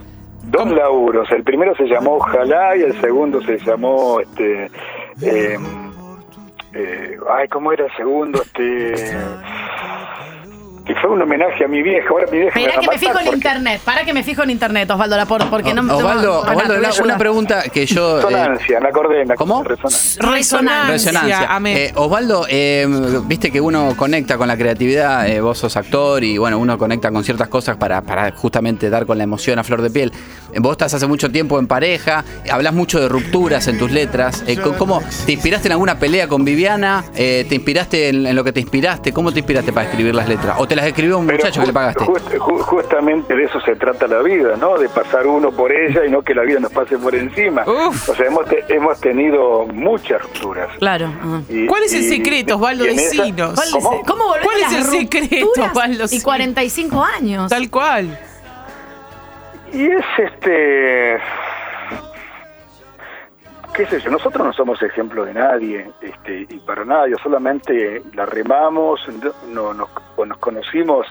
[0.53, 1.31] Dos laburos.
[1.31, 4.65] El primero se llamó Ojalá y el segundo se llamó este
[5.19, 5.57] eh,
[6.75, 8.39] eh, ay, ¿cómo era el segundo?
[8.39, 9.17] Este
[10.85, 12.09] que fue un homenaje a mi vieja.
[12.09, 14.49] Ahora mi vieja Mirá que me fijo en porque- internet, para que me fijo en
[14.49, 18.19] internet, Osvaldo Laporte, porque no no- Osvaldo, Acá, Osvaldo, voy a una, pregunta que yo...
[18.19, 19.25] eh, Resonancia, me acordé.
[19.25, 19.63] Me ¿Cómo?
[19.63, 20.83] Resonancia.
[20.87, 21.47] Resonancia.
[21.67, 22.85] Eh, Osvaldo, eh,
[23.25, 27.11] viste que uno conecta con la creatividad, eh, vos sos actor y bueno, uno conecta
[27.11, 30.11] con ciertas cosas para, para justamente dar con la emoción a flor de piel.
[30.51, 34.43] Eh, Vos estás hace mucho tiempo en pareja, hablas mucho de rupturas en tus letras.
[34.47, 37.03] Eh, ¿Cómo te inspiraste en alguna pelea con Viviana?
[37.15, 39.11] Eh, ¿Te inspiraste en, en lo que te inspiraste?
[39.13, 40.55] ¿Cómo te inspiraste para escribir las letras?
[40.59, 42.05] ¿O te las escribió un Pero muchacho que le pagaste?
[42.05, 44.77] just- ju- justamente de eso se trata la vida, ¿no?
[44.77, 47.63] De pasar uno por ella y no que la vida nos pase por encima.
[47.65, 50.69] O sea, hemos, te- hemos tenido muchas rupturas.
[50.79, 51.09] Claro.
[51.49, 52.83] Y- ¿Cuál es el secreto, Osvaldo?
[52.85, 53.53] Decinos.
[53.55, 54.01] ¿Cuál es- ¿Cómo?
[54.03, 56.03] ¿Cómo volver ¿Cuál a es el secreto, Osvaldo?
[56.05, 56.21] Y Sí.
[56.21, 57.49] 45 años.
[57.49, 58.19] Tal cual.
[59.73, 61.17] Y es este.
[63.73, 68.25] Qué sé yo, nosotros no somos ejemplo de nadie, este, y para nadie, solamente la
[68.25, 69.01] remamos,
[69.49, 71.07] no, nos, pues nos conocimos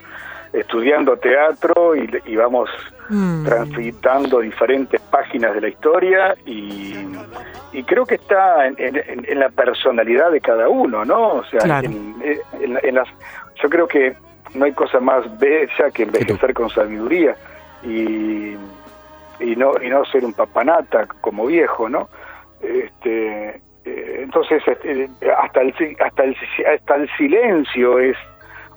[0.53, 2.71] estudiando teatro y, y vamos
[3.09, 3.45] Mm.
[3.45, 6.95] transitando diferentes páginas de la historia y,
[7.73, 11.35] y creo que está en, en- en la personalidad de cada uno, ¿no?
[11.35, 11.89] O sea, Claro.
[11.89, 12.15] en,
[12.61, 13.09] en- en las,
[13.61, 14.15] yo creo que
[14.55, 17.35] no hay cosa más bella que envejecer con sabiduría
[17.83, 18.57] y,
[19.41, 22.09] y no y no ser un papanata como viejo, ¿no?
[22.63, 25.09] Este, eh, entonces este,
[25.43, 25.75] hasta el
[26.05, 26.37] hasta el
[26.73, 28.17] hasta el silencio es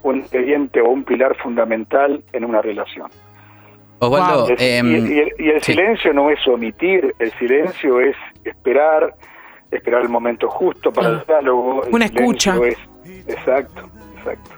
[0.03, 3.10] un ingrediente o un pilar fundamental en una relación.
[3.99, 5.72] Osvaldo, Es- em, y, y el, y el sí.
[5.74, 9.14] silencio no es omitir, el silencio es esperar,
[9.72, 11.82] esperar el momento justo para el diálogo.
[11.91, 12.56] Una escucha.
[12.66, 12.78] es-
[13.28, 14.52] exacto, exacto.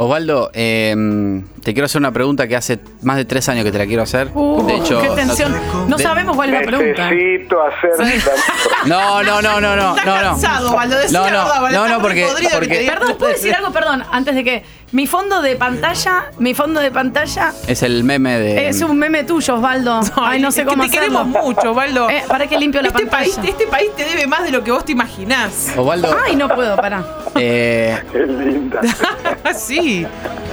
[0.00, 3.78] Osvaldo, eh, te quiero hacer una pregunta que hace más de tres años que te
[3.78, 4.28] la quiero hacer.
[4.32, 5.52] Uh, de hecho, qué tensión.
[5.88, 7.10] No de- sabemos cuál es la pregunta.
[7.10, 8.22] Necesito hacer.
[8.86, 10.04] No, no, no, no, no, no, no.
[10.04, 13.72] cansado, Osvaldo, decí No, no, no, no, porque, porque diga- Perdón, ¿puedo decir algo?
[13.72, 14.64] Perdón, antes de que.
[14.90, 18.68] Mi fondo de pantalla, mi fondo de pantalla es el meme de.
[18.68, 20.00] es un meme tuyo, Osvaldo.
[20.16, 22.08] Ay, no sé es que cómo te queremos mucho, Osvaldo.
[22.08, 23.34] Eh, para que limpio la este pantalla.
[23.36, 25.74] país, este país te debe más de lo que vos te imaginás.
[25.76, 26.16] Osvaldo.
[26.24, 27.04] Ay, no puedo, pará.
[27.34, 28.80] eh, Qué linda.
[29.54, 30.06] sí.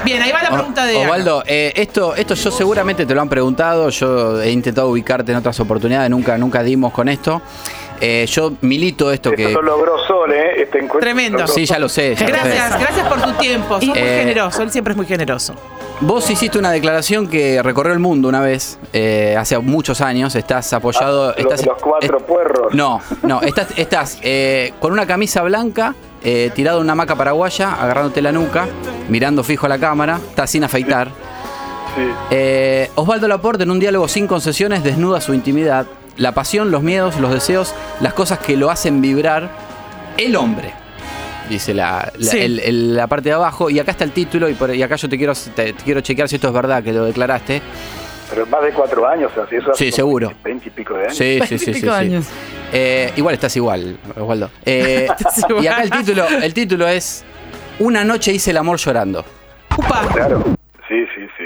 [0.03, 0.97] Bien, ahí va la pregunta de.
[0.97, 5.37] Osvaldo, eh, esto, esto yo seguramente te lo han preguntado, yo he intentado ubicarte en
[5.37, 7.41] otras oportunidades, nunca, nunca dimos con esto.
[8.01, 9.45] Eh, yo milito esto que...
[9.47, 10.61] Esto lo logró Sol, ¿eh?
[10.63, 10.99] Este encuentro.
[10.99, 11.47] Tremendo.
[11.47, 12.15] Sí, ya lo sé.
[12.15, 12.31] ya lo sé.
[12.33, 13.75] Gracias, gracias por tu tiempo.
[13.79, 14.61] Sos muy Eh, generoso.
[14.61, 15.55] Él siempre es muy generoso.
[16.01, 20.73] Vos hiciste una declaración que recorrió el mundo una vez, eh, hace muchos años, estás
[20.73, 21.27] apoyado...
[21.29, 22.73] Los, estás, los cuatro puerros.
[22.73, 27.73] No, no, estás, estás eh, con una camisa blanca, eh, tirado en una hamaca paraguaya,
[27.75, 28.67] agarrándote la nuca,
[29.07, 31.09] mirando fijo a la cámara, estás sin afeitar.
[32.29, 35.85] Eh, Osvaldo Laporte, en un diálogo sin concesiones, desnuda su intimidad,
[36.17, 39.49] la pasión, los miedos, los deseos, las cosas que lo hacen vibrar
[40.17, 40.73] el hombre.
[41.49, 42.39] Dice la, la- Sí.
[42.39, 44.95] el- el- la parte de abajo, y acá está el título, y, por- y acá
[44.95, 47.61] yo te quiero, te, te quiero chequear si esto es verdad que lo declaraste.
[48.31, 50.33] Pero más de cuatro años, así eso hace Sí, seguro.
[50.43, 51.15] Veinte y pico de años.
[51.17, 52.19] Sí, sí, sí, sí, sí.
[52.73, 54.49] Eh, igual estás igual, Osvaldo.
[54.65, 55.07] Eh,
[55.61, 57.23] y acá el título, el título es
[57.77, 59.23] Una noche hice el amor llorando.
[60.13, 60.43] Claro.
[60.87, 61.44] Sí, sí, sí.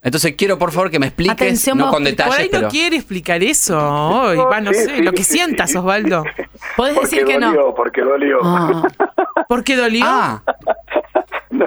[0.00, 2.68] Entonces quiero por favor que me expliques, Atención, no con detalles, Por ahí pero no
[2.68, 4.36] quiere explicar eso hoy.
[4.36, 5.76] Va, no Sí, sé, sí, lo que sí, sientas, sí.
[5.76, 6.22] Osvaldo.
[6.76, 7.46] Podés Porque decir que no.
[7.48, 8.38] dolió, porque dolió.
[9.48, 10.04] ¿Por qué dolió?
[10.06, 10.42] Ah,
[11.50, 11.64] No,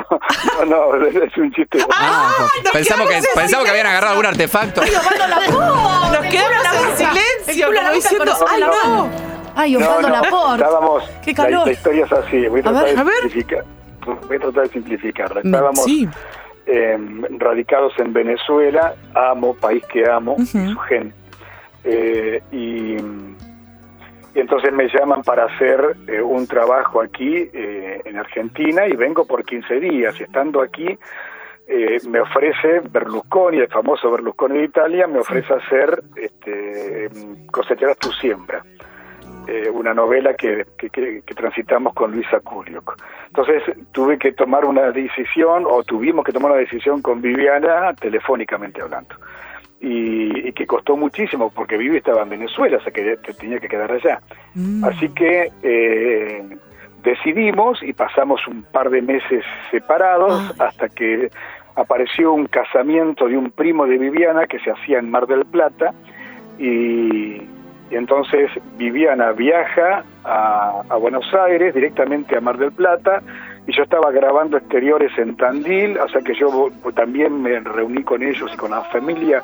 [0.66, 1.80] no, no, es un chiste.
[1.94, 2.32] ah,
[2.64, 4.82] nos pensamos que pensamos que habían agarrado algún artefacto.
[4.82, 6.18] Ay, Osvaldo Laporte.
[6.18, 9.10] Nos quedamos en silencio, la como diciendo, ¡ay, la no!
[9.56, 10.64] Ay, No, Osvaldo no, Laporte.
[10.64, 11.66] estábamos, Qué la, calor.
[11.68, 13.14] la historia es así, voy a tratar ver, de a ver.
[13.24, 13.66] simplificar.
[14.28, 15.42] Voy a tratar de simplificarla.
[15.44, 16.08] Estábamos Sí.
[16.72, 16.98] Eh,
[17.38, 21.16] radicados en Venezuela, amo, país que amo, y su gente.
[21.84, 28.88] Eh, y, y entonces me llaman para hacer eh, un trabajo aquí eh, en Argentina
[28.88, 30.20] y vengo por 15 días.
[30.20, 30.98] Y estando aquí,
[32.08, 37.10] me ofrece Berlusconi, el famoso Berlusconi de Italia, me ofrece hacer este,
[37.50, 38.64] Cosecharás tu siembra.
[39.48, 42.98] Eh, una novela que, que, que- transitamos con Luisa Culiok.
[43.28, 48.82] Entonces tuve que tomar una decisión, o tuvimos que tomar una decisión con Viviana, telefónicamente
[48.82, 49.16] hablando.
[49.80, 53.60] Y, y que costó muchísimo, porque Vivi estaba en Venezuela, o sea que te- tenía
[53.60, 54.22] que quedar allá.
[54.84, 56.44] Así que eh,
[57.02, 61.32] decidimos y pasamos un par de meses separados hasta que
[61.76, 65.94] apareció un casamiento de un primo de Viviana que se hacía en Mar del Plata
[66.60, 67.42] y,
[67.92, 73.22] y entonces Viviana viaja a, a Buenos Aires directamente a Mar del Plata
[73.68, 78.24] y yo estaba grabando exteriores en Tandil, o sea que yo también me reuní con
[78.24, 79.44] ellos y con la familia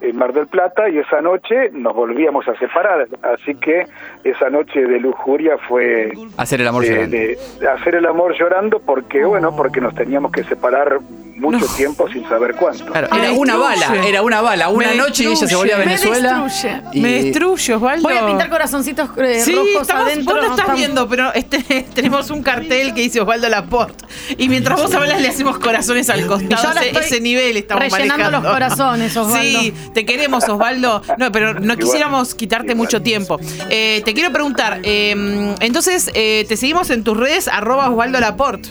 [0.00, 3.84] en Mar del Plata y esa noche nos volvíamos a separar, así que
[4.22, 7.16] esa noche de lujuria fue Hacer el amor de, llorando.
[7.16, 10.98] de- de hacer el amor llorando porque bueno, porque nos teníamos que separar
[11.38, 12.84] mucho tiempo sin saber cuánto.
[12.86, 15.78] Claro, era una bala, era una bala, una Me noche y ella se volvió a.
[15.78, 16.38] Venezuela.
[16.38, 16.82] Me destruye.
[16.92, 18.02] y- Me destruye, Osvaldo.
[18.08, 20.24] Voy a pintar corazoncitos eh, Sí, rojos estamos, adentro.
[20.34, 24.04] vos no estás Estamos- viendo, pero este, tenemos un cartel que dice Osvaldo Laporte.
[24.36, 26.80] Y mientras vos hablas, le hacemos corazones al costado.
[26.80, 28.40] Ese, ese nivel estamos rellenando manejando.
[28.48, 29.60] los corazones, Osvaldo.
[29.60, 31.02] Sí, te queremos, Osvaldo.
[31.18, 33.38] No, pero no quisiéramos quitarte mucho tiempo.
[33.70, 38.70] Eh, te quiero preguntar, eh, entonces, eh, te seguimos en tus redes, arroba Osvaldo Laporte.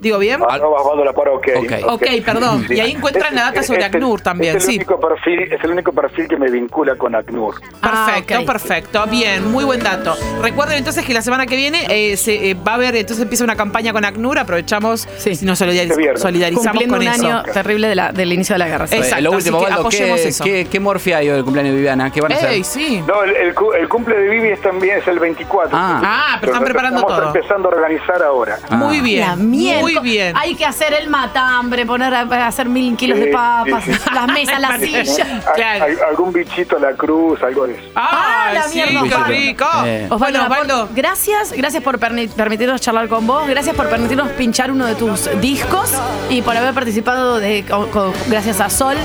[0.00, 0.40] ¿Digo bien?
[0.48, 1.48] Arroba Osvaldo Laparo, ok.
[1.88, 2.66] Ok, perdón.
[2.68, 4.76] Y ahí encuentran la data sobre Este- ACNUR también, es el sí.
[4.76, 7.54] Único perfil, es el único perfil que me vincula con ACNUR.
[7.80, 9.06] Perfecto, perfecto.
[9.06, 10.14] Bien, muy buen dato.
[10.42, 13.44] Recuerden entonces que la semana que viene eh, se, eh, va a haber, entonces empieza
[13.44, 17.26] una campaña con ACNUR, aprovechamos y nos solidariz- solidarizamos Cumpliendo con un eso.
[17.26, 18.84] año terrible de la- del inicio de la guerra.
[18.90, 20.44] Eh, Exacto, lo último, así que Osvaldo, apoyemos ¿qué, eso.
[20.44, 22.10] qué, qué morfia hay hoy del cumpleaños de Viviana?
[22.12, 22.50] ¿Qué van a hacer?
[22.50, 23.02] Ey, sí.
[23.06, 25.70] No, el, el cu- el cumple de Vivi es también es el 24.
[25.78, 27.34] Ah, pero están preparando estamos todo.
[27.34, 28.58] empezando a organizar ahora.
[28.70, 29.80] Muy bien, La miel.
[29.94, 30.34] Muy bien.
[30.36, 34.00] Hay que hacer el matambre, poner a, a hacer mil kilos de papas, sí, sí.
[34.14, 35.18] las mesas, las sillas.
[35.80, 37.82] Al- algún bichito a la cruz, algo de eso.
[37.94, 39.26] Ah, la sí, mierda, qué Osvaldo.
[39.28, 39.66] rico.
[39.84, 40.06] Eh.
[40.10, 40.88] Osvaldo, Bueno, Osvaldo.
[40.94, 45.92] gracias, gracias por permitirnos charlar con vos, gracias por permitirnos pinchar uno de tus discos
[46.30, 48.96] y por haber participado de, con- con- gracias a Sol.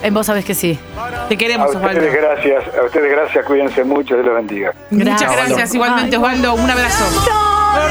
[0.00, 0.78] En vos sabés que sí.
[1.28, 1.88] Te A queremos, Osvaldo.
[2.00, 4.72] ustedes gracias, a ustedes gracias, cuídense mucho, Dios los bendiga.
[4.90, 5.36] Muchas Gracias.
[5.48, 6.54] gracias, igualmente, Osvaldo.
[6.54, 7.04] Un abrazo.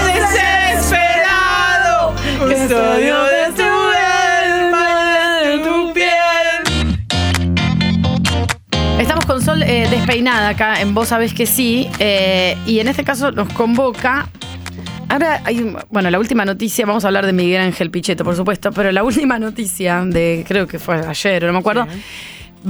[0.06, 1.66] Desesperado,
[2.38, 6.09] custodio de tu alma, de tu piel.
[8.99, 13.03] Estamos con Sol eh, despeinada acá en Vos Sabés que sí, eh, y en este
[13.03, 14.30] caso nos convoca
[15.09, 18.73] Ahora hay, bueno, la última noticia, vamos a hablar de Miguel Ángel Pichetto, por supuesto,
[18.73, 21.88] pero la última noticia de, creo que fue ayer, no me acuerdo.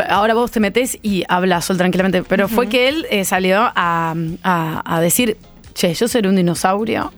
[0.07, 4.14] Ahora vos te metés y habla Sol tranquilamente, pero fue que él eh, salió a,
[4.44, 5.35] a- a decir,
[5.73, 7.11] che, yo seré un dinosaurio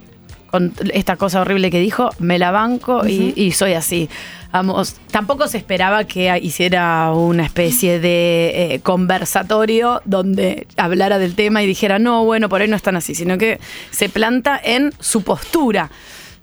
[0.52, 4.10] con esta cosa horrible que dijo, me la banco y, y soy así.
[4.52, 11.62] Vamos, tampoco se esperaba que hiciera una especie de eh, conversatorio donde hablara del tema
[11.62, 13.60] y dijera, no, bueno, por ahí no están así, sino que
[13.92, 15.92] se planta en su postura.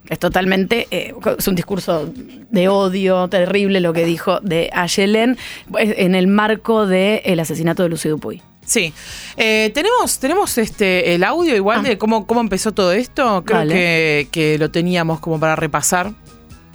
[0.06, 5.36] que Es totalmente, eh, es un discurso de odio terrible lo que dijo de Ayelen
[5.76, 8.40] en el marco del asesinato de Lucio Dupuy.
[8.66, 8.92] Sí.
[9.36, 13.44] Eh, tenemos, tenemos este el audio igual de cómo, cómo empezó todo esto.
[13.44, 16.12] Creo que, que lo teníamos como para repasar.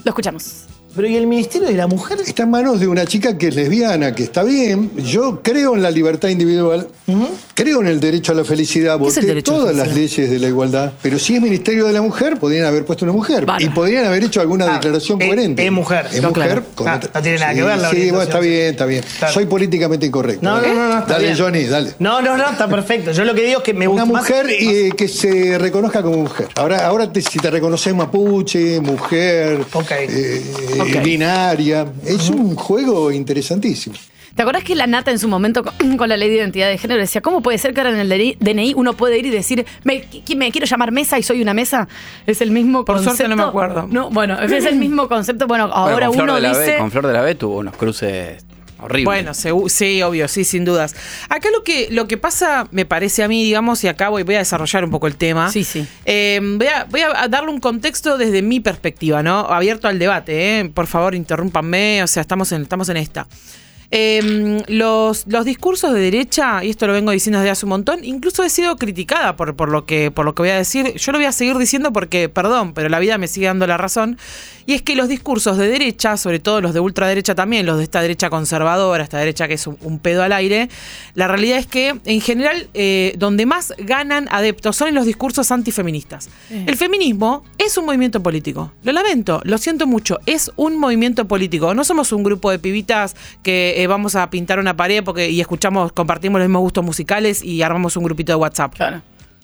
[0.04, 0.71] Lo escuchamos.
[0.94, 2.20] Pero ¿y el Ministerio de la Mujer?
[2.26, 4.92] Está en manos de una chica que es lesbiana, que está bien.
[4.98, 6.88] Yo creo en la libertad individual,
[7.54, 10.38] creo en el derecho a la felicidad, ¿Qué es el voté todas las leyes de
[10.40, 10.92] la igualdad.
[11.02, 13.46] Pero si es Ministerio de la Mujer, podrían haber puesto una mujer.
[13.60, 15.66] Y podrían haber hecho alguna Ah, declaración coherente.
[15.66, 16.08] es mujer.
[16.12, 16.44] Es No, mujer.
[16.46, 16.64] claro.
[16.76, 18.22] con Ah, otra- no tiene nada que ver la Sí, bueno, orientación.
[18.28, 19.04] está bien, está bien.
[19.20, 19.34] Claro.
[19.34, 20.42] Soy políticamente incorrecto.
[20.44, 21.38] No, no, no, no, está Dale, bien.
[21.38, 21.94] Johnny, dale.
[22.00, 23.12] No, no, no, está perfecto.
[23.14, 26.02] Yo lo que digo es que me Una gusta más- mujer eh, que se reconozca
[26.04, 26.48] como mujer.
[26.56, 29.62] Ahora, ahora te- si te reconoces mapuche, mujer,
[29.92, 30.42] eh,
[30.84, 31.04] Ok.
[31.04, 33.96] binaria, es un juego interesantísimo.
[34.36, 35.62] ¿Te acordás que la Nata en su momento
[35.98, 38.38] con, la ley de identidad de género decía, ¿cómo puede ser que ahora en el
[38.40, 41.54] DNI uno puede ir y decir, me, qui- me quiero llamar mesa y soy una
[41.54, 41.88] mesa?
[42.26, 43.18] Es el mismo Por concepto.
[43.18, 43.88] suerte no me acuerdo.
[43.92, 45.48] No, bueno, es el mismo concepto.
[45.48, 46.78] Bueno, Bueno, ahora uno de la B- dice...
[46.78, 48.46] con Flor de la B tuvo unos cruces
[49.04, 50.96] Bueno, sí, obvio, sí, sin dudas.
[51.30, 54.36] Acá lo que, lo que pasa, me parece a mí, digamos, y acá voy, voy
[54.36, 55.52] a desarrollar un poco el tema.
[55.52, 55.86] Sí, sí.
[56.06, 59.40] Eh, voy, a, voy a darle un contexto desde mi perspectiva, ¿no?
[59.40, 60.70] Abierto al debate, ¿eh?
[60.70, 63.28] Por favor, interrúmpanme, o sea, estamos en, estamos en esta.
[63.92, 68.04] Eh, los, los discursos de derecha, y esto lo vengo diciendo desde hace un montón,
[68.04, 70.94] incluso he sido criticada por, por, lo que, por lo que voy a decir.
[70.96, 73.78] Yo lo voy a seguir diciendo porque, perdón, pero la vida me sigue dando la
[73.78, 74.18] razón.
[74.66, 77.84] Y es que los discursos de derecha, sobre todo los de ultraderecha también, los de
[77.84, 80.70] esta derecha conservadora, esta derecha que es un, un pedo al aire,
[81.16, 85.52] la realidad es que en general eh, donde más ganan adeptos son en los discursos
[85.52, 86.30] antifeministas.
[86.50, 88.72] El feminismo es un movimiento político.
[88.84, 91.74] Lo lamento, lo siento mucho, es un movimiento político.
[91.74, 95.42] No somos un grupo de pibitas que eh, vamos a pintar una pared porque y
[95.42, 98.74] escuchamos, compartimos los mismos gustos musicales y armamos un grupito de WhatsApp.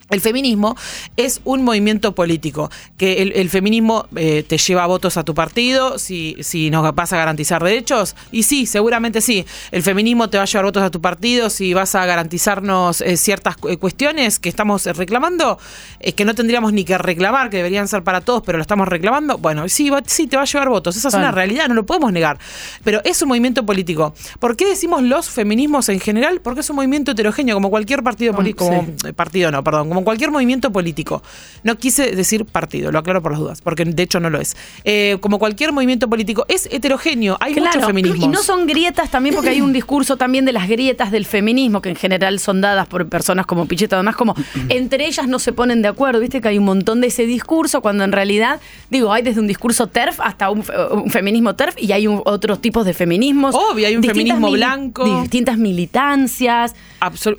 [0.09, 0.75] El feminismo
[1.17, 5.99] es un movimiento político, que el, el feminismo eh, te lleva votos a tu partido,
[5.99, 10.43] si, si nos vas a garantizar derechos, y sí, seguramente sí, el feminismo te va
[10.43, 14.47] a llevar votos a tu partido, si vas a garantizarnos eh, ciertas cu- cuestiones que
[14.49, 15.59] estamos reclamando,
[15.99, 18.87] es que no tendríamos ni que reclamar, que deberían ser para todos, pero lo estamos
[18.87, 21.73] reclamando, bueno, sí, va- sí, te va a llevar votos, esa es una realidad, no
[21.73, 22.37] lo podemos negar,
[22.83, 24.13] pero es un movimiento político.
[24.39, 26.39] ¿Por qué decimos los feminismos en general?
[26.41, 28.69] Porque es un movimiento heterogéneo, como cualquier partido político,
[29.01, 29.07] sí.
[29.09, 31.23] eh, partido no, perdón, como cualquier movimiento político.
[31.63, 34.55] No quise decir partido, lo aclaro por las dudas, porque de hecho no lo es.
[34.83, 38.23] Eh, como cualquier movimiento político, es heterogéneo, hay muchos feminismos.
[38.25, 41.81] Y no son grietas también, porque hay un discurso también de las grietas del feminismo,
[41.81, 44.35] que en general son dadas por personas como Pichetto, además como
[44.69, 47.81] entre ellas no se ponen de acuerdo, viste que hay un montón de ese discurso,
[47.81, 48.59] cuando en realidad,
[48.91, 52.21] digo, hay desde un discurso TERF hasta un, fe- un feminismo TERF y hay un-
[52.25, 53.55] otros tipos de feminismos.
[53.55, 55.21] Obvio, hay un feminismo blanco.
[55.21, 56.75] Distintas militancias.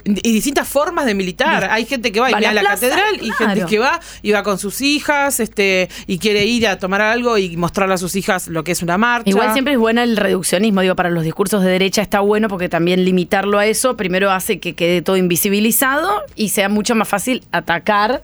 [0.05, 1.69] Y distintas formas de militar.
[1.71, 4.33] Hay gente que va y Va a la plaza, catedral y gente que va y
[4.33, 8.17] va con sus hijas este y quiere ir a tomar algo y mostrarle a sus
[8.17, 9.29] hijas lo que es una marcha.
[9.29, 12.69] Igual siempre es buena el reduccionismo, digo, para los discursos de derecha está bueno porque
[12.69, 17.43] también limitarlo a eso primero hace que quede todo invisibilizado y sea mucho más fácil
[17.53, 18.23] atacar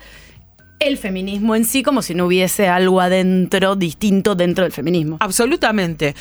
[0.81, 5.16] el feminismo en sí como si no hubiese algo adentro distinto dentro del feminismo.
[5.20, 6.15] Absolutamente.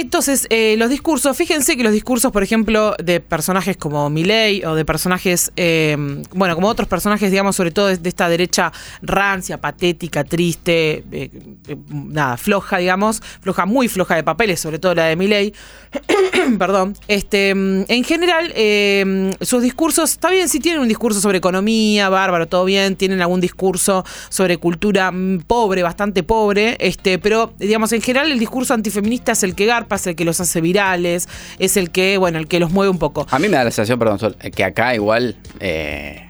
[0.00, 4.74] Entonces, eh, los discursos, fíjense que los discursos, por ejemplo, de personajes como Milei o
[4.74, 5.96] de personajes, eh,
[6.32, 8.72] bueno, como otros personajes, digamos, sobre todo de, esta derecha
[9.02, 11.30] rancia, patética, triste, eh,
[11.68, 15.52] eh, nada, floja, digamos, floja, muy floja de papeles, sobre todo la de Milei,
[16.58, 21.38] perdón, este, mm, en general, eh, sus discursos, está bien, si tienen un discurso sobre
[21.38, 27.52] economía, bárbaro, todo bien, tienen algún discurso sobre cultura mm, pobre, bastante pobre, este, pero
[27.58, 30.60] digamos, en general el discurso antifeminista es el que garpa, es el que los hace
[30.60, 33.26] virales, es el que, bueno, el que los mueve un poco.
[33.30, 36.26] A mí me da la sensación, perdón, Sol, que acá igual eh,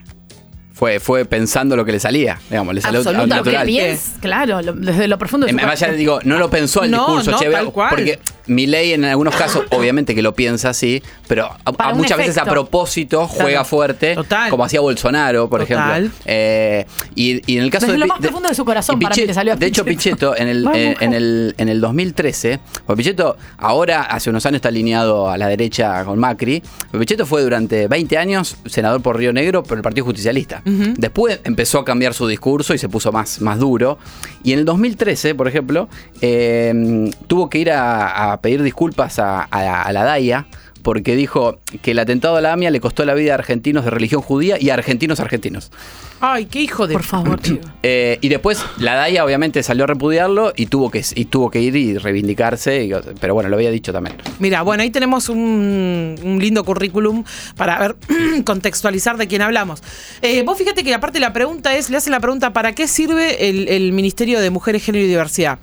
[0.73, 3.35] fue, fue pensando lo que le salía, digamos, le salió Absolutamente.
[3.35, 3.67] natural.
[3.67, 5.99] Piens- claro, lo- desde lo profundo de Eh, su Además, ya corazón.
[5.99, 7.89] digo, no lo pensó el No, discurso, no, che, tal vea, cual.
[7.91, 8.19] porque
[8.53, 12.37] mi ley en algunos casos, obviamente que lo piensa así, pero a- a muchas veces
[12.37, 14.49] a propósito juega fuerte, Total.
[14.49, 16.05] como hacía Bolsonaro, por Total.
[16.05, 16.21] ejemplo.
[16.25, 19.03] Eh, y, y en el caso Desde de, lo más profundo de su corazón, y
[19.03, 20.33] para mí, le salió a De hecho, Pichetto.
[20.33, 24.57] Pichetto, en el, eh, en el, en el 2013, porque Pichetto ahora, hace unos años,
[24.57, 26.61] está alineado a la derecha con Macri.
[26.97, 30.61] Pichetto fue durante 20 años senador por Río Negro por el Partido Justicialista.
[30.65, 33.97] Después empezó a cambiar su discurso y se puso más, más duro.
[34.43, 35.87] Y en el 2013, por ejemplo,
[36.21, 40.47] eh, tuvo que ir a, a pedir disculpas a, a- a la DAIA
[40.83, 43.91] porque dijo que el atentado a la AMIA le costó la vida a argentinos de
[43.91, 45.71] religión judía y a argentinos argentinos.
[46.23, 46.93] Ay, qué hijo de.
[46.93, 47.67] Por favor, chico.
[47.83, 51.61] Eh, y después la DAIA obviamente salió a repudiarlo y tuvo que, y tuvo que
[51.61, 54.15] ir y reivindicarse, y- pero bueno, lo había dicho también.
[54.39, 57.23] Mira, bueno, ahí tenemos un, un lindo currículum
[57.57, 57.95] para ver,
[58.43, 59.83] contextualizar de quién hablamos.
[60.23, 63.49] Eh, vos fíjate que aparte la pregunta es, le hacen la pregunta, ¿para qué sirve
[63.49, 65.59] el, el Ministerio de Mujeres, Género y Diversidad?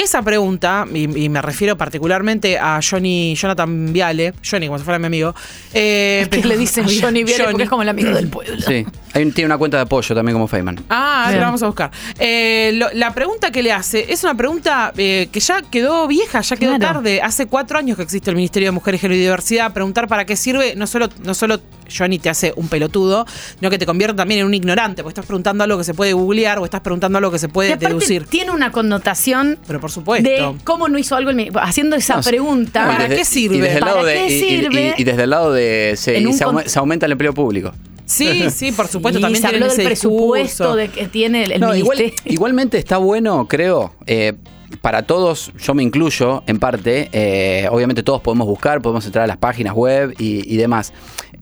[0.00, 4.98] Esa pregunta, y, y me refiero particularmente a Johnny, Jonathan Viale, Johnny, como si fuera
[5.00, 5.34] mi amigo.
[5.74, 8.56] Eh, que le dicen Johnny Viale porque es como el amigo del pueblo.
[8.60, 10.84] Sí, hay tiene una cuenta de apoyo también como Feynman.
[10.88, 11.90] Ah, ahora vamos a buscar.
[12.18, 16.40] Eh, lo- la pregunta que le hace es una pregunta eh, que ya quedó vieja,
[16.42, 16.94] ya quedó Claro.
[17.00, 17.20] tarde.
[17.20, 19.72] Hace cuatro años que existe el Ministerio de Mujeres, Género y Diversidad.
[19.72, 21.60] Preguntar para qué sirve, no solo, no solo
[21.96, 23.26] Johnny te hace un pelotudo,
[23.58, 26.12] sino que te convierte también en un ignorante, porque estás preguntando algo que se puede
[26.12, 28.26] googlear o estás preguntando algo que se puede deducir.
[28.26, 30.28] tiene una connotación Pero por supuesto.
[30.28, 32.86] de cómo no hizo algo el haciendo esa No, pregunta.
[32.86, 33.56] ¿Para desde- qué sirve?
[33.56, 34.94] Y desde el ¿Para lado de, qué y- y- sirve?
[34.96, 36.32] y- y desde el lado de se,
[36.66, 37.72] se, aumenta el empleo público.
[38.06, 40.76] Sí, sí, por supuesto, Y también se habló del ese presupuesto discurso.
[40.76, 44.32] de que tiene el, el No, igual- igualmente está bueno, creo, eh,
[44.80, 49.26] para todos, yo me incluyo en parte, eh, obviamente todos podemos buscar, podemos entrar a
[49.26, 50.92] las páginas web y, y demás.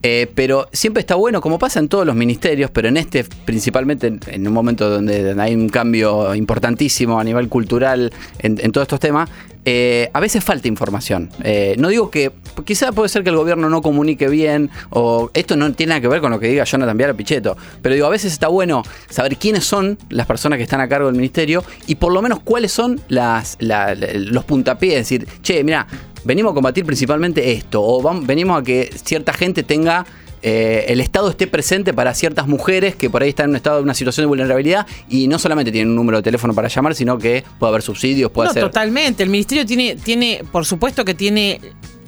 [0.03, 4.13] Eh, pero siempre está bueno, como pasa en todos los ministerios, pero en este principalmente
[4.27, 8.99] en, un momento donde hay un cambio importantísimo a nivel cultural en, en todos estos
[8.99, 9.27] temas,
[9.65, 11.29] eh, a veces falta información.
[11.43, 12.31] Eh, no digo que,
[12.63, 16.07] quizá puede ser que el gobierno no comunique bien, o esto no tiene nada que
[16.07, 19.35] ver con lo que diga Jonathan Viara Pichetto, pero digo, a veces está bueno saber
[19.35, 22.71] quiénes son las personas que están a cargo del ministerio y por lo menos cuáles
[22.71, 25.85] son las, la- la- los puntapiés, es decir, che, mira,
[26.27, 30.05] venimos a combatir principalmente esto, o venimos a que cierta gente tenga
[30.43, 33.77] eh, el Estado esté presente para ciertas mujeres que por ahí están en un estado
[33.77, 36.93] de una situación de vulnerabilidad y no solamente tienen un número de teléfono para llamar,
[36.93, 38.63] sino que puede haber subsidios, puede no, ser.
[38.63, 39.23] totalmente.
[39.23, 41.59] El ministerio tiene, tiene, por supuesto que tiene,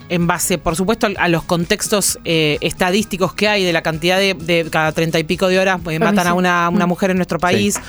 [0.09, 4.35] en base, por supuesto, a los contextos eh, estadísticos que hay de la cantidad de,
[4.35, 6.89] de cada treinta y pico de horas pues, matan a una, una Mm.
[6.89, 7.79] mujer en nuestro país.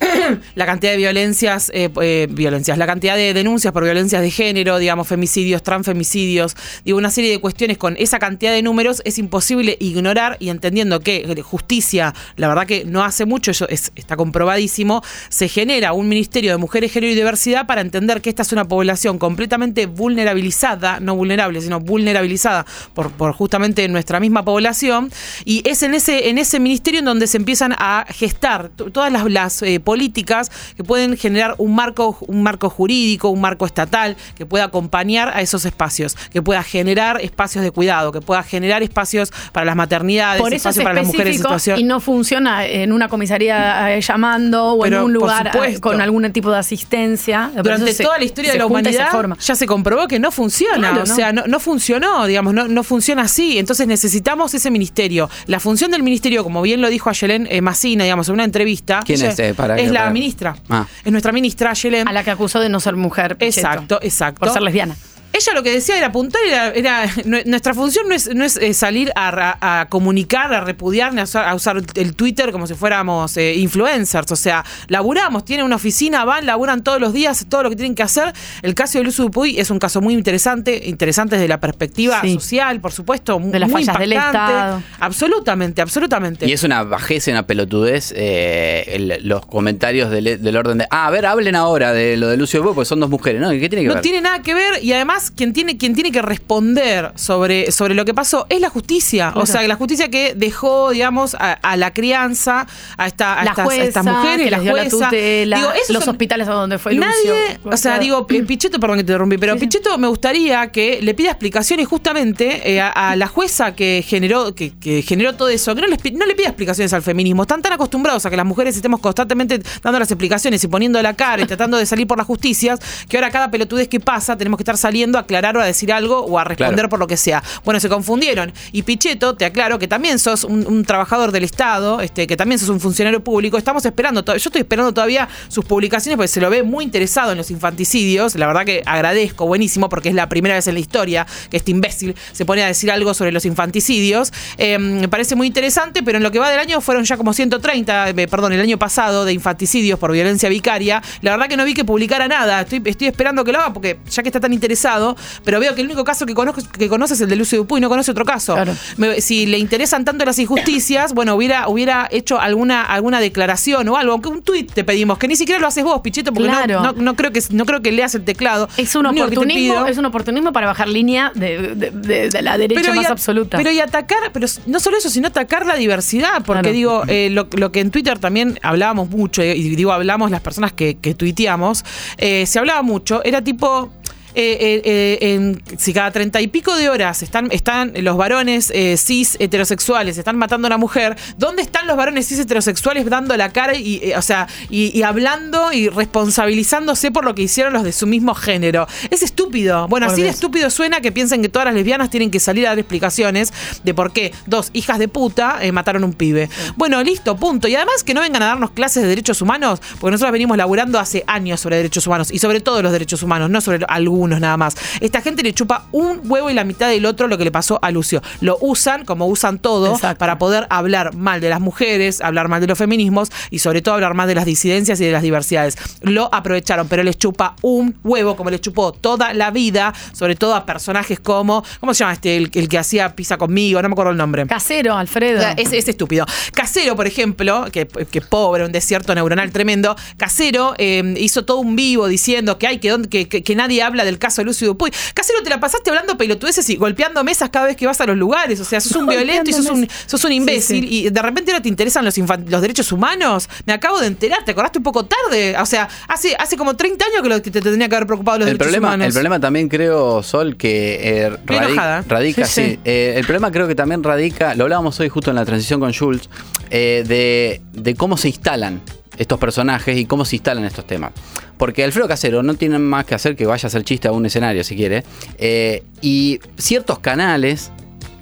[0.54, 4.78] la cantidad de violencias, eh, eh, violencias, la cantidad de denuncias por violencias de género,
[4.78, 6.54] digamos, femicidios, transfemicidios,
[6.84, 11.00] digo, una serie de cuestiones con esa cantidad de números es imposible ignorar y entendiendo
[11.00, 15.92] que eh, justicia, la verdad que no hace mucho, eso es- está comprobadísimo, se genera
[15.92, 19.86] un Ministerio de Mujeres, Género y Diversidad para entender que esta es una población completamente
[19.86, 25.10] vulnerabilizada, no vulnerable, sino vulnerabilizada por, justamente nuestra misma población,
[25.44, 29.30] y es en ese, en ese ministerio en donde se empiezan a gestar todas las,
[29.30, 34.44] las, eh, políticas que pueden generar un marco, un marco jurídico, un marco estatal, que
[34.44, 39.32] pueda acompañar a esos espacios, que pueda generar espacios de cuidado, que pueda generar espacios
[39.52, 41.78] para las maternidades, Por eso es espacios para las mujeres en situación.
[41.78, 45.80] y no funciona en una comisaría eh, llamando o Pero, en un lugar eh, supuesto.
[45.80, 47.52] con algún tipo de asistencia.
[47.62, 49.36] Durante se- toda la historia de la humanidad forma.
[49.40, 50.90] ya se comprobó que no funciona.
[50.90, 53.58] Claro, o sea, no, no funcionó, digamos, no, no funciona así.
[53.58, 55.30] Entonces necesitamos ese ministerio.
[55.46, 59.00] La función del ministerio, como bien lo dijo Ayelen eh, Massina, digamos, en una entrevista.
[59.04, 60.56] ¿Quién ella es, eh, para- es la ministra.
[60.68, 60.86] Ah.
[61.04, 62.08] Es nuestra ministra Ayelen.
[62.08, 63.36] A la que acusó de no ser mujer.
[63.36, 64.40] Pichetto, Exacto, exacto.
[64.40, 64.96] Por ser lesbiana.
[65.36, 68.56] Ella lo que decía era apuntar, era, era- nu- nuestra función no es, no es
[68.56, 72.52] eh, salir a, ra- a comunicar, a repudiar, ni a usar, a usar el Twitter
[72.52, 74.30] como si fuéramos eh, influencers.
[74.32, 77.94] O sea, laburamos, tienen una oficina, van, laburan todos los días, todo lo que tienen
[77.94, 78.32] que hacer.
[78.62, 82.34] El caso de Luz Dupuy es un caso muy interesante, interesante desde la perspectiva Sí.
[82.34, 84.12] social, por supuesto, De las muy fallas del.
[84.14, 84.82] Estado.
[85.00, 86.46] Absolutamente, absolutamente.
[86.46, 90.86] Y es una bajeza y una pelotudez eh, el- los comentarios del, del orden de,
[90.90, 93.52] ah, a ver, hablen ahora de lo de Lucio Bo, porque son dos mujeres, ¿no?
[93.52, 94.02] ¿Y ¿Qué tiene que no ver?
[94.02, 98.04] tiene nada que ver y además quien tiene quien tiene que responder sobre, sobre lo
[98.04, 99.32] que pasó es la justicia.
[99.34, 102.66] O sea, la justicia que dejó, digamos, a, a la crianza,
[102.96, 105.04] a, esta, a La estas, a jueza, estas mujeres, que la les dio la jueza.
[105.06, 107.14] tutela, Digo, esos los son- hospitales a donde fue Nadie,
[107.54, 107.70] Lucio.
[107.72, 111.14] o sea, digo, eh, Pichetto, perdón que te interrumpí, pero Pichetto me gustaría que le
[111.14, 115.74] pida explicaciones justamente eh, a, a la jueza que generó, que, que generó todo eso,
[115.74, 117.42] que no, pi- no le pida explicaciones al feminismo.
[117.42, 121.14] Están tan acostumbrados a que las mujeres estemos constantemente dando las explicaciones y poniendo la
[121.14, 122.78] cara y tratando de salir por las justicias,
[123.08, 125.64] que ahora cada pelotudez que pasa tenemos que estar saliendo yendo a aclarar o a
[125.64, 126.88] decir algo o a responder Claro.
[126.88, 127.42] por lo que sea.
[127.64, 128.52] Bueno, se confundieron.
[128.72, 132.58] Y Pichetto, te aclaro que también sos un, un trabajador del Estado, este, que también
[132.58, 133.56] sos un funcionario público.
[133.56, 137.38] Estamos esperando, yo estoy esperando todavía sus publicaciones porque se lo ve muy interesado en
[137.38, 138.34] los infanticidios.
[138.34, 141.70] La verdad que agradezco, buenísimo, porque es la primera vez en la historia que este
[141.70, 144.32] imbécil se pone a decir algo sobre los infanticidios.
[144.58, 147.32] Eh, me parece muy interesante, pero en lo que va del año fueron ya como
[147.32, 151.02] 130, eh, perdón, el año pasado de infanticidios por violencia vicaria.
[151.22, 152.62] La verdad que no vi que publicara nada.
[152.62, 154.95] Estoy, estoy esperando que lo haga porque ya que está tan interesado,
[155.44, 157.80] pero veo que el único caso que conozco que conoce es el de Lucio Dupuy,
[157.80, 158.56] no conoce otro caso.
[158.96, 163.96] Me- si le interesan tanto las injusticias, bueno, hubiera, hubiera hecho alguna, alguna declaración o
[163.96, 166.54] algo, aunque un tuit te pedimos, que ni siquiera lo haces vos, Pichito, porque no-
[166.56, 166.82] Claro.
[166.82, 168.68] no, no creo que no creo que leas el teclado.
[168.76, 172.92] Es un oportunismo, es un oportunismo para bajar línea de, de- de- de la derecha
[172.94, 173.56] más a- absoluta.
[173.56, 176.74] Pero y atacar, pero no solo eso, sino atacar la diversidad, porque Claro.
[176.74, 180.40] digo, eh, lo, lo que en Twitter también hablábamos mucho, eh, y digo hablamos las
[180.40, 181.84] personas que, que tuiteamos,
[182.18, 183.90] eh, se hablaba mucho, era tipo...
[184.36, 188.72] eh, eh, eh, en- si cada treinta y pico de horas están, están los varones
[188.96, 193.50] cis heterosexuales, están matando a una mujer, ¿dónde están los varones cis heterosexuales dando la
[193.52, 197.92] cara y, o sea, y, y hablando y responsabilizándose por lo que hicieron los de
[197.92, 198.86] su mismo género?
[199.10, 199.88] Es estúpido.
[199.88, 202.66] Bueno, Por así de estúpido suena que piensen que todas las lesbianas tienen que salir
[202.66, 203.52] a dar explicaciones
[203.82, 206.50] de por qué dos hijas de puta eh, mataron a un pibe.
[206.76, 207.68] Bueno, listo, punto.
[207.68, 210.98] Y además que no vengan a darnos clases de derechos humanos, porque nosotros venimos laburando
[210.98, 214.56] hace años sobre derechos humanos y sobre todos los derechos humanos, no sobre algunos nada
[214.56, 214.76] más.
[215.00, 217.78] Esta gente le chupa un huevo y la mitad del otro lo que le pasó
[217.82, 218.22] a Lucio.
[218.40, 222.66] Lo usan como usan todo para poder hablar mal de las mujeres, hablar mal de
[222.66, 225.76] los feminismos y sobre todo hablar mal de las disidencias y de las diversidades.
[226.02, 230.54] Lo aprovecharon, pero les chupa un huevo como les chupó toda la vida, sobre todo
[230.54, 232.36] a personajes como, ¿cómo se llama este?
[232.36, 234.46] El, el que hacía pizza conmigo, no me acuerdo el nombre.
[234.46, 235.42] Casero, Alfredo.
[235.56, 236.26] Es, es estúpido.
[236.52, 239.96] Casero, por ejemplo, que, que pobre, un desierto neuronal tremendo.
[240.16, 242.96] Casero eh, hizo todo un vivo diciendo que hay que-
[243.26, 244.90] que nadie habla del caso de Lucio Dupuy.
[245.14, 248.16] Casero, te la pasaste hablando pelotudeces y golpeando mesas cada vez que vas a los
[248.16, 248.60] lugares.
[248.60, 250.88] O sea, sos un violento y sos un, sos un imbécil.
[250.88, 253.48] Sí, Y de repente ahora te interesan los, los derechos humanos.
[253.66, 255.56] Me acabo de enterar, te acordaste un poco tarde.
[255.58, 258.38] O sea, hace, hace como 30 años que, lo, que te tendría que haber preocupado
[258.38, 259.06] los El derechos problema, humanos.
[259.06, 262.04] el problema también creo, Sol, que eh, Estoy radi- enojada.
[262.08, 262.70] radica, Sí, sí.
[262.72, 262.78] sí.
[262.84, 265.92] eh, el problema creo que también radica, lo hablábamos hoy justo en la transición con
[265.92, 266.28] Schultz,
[266.70, 268.80] eh, de, de cómo se instalan
[269.18, 271.12] estos personajes y cómo se instalan estos temas.
[271.56, 274.26] Porque Alfredo Casero no tiene más que hacer que vaya a hacer chiste a un
[274.26, 275.04] escenario, si quiere.
[275.38, 277.70] eh, y ciertos canales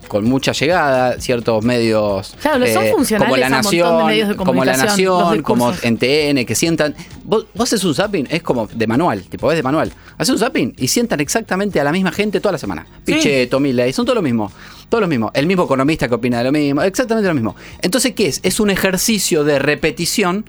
[0.08, 4.36] con mucha llegada, ciertos medios Claro, son eh, funcionales como La de Nación, medios de
[4.36, 6.94] como La Nación, como en TN, que sientan.
[7.24, 9.90] Vos, vos haces un zapping, es como de manual, tipo, es de manual.
[10.18, 12.86] Haces un zapping y sientan exactamente a la misma gente toda la semana.
[13.04, 13.14] Sí.
[13.14, 14.52] Pichetto, Milley, son todos lo mismo.
[14.88, 15.32] Todo lo mismo.
[15.34, 17.56] El mismo economista que opina de lo mismo, exactamente lo mismo.
[17.82, 18.40] Entonces, ¿qué es?
[18.44, 20.44] Es un ejercicio de repetición.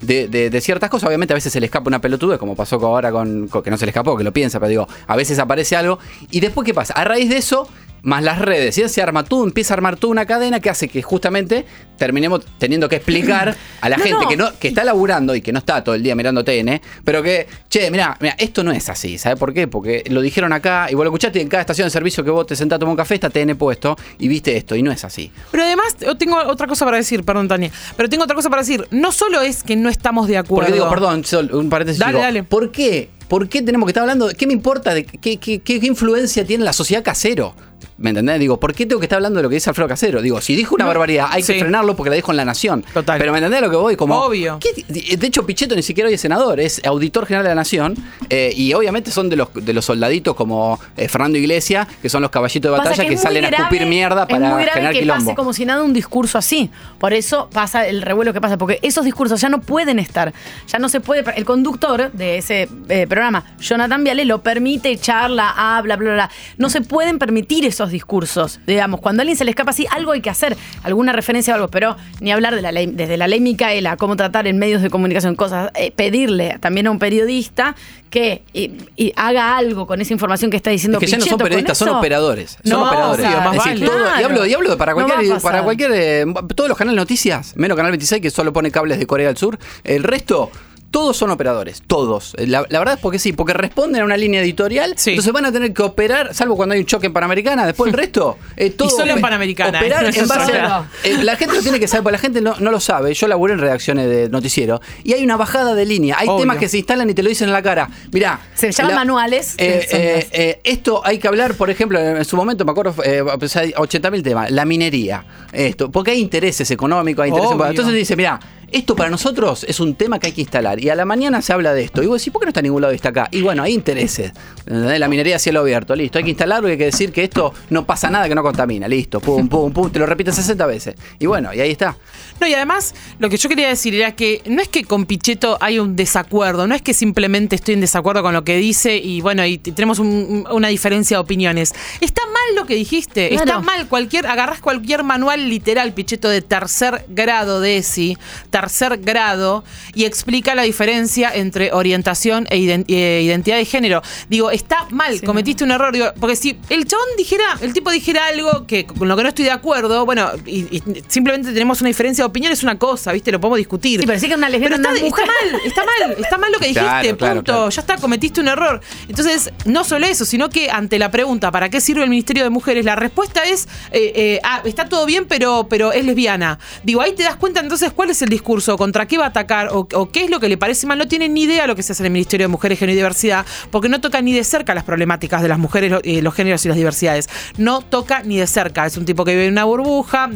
[0.00, 2.76] De, de- de ciertas cosas, obviamente a veces se le escapa una pelotuda, como pasó
[2.76, 5.38] ahora con, con- que no se le escapó, que lo piensa, pero digo, a veces
[5.38, 5.98] aparece algo.
[6.30, 6.94] Y después, ¿qué pasa?
[6.94, 7.68] A raíz de eso,
[8.02, 10.88] más las redes, y se arma todo, empieza a armar toda una cadena que hace
[10.88, 11.64] que justamente
[11.98, 14.28] terminemos teniendo que explicar a la No, gente no.
[14.28, 17.22] que no que está laburando y que no está todo el día mirando TN, pero
[17.22, 19.68] que, che, mira, mira, esto no es así, ¿sabes por qué?
[19.68, 22.30] Porque lo dijeron acá y vos lo escuchaste y en cada estación de servicio que
[22.30, 24.90] vos te sentás a tomar un café está TN puesto y viste esto y no
[24.90, 25.30] es así.
[25.50, 27.70] Pero además, tengo otra cosa para decir, perdón, Tania.
[27.96, 28.86] Pero tengo otra cosa para decir.
[28.90, 30.66] No solo es que no estamos de acuerdo.
[30.68, 31.98] Porque digo, perdón, Sol, un paréntesis.
[32.00, 32.42] Dale, digo, dale.
[32.44, 33.10] ¿Por qué?
[33.28, 34.28] ¿Por qué tenemos que estar hablando?
[34.36, 34.94] ¿Qué me importa?
[34.94, 37.54] De qué, qué- qué- qué influencia tiene la sociedad casero?
[37.98, 38.38] ¿Me entendés?
[38.40, 40.22] Digo, ¿por qué tengo que estar hablando de lo que dice Alfredo Casero?
[40.22, 41.52] Digo, si dijo una No, barbaridad, hay sí.
[41.54, 42.84] que frenarlo porque la dijo en La Nación.
[42.94, 43.18] Total.
[43.18, 43.96] Pero ¿me entendés a lo que voy?
[43.96, 44.58] Como, Obvio.
[44.60, 44.84] ¿qué-
[45.16, 47.96] de hecho, Pichetto ni siquiera hoy es senador, es auditor general de la Nación.
[48.28, 52.22] eh, y obviamente son de los, de los soldaditos como eh, Fernando Iglesias, que son
[52.22, 54.70] los caballitos de Pasa batalla que, es salen a escupir mierda es para muy grave
[54.72, 55.24] generar que quilombo.
[55.24, 56.70] pase como si nada un discurso así.
[56.98, 60.32] Por eso pasa el revuelo que pasa, porque esos discursos ya no pueden estar.
[60.68, 61.24] Ya no se puede.
[61.36, 66.30] El conductor de ese eh, programa, Jonathan Viale, lo permite, charla, habla, bla, bla, bla.
[66.58, 68.60] No se pueden permitir esos discursos.
[68.66, 71.56] Digamos, cuando a alguien se le escapa así, algo hay que hacer, alguna referencia o
[71.56, 74.82] algo, pero ni hablar de la ley, desde la ley Micaela, cómo tratar en medios
[74.82, 77.74] de comunicación cosas, eh, pedirle también a un periodista
[78.10, 81.20] que y- y haga algo con esa información que está diciendo Es que ya no
[81.20, 82.58] son Pichetto, ¿con periodistas, son operadores.
[82.64, 83.26] Son No, operadores.
[83.26, 84.00] obvio, más es decir, vale.
[84.02, 86.24] todo- y hablo, y hablo para No va a cualquier, para cualquier eh,
[86.56, 89.36] todos los canales de noticias, menos Canal 26 que solo pone cables de Corea del
[89.36, 89.58] Sur.
[89.84, 90.50] El resto
[90.90, 92.34] todos son operadores, todos.
[92.38, 94.90] La, la verdad es porque sí, porque responden a una línea editorial.
[95.06, 97.64] Entonces van a tener que operar, salvo cuando hay un choque en Panamericana.
[97.66, 98.88] Después el resto, eh, todo.
[98.88, 100.10] Y solo en Panamericana, Operar ¿eh?
[100.16, 102.70] en base a- eh, La gente lo tiene que saber, porque la gente no, no
[102.70, 103.14] lo sabe.
[103.14, 106.16] Yo laburé en redacciones de noticiero y hay una bajada de línea.
[106.18, 106.40] Hay Obvio.
[106.40, 107.88] temas que se instalan y te lo dicen en la cara.
[108.12, 108.40] Mirá.
[108.54, 109.54] Se llaman la- manuales.
[109.58, 113.22] eh, eh, eh, esto hay que hablar, por ejemplo, en su momento me acuerdo, eh,
[113.38, 117.56] pues hay 80.000 temas, la minería, esto, porque hay intereses económicos, hay intereses.
[117.68, 118.40] Entonces dice, mira,
[118.72, 120.80] esto para nosotros es un tema que hay que instalar.
[120.82, 122.02] Y a la mañana se habla de esto.
[122.02, 123.28] Y vos decís, ¿por qué no está en ningún lado y está acá?
[123.30, 124.32] Y bueno, hay intereses.
[124.66, 126.18] La minería a cielo abierto, listo.
[126.18, 128.86] Hay que instalarlo y hay que decir que esto no pasa nada que no contamina.
[128.88, 129.90] Listo, pum, pum, pum.
[129.90, 130.94] Te lo repiten 60 veces.
[131.18, 131.96] Y bueno, y ahí está.
[132.40, 135.58] No, y además, lo que yo quería decir era que no es que con Pichetto
[135.60, 139.20] hay un desacuerdo, no es que simplemente estoy en desacuerdo con lo que dice y
[139.20, 141.74] bueno, y tenemos un- una diferencia de opiniones.
[142.00, 143.44] Está mal lo que dijiste, Claro.
[143.44, 143.88] está mal.
[143.88, 148.16] Cualquier, agarrás cualquier manual literal, Pichetto, de tercer grado de ESI,
[148.50, 148.59] tercer
[149.00, 149.64] grado,
[149.94, 154.02] y explica la diferencia entre orientación e eh, identidad de género.
[154.28, 155.92] Digo, está mal, cometiste un error.
[155.92, 159.28] Digo, porque si el chabón dijera, el tipo dijera algo que con lo que no
[159.28, 163.12] estoy de acuerdo, bueno, y, y simplemente tenemos una diferencia de opinión, es una cosa,
[163.12, 163.32] ¿viste?
[163.32, 164.00] Lo podemos discutir.
[164.00, 165.52] Sí, pero sí que una lesbiana Pero está, es una está mujer.
[165.52, 167.52] mal, está mal, está mal lo que dijiste, Claro, claro, punto.
[167.52, 167.70] claro.
[167.70, 168.80] Ya está, cometiste un error.
[169.08, 172.50] Entonces, no solo eso, sino que ante la pregunta, ¿para qué sirve el Ministerio de
[172.50, 172.84] Mujeres?
[172.84, 176.58] La respuesta es, eh, eh, ah, está todo bien, pero, pero es lesbiana.
[176.82, 179.68] Digo, ahí te das cuenta entonces cuál es el discurso, contra qué va a atacar
[179.72, 180.98] o, o qué es lo que le parece mal.
[180.98, 182.96] No tiene ni idea lo que se hace en el Ministerio de Mujeres, Género y
[182.96, 186.64] Diversidad, porque no toca ni de cerca las problemáticas de las mujeres, eh, los géneros
[186.64, 187.28] y las diversidades.
[187.56, 188.86] No toca ni de cerca.
[188.86, 190.28] Es un tipo que vive en una burbuja,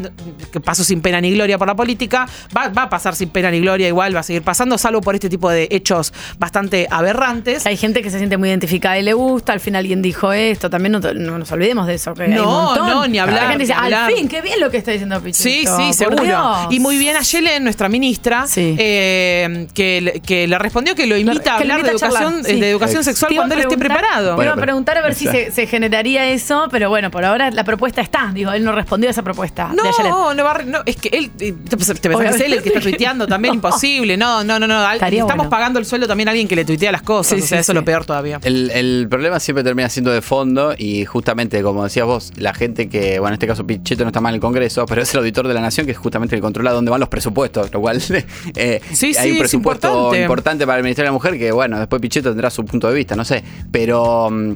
[0.53, 3.51] que pasó sin pena ni gloria por la política, va, va a pasar sin pena
[3.51, 7.67] ni gloria igual, va a seguir pasando, salvo por este tipo de hechos bastante aberrantes.
[7.67, 10.71] Hay gente que se siente muy identificada y le gusta, al fin alguien dijo esto,
[10.71, 12.15] también no, no nos olvidemos de eso.
[12.15, 14.11] Que hay un No, no, ni hablar, La gente dice, ni hablar.
[14.11, 15.43] al fin, qué bien lo que está diciendo Pichito.
[15.43, 16.23] Sí, sí, seguro.
[16.25, 16.67] Dios".
[16.71, 21.17] Y muy bien a Yelen, nuestra ministra, eh, que, le- que le respondió que lo
[21.17, 22.61] invita a hablar de invita a charlar, educación, sí.
[22.61, 24.37] de educación sexual cuando él esté preparado.
[24.37, 27.51] Te iba a preguntar a ver si se, se generaría eso, pero bueno, por ahora
[27.51, 28.31] la propuesta está.
[28.35, 29.71] Digo, él no respondió a esa propuesta.
[29.75, 30.11] de Ayelen.
[30.11, 32.37] No, no, va a re- no, es que él, eh, te pensás te pensás que
[32.37, 34.17] es él el que está tuiteando también, imposible.
[34.17, 34.93] No, no, no, no.
[34.93, 35.51] Estaría Estamos bueno.
[35.51, 37.39] pagando el sueldo también a alguien que le tuitea las cosas.
[37.39, 38.39] Sí, o sea, sí, eso es lo peor todavía.
[38.43, 42.89] El, el problema siempre termina siendo de fondo y justamente, como decías vos, la gente
[42.89, 45.21] que, bueno, en este caso Pichetto no está mal en el Congreso, pero es el
[45.21, 47.81] auditor de la Nación que es justamente el que controla dónde van los presupuestos, lo
[47.81, 47.94] cual
[48.57, 50.23] eh, Sí, sí, hay un es presupuesto importante.
[50.23, 50.67] importante.
[50.67, 53.15] para el Ministerio de la Mujer que, bueno, después Pichetto tendrá su punto de vista,
[53.17, 54.31] no sé, pero...
[54.31, 54.53] mm,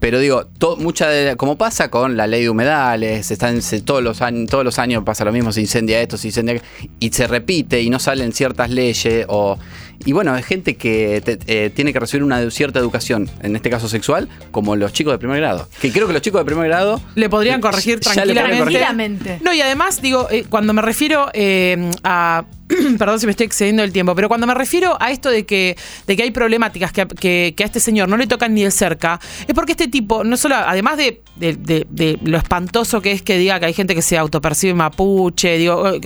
[0.00, 4.02] Pero digo, to- mucha de, como pasa con la ley de humedales, están, se- todos,
[4.02, 6.60] los años, todos los años pasa lo mismo, se incendia esto, se incendia
[7.00, 9.58] y se repite y no salen ciertas leyes o
[10.04, 13.70] y bueno, es gente que te- eh, tiene que recibir una cierta educación, en este
[13.70, 15.68] caso sexual, como los chicos de primer grado.
[15.80, 18.64] Que creo que los chicos de primer grado Le podrían corregir le podrían tranquilamente.
[18.64, 19.38] Tranquilamente.
[19.42, 22.44] No, y además, digo, eh, cuando me refiero eh, a.
[22.98, 25.76] Perdón si me estoy excediendo el tiempo, pero cuando me refiero a esto de que,
[26.06, 28.64] de que hay problemáticas que, a- que- que a este señor no le tocan ni
[28.64, 33.02] de cerca, es porque este tipo, no solo, además de, de- de- de lo espantoso
[33.02, 36.00] que es que diga que hay gente que se autopercibe mapuche, digo, eh,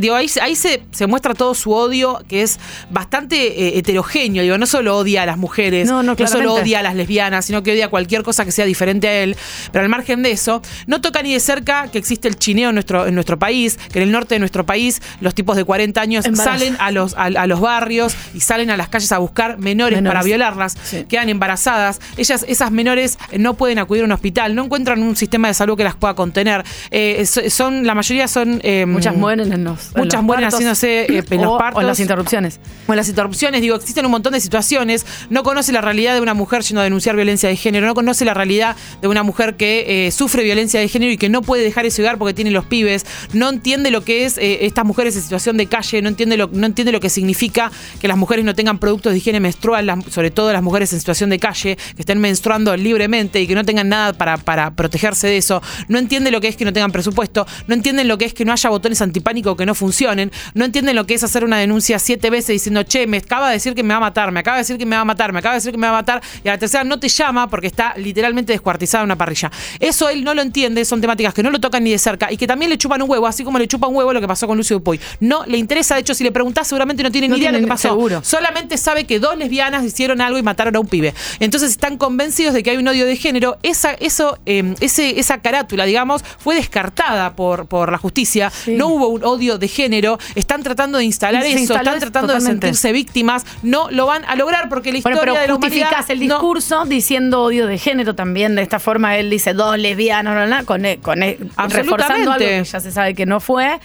[0.00, 2.58] digo ahí, ahí se, se muestra todo su odio, que es
[2.90, 6.82] bastante eh, heterogéneo, digo, no solo odia a las mujeres, No, no, solo odia a
[6.82, 9.36] las lesbianas, sino que odia cualquier cosa que sea diferente a él.
[9.72, 12.74] Pero al margen de eso, no toca ni de cerca que existe el chineo en
[12.76, 16.00] nuestro, en nuestro país, que en el norte de nuestro país los tipos de 40
[16.00, 19.58] años salen a los, a, a los barrios y salen a las calles a buscar
[19.58, 20.14] menores, Menores.
[20.14, 20.76] para violarlas,
[21.08, 22.00] quedan embarazadas.
[22.16, 25.54] Ellas, esas menores eh, no pueden acudir a un hospital, no encuentran un sistema de
[25.54, 26.64] salud que las pueda contener.
[26.90, 28.60] Eh, so- son, la mayoría son.
[28.62, 29.86] eh, Muchas mueren en los.
[29.94, 30.54] en Muchas los mueren partos.
[30.58, 31.78] haciéndose eh, en los partos.
[31.78, 32.60] O en las interrupciones.
[32.86, 35.06] O las interrupciones, digo, existen un montón de situaciones.
[35.30, 37.86] No conoce la realidad de una mujer a denunciar violencia de género.
[37.86, 41.28] No conoce la realidad de una mujer que eh, sufre violencia de género y que
[41.28, 43.04] no puede dejar ese hogar porque tiene los pibes.
[43.32, 46.02] No entiende lo que es eh, estas mujeres en situación de calle.
[46.02, 47.70] No entiende, lo, no entiende lo que significa
[48.00, 51.30] que las mujeres no tengan productos de higiene menstrual, sobre todo las mujeres en situación
[51.30, 55.36] de calle, que estén menstruando libremente y que no tengan nada para, para protegerse de
[55.36, 55.62] eso.
[55.88, 57.46] No entiende lo que es que no tengan presupuesto.
[57.66, 60.32] No entienden lo que es que no haya botones antipánico que no funcionen.
[60.54, 63.54] No entienden lo que es hacer una denuncia siete veces diciendo, che, me acaba de
[63.54, 65.32] decir que me va a matar, me acaba de decir que me va a matar,
[65.32, 67.08] me acaba de decir que me va a matar, y a la tercera no te
[67.08, 69.50] llama porque está literalmente descuartizada en una parrilla.
[69.80, 72.36] Eso él no lo entiende, son temáticas que no lo tocan ni de cerca y
[72.36, 74.46] que también le chupan un huevo, así como le chupa un huevo lo que pasó
[74.46, 75.00] con Lucio Dupuy.
[75.20, 77.58] No le interesa, de hecho, si le preguntás, seguramente no tiene No ni idea de
[77.60, 77.88] lo que pasó.
[77.88, 78.22] seguro.
[78.22, 81.14] Solamente sabe que dos lesbianas hicieron algo y mataron a un pibe.
[81.40, 83.58] Entonces están convencidos de que hay un odio de género.
[83.62, 88.52] Esa, eso, eh, ese, esa carátula, digamos, fue descartada por, por la justicia.
[88.66, 90.18] No hubo un odio de género.
[90.34, 92.66] Están tratando de instalar eso, están tratando de totalmente.
[92.76, 93.44] Sentirse víctimas.
[93.62, 96.34] No lo van a lograr porque la historia Bueno, pero de la justificás el no-
[96.34, 98.54] discurso diciendo odio de género también.
[98.54, 101.38] De esta forma él dice dos lesbianas, bla, bla, con, e- con e-
[101.68, 103.78] reforzando algo que ya se sabe que no fue,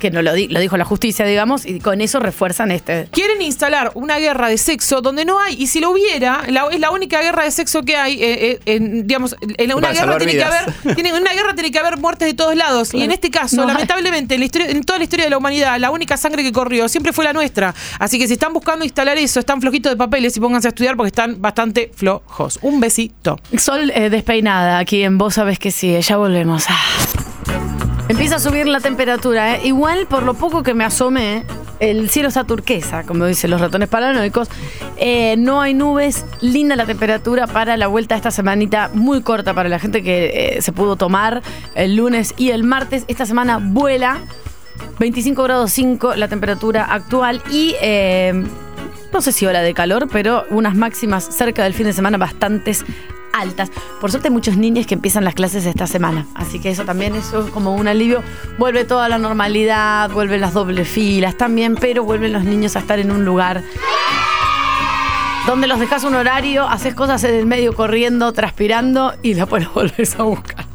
[0.00, 3.08] que no lo, di- lo dijo la justicia, digamos, y con eso refuerzan este.
[3.10, 6.78] Quieren instalar una guerra de sexo donde no hay, y si lo hubiera, la- es
[6.78, 10.34] la única guerra de sexo que hay, eh, eh, en, digamos, en una guerra tiene
[10.34, 12.94] que haber, tiene, en una guerra tiene que haber muertes de todos lados.
[12.94, 15.38] Y en este caso, No lamentablemente, en, la historia- en toda la historia de la
[15.38, 17.74] humanidad, la única sangre que corrió siempre fue la nuestra.
[17.98, 20.96] Así que si están buscando instalar eso, están flojitos de papeles y pónganse a estudiar
[20.96, 22.58] porque están bastante flojos.
[22.62, 23.38] Un besito.
[23.56, 26.64] Sol eh, despeinada aquí en Vos Sabés que sí, ya volvemos.
[26.68, 27.87] Ah.
[28.08, 29.60] Empieza a subir la temperatura, ¿eh?
[29.64, 31.44] Igual por lo poco que me asomé,
[31.78, 34.48] el cielo está turquesa, como dicen los ratones paranoicos.
[34.96, 39.68] Eh, no hay nubes, linda la temperatura para la vuelta esta semanita, muy corta para
[39.68, 41.42] la gente que eh, se pudo tomar
[41.74, 43.04] el lunes y el martes.
[43.08, 44.18] Esta semana vuela.
[45.00, 47.74] 25 grados 5 la temperatura actual y
[49.12, 52.84] no sé si hora de calor, pero unas máximas cerca del fin de semana bastantes
[53.32, 53.70] altas.
[54.00, 57.14] Por suerte hay muchos niños que empiezan las clases esta semana, así que eso también
[57.14, 58.22] eso es como un alivio.
[58.58, 62.98] Vuelve toda la normalidad, vuelven las dobles filas también, pero vuelven los niños a estar
[62.98, 63.62] en un lugar
[65.48, 69.72] donde los dejas un horario, haces cosas en el medio corriendo, transpirando y después los
[69.74, 70.66] volvés a buscar.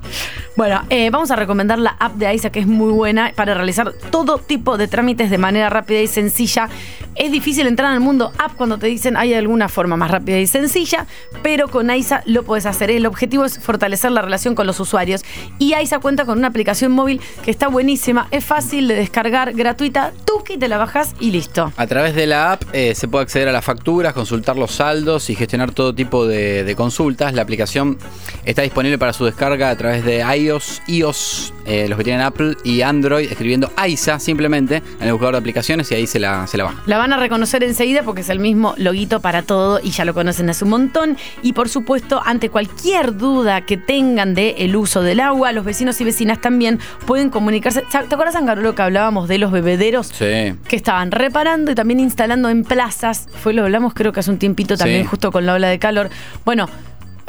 [0.55, 3.91] Bueno, eh, vamos a recomendar la app de AISA que es muy buena para realizar
[4.11, 6.69] todo tipo de trámites de manera rápida y sencilla.
[7.15, 10.45] Es difícil entrar al mundo app cuando te dicen hay alguna forma más rápida y
[10.45, 11.07] sencilla,
[11.41, 12.91] pero con AISA lo puedes hacer.
[12.91, 15.23] El objetivo es fortalecer la relación con los usuarios
[15.57, 20.13] y AISA cuenta con una aplicación móvil que está buenísima, es fácil de descargar, gratuita,
[20.23, 21.73] tú que te la bajas y listo.
[21.77, 25.31] A través de la app eh, se puede acceder a las facturas, consultar los saldos
[25.31, 27.33] y gestionar todo tipo de, de consultas.
[27.33, 27.97] La aplicación
[28.45, 32.55] está disponible para su descarga a través de iOS, iOS, eh, los que tienen Apple
[32.63, 36.57] y Android, escribiendo AISA simplemente en el buscador de aplicaciones y ahí se la, se
[36.57, 36.81] la baja.
[36.85, 40.13] La van a reconocer enseguida porque es el mismo loguito para todo y ya lo
[40.13, 41.17] conocen hace un montón.
[41.41, 45.99] Y por supuesto, ante cualquier duda que tengan del el uso del agua, los vecinos
[46.01, 47.83] y vecinas también pueden comunicarse.
[47.89, 50.07] ¿Te acuerdas, Angarolo, que hablábamos de los bebederos?
[50.07, 50.53] Sí.
[50.67, 53.27] Que estaban reparando y también instalando en plazas.
[53.41, 55.07] Fue lo hablamos creo que hace un tiempito también, Sí.
[55.07, 56.09] justo con la ola de calor.
[56.45, 56.67] Bueno.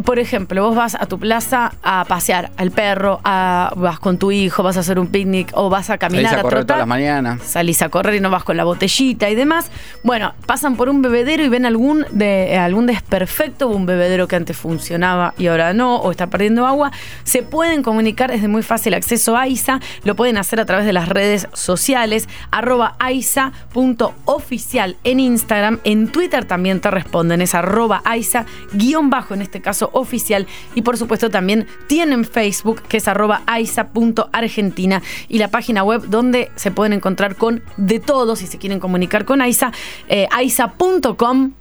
[0.05, 4.33] Por ejemplo, vos vas a tu plaza a pasear al perro, a- vas con tu
[4.33, 6.67] hijo, vas a hacer un picnic o vas a caminar Salís a a correr trotar
[6.67, 7.43] todas las mañanas.
[7.43, 9.71] salís a correr y no vas con la botellita y demás.
[10.03, 14.37] Bueno, pasan por un bebedero y ven algún, de, eh, algún desperfecto, un bebedero que
[14.37, 16.91] antes funcionaba y ahora no, o está perdiendo agua.
[17.23, 20.87] Se pueden comunicar, es de muy fácil acceso a AISA, lo pueden hacer a través
[20.87, 28.03] de las redes sociales, arroba aisa.oficial en Instagram, en Twitter también te responden, es arroba
[28.05, 33.09] aisa, guion bajo en este caso oficial, y por supuesto también tienen Facebook, que es
[33.09, 38.59] arroba aisa.argentina, y la página web donde se pueden encontrar con de todo, si se
[38.59, 39.73] quieren comunicar con AISA,
[40.09, 41.55] eh, aisa.com.ar.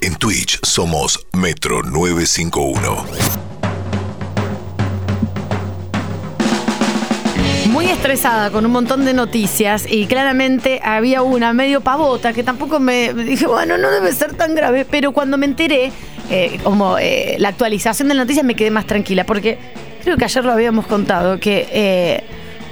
[0.00, 3.04] En Twitch somos Metro 951.
[7.70, 12.78] Muy estresada con un montón de noticias y claramente había una medio pavota que tampoco
[12.78, 15.90] me me dije, bueno, no debe ser tan grave, pero cuando me enteré,
[16.30, 19.58] eh, como eh, la actualización de la noticia, me quedé más tranquila porque
[20.02, 22.24] creo que ayer lo habíamos contado, que eh,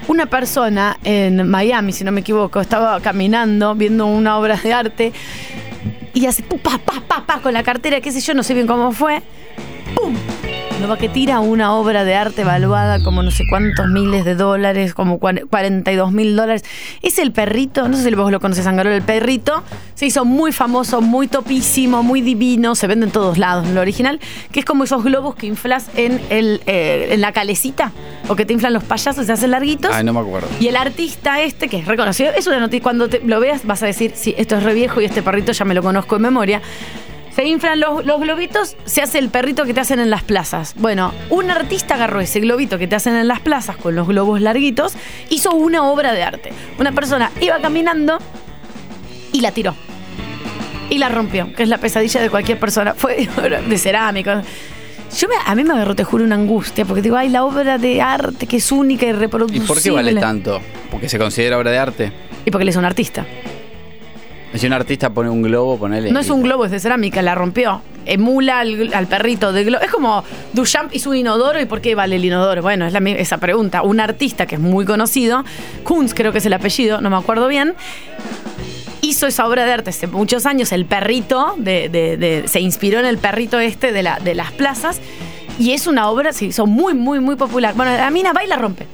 [0.09, 5.13] una persona en Miami, si no me equivoco, estaba caminando viendo una obra de arte
[6.15, 6.45] y hace
[7.43, 9.23] con la cartera, qué sé yo, no sé bien cómo fue.
[9.95, 10.15] ¡Pum!
[10.99, 15.19] Que tira una obra de arte evaluada como no sé cuántos miles de dólares, como
[15.19, 16.65] cuar- 42 mil dólares.
[17.01, 19.65] Es el perrito, no sé si vos lo conoces, Angarol, el perrito
[19.95, 24.21] se hizo muy famoso, muy topísimo, muy divino, se vende en todos lados, lo original,
[24.53, 27.91] que es como esos globos que inflas en, el, eh, en la calecita,
[28.29, 29.91] o que te inflan los payasos, se hacen larguitos.
[29.93, 30.47] Ay, no me acuerdo.
[30.61, 33.83] Y el artista este, que es reconocido, es una noticia, cuando te lo veas vas
[33.83, 36.23] a decir, sí, esto es re viejo y este perrito ya me lo conozco en
[36.23, 36.61] memoria.
[37.35, 40.75] Se inflan los, los globitos, se hace el perrito que te hacen en las plazas.
[40.77, 44.41] Bueno, un artista agarró ese globito que te hacen en las plazas con los globos
[44.43, 44.93] larguitos,
[45.31, 46.53] hizo una obra de arte.
[46.79, 48.19] Una persona iba caminando
[49.33, 49.75] y la tiró.
[50.91, 52.93] Y la rompió, que es la pesadilla de cualquier persona.
[52.97, 53.27] Fue
[53.67, 54.43] de cerámica.
[55.19, 57.79] Yo me- a mí me agarró, te juro, una angustia, porque digo, ay, la obra
[57.79, 59.67] de arte que es única y ¿Y reproducible.
[59.67, 60.61] por qué vale tanto?
[60.91, 62.13] ¿Porque se considera obra de arte?
[62.45, 63.25] Y porque él es un artista.
[64.55, 66.11] Si un artista pone un globo, ponele.
[66.13, 67.81] No es un globo, es de cerámica, la rompió.
[68.05, 69.83] Emula al, al perrito de globo.
[69.85, 72.61] Es como Duchamp hizo un inodoro y ¿por qué vale el inodoro?
[72.61, 73.83] Bueno, es la, esa pregunta.
[73.83, 75.45] Un artista que es muy conocido,
[75.85, 77.75] Kunz creo que es el apellido, no me acuerdo bien,
[79.01, 82.99] hizo esa obra de arte hace muchos años, el perrito, de, de- de- se inspiró
[83.01, 85.01] en el perrito este de, la, de las plazas
[85.59, 87.75] y es una obra, se hizo muy, muy, muy popular.
[87.75, 88.87] Bueno, la mina va y la rompe.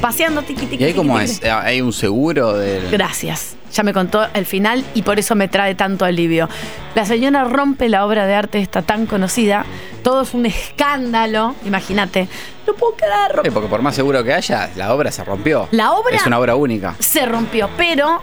[0.00, 1.44] Paseando, tiqui, tiqui, ¿Y ahí tiqui, cómo tiqui, es?
[1.44, 2.90] ¿Hay un seguro del.?
[2.90, 3.56] Gracias.
[3.72, 6.48] Ya me contó el final y por eso me trae tanto alivio.
[6.94, 9.64] La señora rompe la obra de arte esta tan conocida.
[10.02, 11.54] Todo es un escándalo.
[11.64, 12.28] Imagínate.
[12.66, 15.68] No puedo quedar Sí, porque por más seguro que haya, la obra se rompió.
[15.70, 16.96] La obra- Es una obra única.
[16.98, 17.70] Se rompió.
[17.76, 18.22] Pero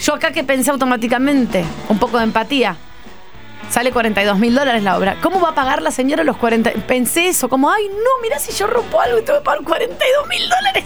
[0.00, 2.76] yo acá que pensé automáticamente, un poco de empatía.
[3.70, 5.16] Sale 42 mil dólares la obra.
[5.22, 6.72] ¿Cómo va a pagar la señora los 40?
[6.88, 9.62] Pensé eso, como, ay, no, mira si yo rompo algo y te voy a pagar
[9.62, 10.84] 42 mil dólares.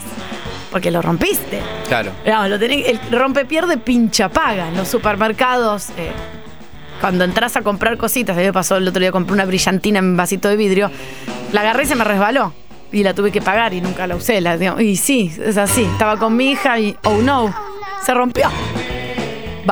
[0.71, 1.61] Porque lo rompiste.
[1.87, 2.11] Claro.
[2.25, 4.67] No, lo tenés- el rompe pierde pincha paga.
[4.67, 6.11] En los supermercados, eh,
[6.99, 9.99] cuando entras a comprar cositas, a mí me pasó el otro día, compré una brillantina
[9.99, 10.91] en vasito de vidrio,
[11.51, 12.53] la agarré y se me resbaló.
[12.91, 14.39] Y la tuve que pagar y nunca la usé.
[14.41, 15.83] La, digo, y sí, es así.
[15.83, 17.53] Estaba con mi hija y, oh no,
[18.05, 18.49] se rompió.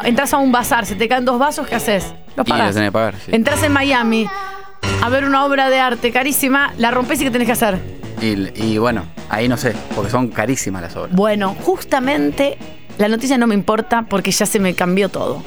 [0.03, 2.13] Entras a un bazar, se te caen dos vasos, ¿qué haces?
[2.35, 2.73] Los pagar.
[3.23, 3.31] sí.
[3.33, 4.27] Entras en Miami
[5.03, 7.79] a ver una obra de arte carísima, la rompes y ¿qué tenés que hacer?
[8.23, 11.13] Y, y bueno, ahí no sé, porque son carísimas las obras.
[11.15, 12.57] Bueno, justamente
[12.97, 15.43] la noticia no me importa porque ya se me cambió todo.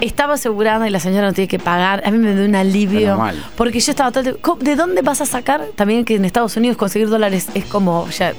[0.00, 2.02] Estaba asegurada y la señora no tiene que pagar.
[2.06, 3.18] A mí me dio un alivio.
[3.56, 5.62] Porque yo estaba todo el tiempo, ¿cómo- ¿De dónde vas a sacar?
[5.74, 8.30] También que en Estados Unidos conseguir dólares es como ya.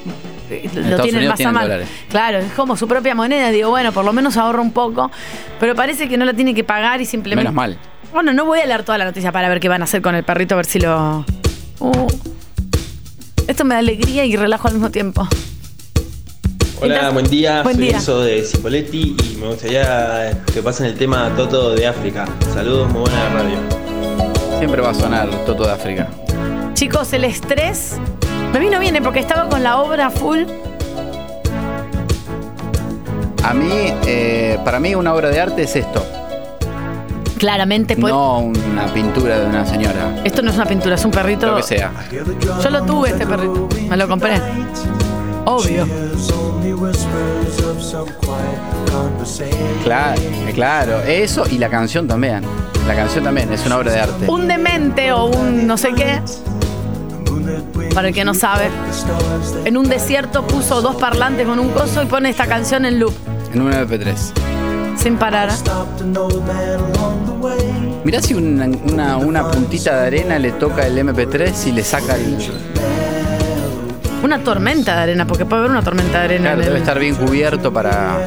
[0.52, 1.74] eh, Lo Estados tienen Unidos más a mano.
[2.10, 3.50] Claro, es como su propia moneda.
[3.50, 5.10] Digo, bueno, por lo menos ahorro un poco.
[5.60, 7.50] Pero parece que no la tiene que pagar y simplemente.
[7.50, 7.78] Menos mal.
[8.14, 10.14] Bueno, no voy a leer toda la noticia para ver qué van a hacer con
[10.14, 11.26] el perrito, a ver si lo.
[11.80, 12.08] Uh.
[13.48, 15.26] Esto me da alegría y relajo al mismo tiempo.
[16.82, 17.64] Hola, buen día.
[17.64, 17.96] Buen Soy día.
[17.96, 22.26] Enzo de Cipoletti y me gustaría que pasen el tema Toto de África.
[22.54, 23.58] Saludos, muy buena radio.
[24.60, 26.10] Siempre va a sonar Toto de África.
[26.74, 27.96] Chicos, el estrés
[28.52, 29.02] me vino bien ¿eh?
[29.02, 30.44] porque estaba con la obra full.
[33.44, 36.06] A mí, eh, para mí una obra de arte es esto,
[37.38, 38.14] Claramente, pues.
[38.14, 40.22] no una pintura de una señora.
[40.24, 41.48] Esto no es una pintura, es un perrito.
[41.48, 41.92] Lo que sea.
[42.64, 43.70] Yo lo tuve este perrito.
[43.90, 44.42] Me lo compré.
[45.46, 45.88] Obvio.
[49.84, 50.22] Claro,
[50.54, 52.42] claro, eso y la canción también.
[52.88, 54.26] La canción también es una obra de arte.
[54.28, 56.22] Un demente o un no sé qué.
[57.94, 58.70] Para el que no sabe.
[59.66, 63.14] En un desierto puso dos parlantes con un coso y pone esta canción en loop.
[63.54, 64.57] En un MP3.
[64.98, 65.50] Sin parar.
[68.04, 72.16] Mirá si una, una- una puntita de arena le toca el MP3 y le saca
[72.16, 72.38] el.
[74.24, 76.44] Una tormenta de arena, porque puede haber una tormenta de arena.
[76.50, 78.18] Claro, debe el- estar bien cubierto para.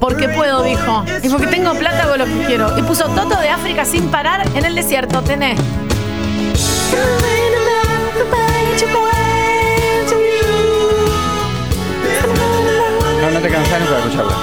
[0.00, 1.04] Porque puedo, dijo.
[1.22, 2.78] Y porque tengo plata, hago lo que quiero.
[2.78, 5.22] Y puso Toto de África sin parar en el desierto.
[5.22, 5.58] Tenés.
[13.48, 14.36] No, no te cansás nunca de escucharla.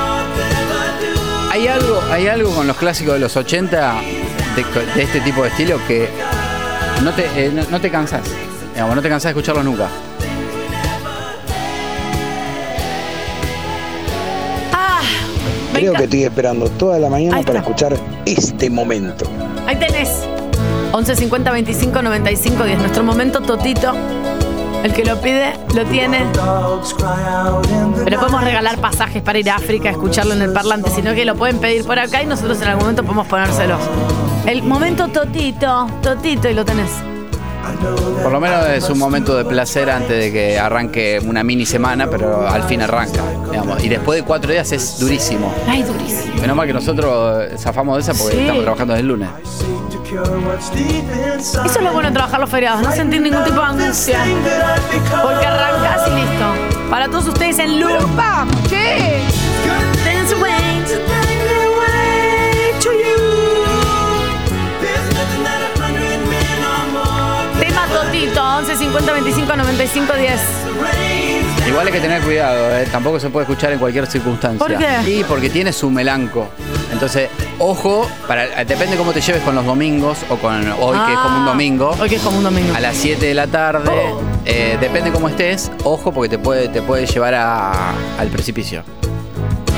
[1.51, 3.95] Hay algo, hay algo con los clásicos de los 80
[4.55, 6.07] de, de este tipo de estilo que
[7.03, 8.21] no te, eh, no, no te cansás.
[8.73, 9.87] Digamos, no te cansás de escucharlos nunca.
[14.71, 15.01] Ah,
[15.73, 19.25] Creo que estoy esperando toda la mañana para escuchar este momento.
[19.67, 20.09] Ahí tenés.
[20.91, 22.79] 11 50 25 95 10.
[22.79, 23.93] Nuestro momento totito.
[24.83, 26.25] El que lo pide, lo tiene.
[28.03, 31.23] Pero podemos regalar pasajes para ir a África a escucharlo en el parlante, sino que
[31.25, 33.79] lo pueden pedir por acá y nosotros en algún momento podemos ponérselos.
[34.45, 36.91] El momento totito, totito, y lo tenés.
[38.21, 42.09] Por lo menos es un momento de placer antes de que arranque una mini semana,
[42.09, 43.21] pero al fin arranca.
[43.49, 43.81] digamos.
[43.83, 45.53] Y después de cuatro días es durísimo.
[45.67, 46.41] Ay, durísimo.
[46.41, 48.41] Menos mal que nosotros zafamos de esa porque Sí.
[48.41, 49.29] estamos trabajando desde el lunes.
[51.39, 54.19] Eso es lo bueno de trabajar los feriados, no sentir ningún tipo de angustia.
[55.21, 56.89] Porque arrancás y listo.
[56.89, 58.45] Para todos ustedes en Lupa.
[58.69, 59.21] ¿Qué?
[67.59, 70.41] Tema Totito, 11 50 25 95 10.
[71.67, 72.85] Igual hay que tener cuidado, ¿eh?
[72.91, 74.59] tampoco se puede escuchar en cualquier circunstancia.
[74.67, 75.09] ¿Por qué?
[75.09, 76.49] Y porque tiene su melanco.
[76.91, 81.19] Entonces, ojo, para, depende cómo te lleves con los domingos o con hoy que es
[81.19, 81.95] como un Ah, domingo.
[81.99, 82.75] Hoy que es como un domingo.
[82.75, 83.91] A las 7 de la tarde,
[84.45, 88.83] eh, depende cómo estés, ojo porque te puede, te puede llevar a- al precipicio.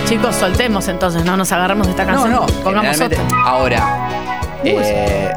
[0.10, 2.32] Chicos, soltemos entonces, no nos agarremos de esta No, canción.
[2.32, 3.44] no, Pongamos generalmente- otra.
[3.44, 4.10] Ahora,
[4.64, 5.32] eh,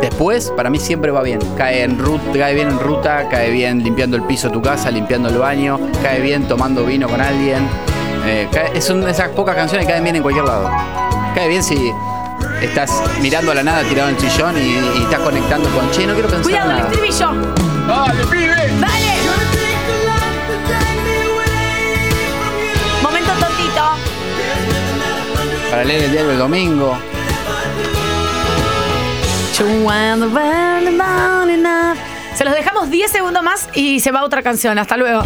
[0.00, 1.38] después para mí siempre va bien.
[1.56, 4.90] Cae, en ruta, cae bien en ruta, cae bien limpiando el piso de tu casa,
[4.90, 7.66] limpiando el baño, cae bien tomando vino con alguien.
[8.26, 10.70] Eh, cae- es una de esas pocas canciones que caen bien en cualquier lado.
[11.34, 11.92] Cae bien si
[12.62, 12.90] estás
[13.22, 16.12] mirando a la nada tirado en el sillón y, y estás conectando con che, no
[16.14, 16.88] quiero pensar Cuidado, el nada.
[16.90, 17.30] estribillo.
[17.86, 18.80] ¡Dale, pibe!
[18.80, 19.10] ¡Dale!
[23.02, 23.84] Momento Totito.
[25.70, 26.98] Para leer el diario el domingo.
[32.34, 34.78] Se los dejamos 10 segundos más y se va otra canción.
[34.78, 35.22] Hasta luego.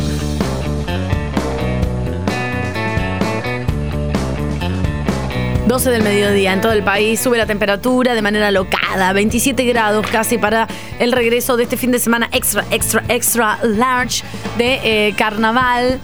[5.66, 10.06] ...12 del mediodía en todo el país, sube la temperatura de manera locada, 27 grados
[10.06, 14.22] casi para el regreso de este fin de semana extra, extra, extra large
[14.58, 15.98] de eh, carnaval.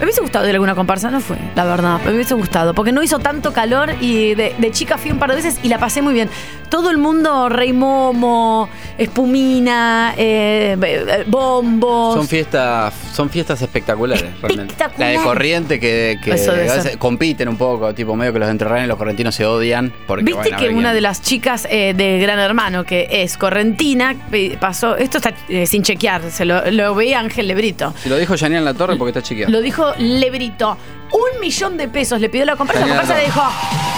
[0.00, 2.00] Me hubiese gustado ir a alguna comparsa, no fue, la verdad.
[2.04, 5.28] Me hubiese gustado, porque no hizo tanto calor y de, de chica fui un par
[5.30, 6.28] de veces y la pasé muy bien.
[6.70, 12.14] Todo el mundo, Rey Momo, Espumina, eh, eh, bombos.
[12.14, 14.74] Son fiestas, son fiestas espectaculares, realmente.
[14.98, 18.38] La de corriente que, que Eso debe a veces compiten un poco, tipo medio que
[18.38, 19.92] los entrerranes y los correntinos se odian.
[20.06, 23.08] Porque, Viste bueno, que ver una quién- de las chicas eh, de Gran Hermano, que
[23.10, 24.96] es correntina, pe- pasó.
[24.96, 27.92] Esto está eh, sin chequear, se lo, lo veía Ángel Lebrito.
[28.06, 29.50] Lo dijo Janine en la torre porque está chiquita.
[29.50, 30.76] Lo dijo Lebrito.
[31.12, 32.82] un millón de pesos le pidió la comparsa.
[32.82, 33.42] La comparsa le dijo,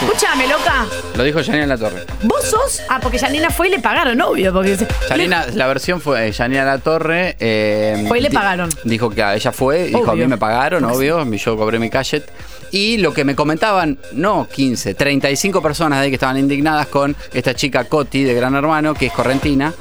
[0.01, 2.05] escúchame, loca, Lo dijo Janina La Torre.
[2.23, 2.81] vos sos...
[2.89, 4.51] Ah, porque Janina fue y le pagaron, obvio.
[4.51, 4.75] Porque
[5.07, 7.35] Janina, la versión fue eh, Janina La Torre.
[7.39, 8.69] eh, Fue y le pagaron.
[8.83, 12.29] Dijo que a ella fue, dijo a mí me pagaron, obvio, yo cobré mi cachet.
[12.71, 17.15] Y lo que me comentaban, no 15, 35 personas de ahí que estaban indignadas con
[17.31, 19.71] esta chica Coti de Gran Hermano, que es correntina,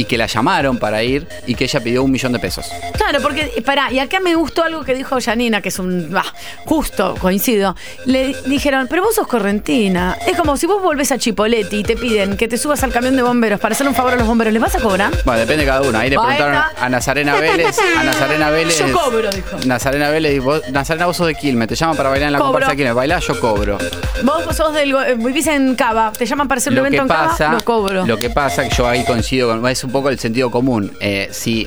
[0.00, 2.66] y que la llamaron para ir y que ella pidió un millón de pesos.
[2.96, 6.10] Claro, porque, pará, y acá me gustó algo que dijo Janina, que es un.
[6.10, 6.24] bah,
[6.64, 7.76] justo, coincido.
[8.06, 10.16] Le dijeron, pero vos sos correntina.
[10.26, 13.14] Es como si vos volvés a Chipoletti y te piden que te subas al camión
[13.16, 15.10] de bomberos para hacer un favor a los bomberos, ¿les vas a cobrar?
[15.24, 15.98] Bueno, depende de cada uno.
[15.98, 17.76] Ahí le preguntaron a Nazarena Vélez.
[17.98, 18.78] A Nazarena Vélez.
[18.78, 19.56] Yo cobro, dijo.
[19.66, 22.52] Nazarena Vélez, vos- Nazarena, vos sos de Quilmes, te llaman para bailar en la Cobro.
[22.52, 22.94] comparsa de Quilmes.
[22.94, 23.78] Bailá, yo cobro.
[24.24, 24.92] Vos sos del.
[24.94, 27.52] eh, Vivís en Cava, te llaman para hacer un Lo evento que en Cava, pasa,
[27.52, 28.06] lo cobro.
[28.06, 30.92] lo que pasa que yo ahí coincido con, es un poco el sentido común.
[31.00, 31.66] Eh, si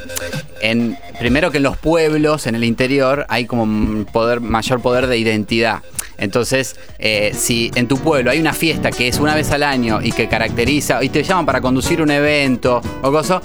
[0.62, 5.18] en primero que en los pueblos, en el interior, hay como poder, mayor poder de
[5.18, 5.82] identidad.
[6.18, 10.02] Entonces, eh, si en tu pueblo hay una fiesta que es una vez al año
[10.02, 13.42] y que caracteriza, y te llaman para conducir un evento o cosa,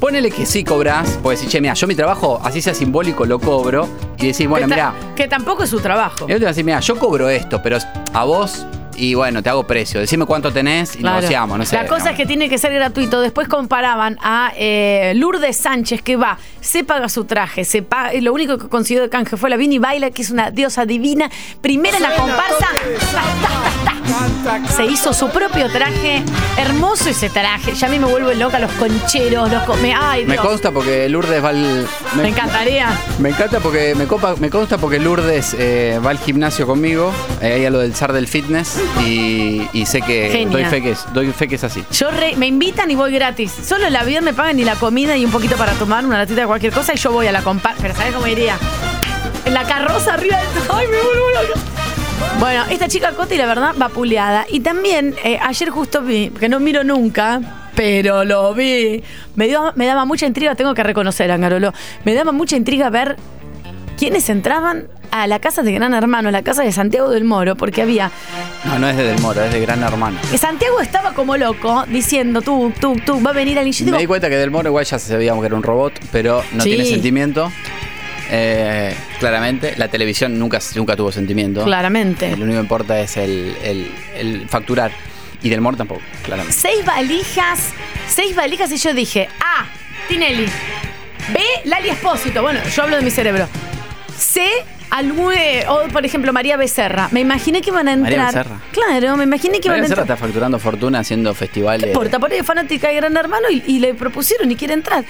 [0.00, 3.38] ponele que sí cobras, pues decir, che, mira, yo mi trabajo, así sea simbólico, lo
[3.38, 3.88] cobro,
[4.18, 6.24] y decir, bueno, mira, que tampoco es su trabajo.
[6.26, 7.78] y yo te voy a decir, mira, yo cobro esto, pero
[8.12, 8.66] a vos,
[9.00, 10.00] y bueno, te hago precio.
[10.00, 11.16] Decime cuánto tenés y Claro.
[11.16, 11.76] negociamos, no sé.
[11.76, 12.10] La cosa no.
[12.10, 13.20] es que tiene que ser gratuito.
[13.20, 18.32] Después comparaban a eh, Lourdes Sánchez, que va, se paga su traje, se paga, lo
[18.32, 21.30] único que consiguió de canje fue la Vini Baila, que es una diosa divina.
[21.60, 22.68] Primera en la comparsa.
[23.12, 23.94] Ta, ta,
[24.44, 24.68] ta, ta.
[24.72, 26.22] Se hizo su propio traje.
[26.56, 27.72] Hermoso ese traje.
[27.74, 29.62] Ya a mí me vuelve loca los concheros, los.
[29.64, 30.44] co- me- ay, Me Dios.
[30.44, 31.86] consta porque Lourdes va al.
[32.16, 32.88] Me encantaría.
[33.18, 37.52] Me encanta porque me, copa, me consta porque Lourdes eh, va al gimnasio conmigo, eh,
[37.54, 40.48] ahí a lo del zar del fitness, y, y sé que Genia.
[40.50, 41.84] doy fe que, es, doy fe que es así.
[41.92, 43.52] Yo re- me invitan y voy gratis.
[43.52, 46.42] Solo el avión me pagan y la comida y un poquito para tomar, una latita
[46.42, 47.80] de cualquier cosa y yo voy a la comparsa.
[47.82, 48.56] Pero ¿sabes cómo iría?
[49.44, 50.46] En la carroza arriba del...
[50.72, 51.24] ¡Ay, me vuelvo!
[52.38, 54.46] Bueno, esta chica Coti, la verdad, va puleada.
[54.48, 57.40] Y también, eh, ayer justo vi, que no miro nunca,
[57.74, 59.02] pero lo vi.
[59.36, 61.72] Me, dio, me daba mucha intriga, tengo que reconocer, Angarolo.
[62.04, 63.16] Me daba mucha intriga ver
[63.98, 67.56] quiénes entraban a la casa de Gran Hermano, a la casa de Santiago del Moro,
[67.56, 68.10] porque había
[68.64, 70.18] No, no es de Del Moro, es de Gran Hermano.
[70.30, 73.72] que Santiago estaba como loco diciendo, tú, tú, tú, va a venir alguien.
[73.74, 75.92] Yo Me digo, di cuenta que Del Moro igual ya sabíamos que era un robot,
[76.12, 76.70] pero no Sí.
[76.70, 77.50] tiene sentimiento.
[78.32, 81.64] Eh, claramente, la televisión nunca, nunca tuvo sentimiento.
[81.64, 82.36] Claramente.
[82.36, 84.92] Lo único que importa es el, el- el facturar.
[85.42, 86.56] Y Del Moro tampoco, claramente.
[86.56, 87.58] seis valijas,
[88.08, 89.66] seis valijas y yo dije, A,
[90.06, 90.44] Tinelli,
[91.32, 92.42] B, Lali Espósito.
[92.42, 93.48] Bueno, yo hablo de mi cerebro.
[94.18, 94.46] C,
[94.90, 97.08] Alue, o por ejemplo María Becerra.
[97.12, 98.44] Me imaginé que iban a María entrar.
[98.48, 98.60] Becerra.
[98.72, 100.16] Claro, me imaginé que iban María a Becerra entrar.
[100.16, 101.84] está facturando fortuna haciendo festivales.
[101.84, 102.18] ¿Qué importa?
[102.18, 105.04] Por ahí es fanática de Gran Hermano y, y le propusieron y quiere entrar.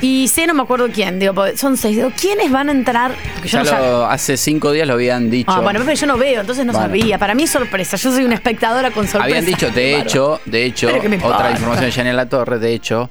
[0.00, 1.96] Y C, no me acuerdo quién, digo, son seis.
[1.96, 3.12] Digo, ¿quiénes van a entrar?
[3.34, 5.50] Porque yo Ya no sab- lo- hace cinco días lo habían dicho.
[5.50, 6.88] Ah, bueno, pero yo no veo, entonces no Bueno.
[6.88, 7.16] sabía.
[7.18, 7.96] Para mí es sorpresa.
[7.96, 9.24] Yo soy una espectadora con sorpresa.
[9.24, 10.88] Habían dicho, de hecho, de hecho,
[11.22, 13.08] otra información de Janela La Torre, de hecho,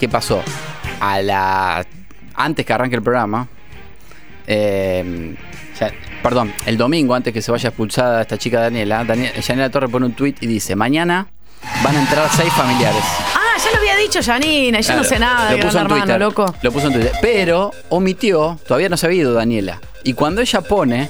[0.00, 0.42] ¿qué pasó?
[0.98, 1.86] A la.
[2.34, 3.46] Antes que arranque el programa,
[4.48, 5.34] eh,
[5.78, 5.92] ya-
[6.22, 10.06] perdón, el domingo, antes que se vaya expulsada esta chica Daniela, Daniel, Janela Torre pone
[10.06, 11.28] un tweet y dice: Mañana
[11.84, 13.02] van a entrar seis familiares.
[13.34, 16.02] Ah, ya lo había dicho Janina, yo no sé nada de lo puso en Hermano,
[16.04, 16.54] Twitter, loco.
[16.62, 17.12] Lo puso en Twitter.
[17.20, 19.80] Pero omitió, todavía no se había ido Daniela.
[20.04, 21.08] Y cuando ella pone,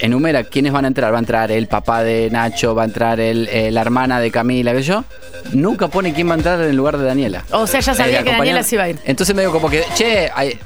[0.00, 3.20] enumera quiénes van a entrar, va a entrar el papá de Nacho, va a entrar
[3.20, 5.04] el, eh, la hermana de Camila, que yo,
[5.52, 7.44] nunca pone quién va a entrar en el lugar de Daniela.
[7.50, 8.98] O sea, ya sabía Eh, que Daniela se iba a ir.
[9.04, 10.58] Entonces me digo como que, che, ay,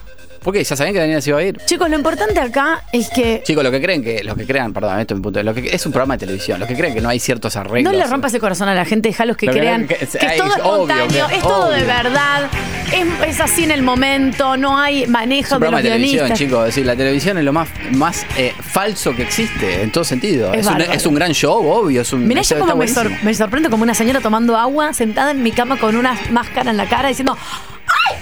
[0.43, 0.63] ¿por qué?
[0.65, 1.59] ¿Ya sabían que Daniela se iba a ir?
[1.67, 4.99] Chicos, lo importante acá es que Chicos, lo que creen que, los que crean, perdón,
[5.01, 7.01] esto es mi punto, lo que es un programa de televisión, los que creen que
[7.01, 7.93] no hay ciertos arreglos.
[7.93, 10.05] no le rompas el corazón a la gente, deja los que Lo crean que- que,
[10.05, 12.49] es- es todo es obvio, espontáneo, es todo de verdad,
[12.93, 15.91] es, es así en el momento, no hay Es manejo un de programa los de
[15.91, 16.61] televisión, chicos.
[16.61, 20.53] Es decir, la televisión es lo más, más eh, falso que existe, en todo sentido.
[20.53, 22.01] Es Es, un, es un gran show, obvio.
[22.03, 25.31] Es un, Mirá yo como me, sor- me sorprende como una señora tomando agua sentada
[25.33, 27.37] en mi cama con una máscara en la cara diciendo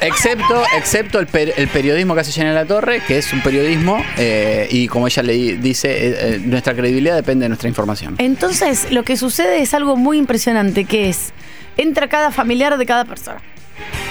[0.00, 3.98] Excepto, excepto el, per- el periodismo que hace Jenny La Torre, que es un periodismo,
[4.18, 8.14] eh, y como ella le di- dice, eh, eh, nuestra credibilidad depende de nuestra información.
[8.18, 11.32] Entonces, lo que sucede es algo muy impresionante, que es,
[11.76, 13.40] entra cada familiar de cada persona.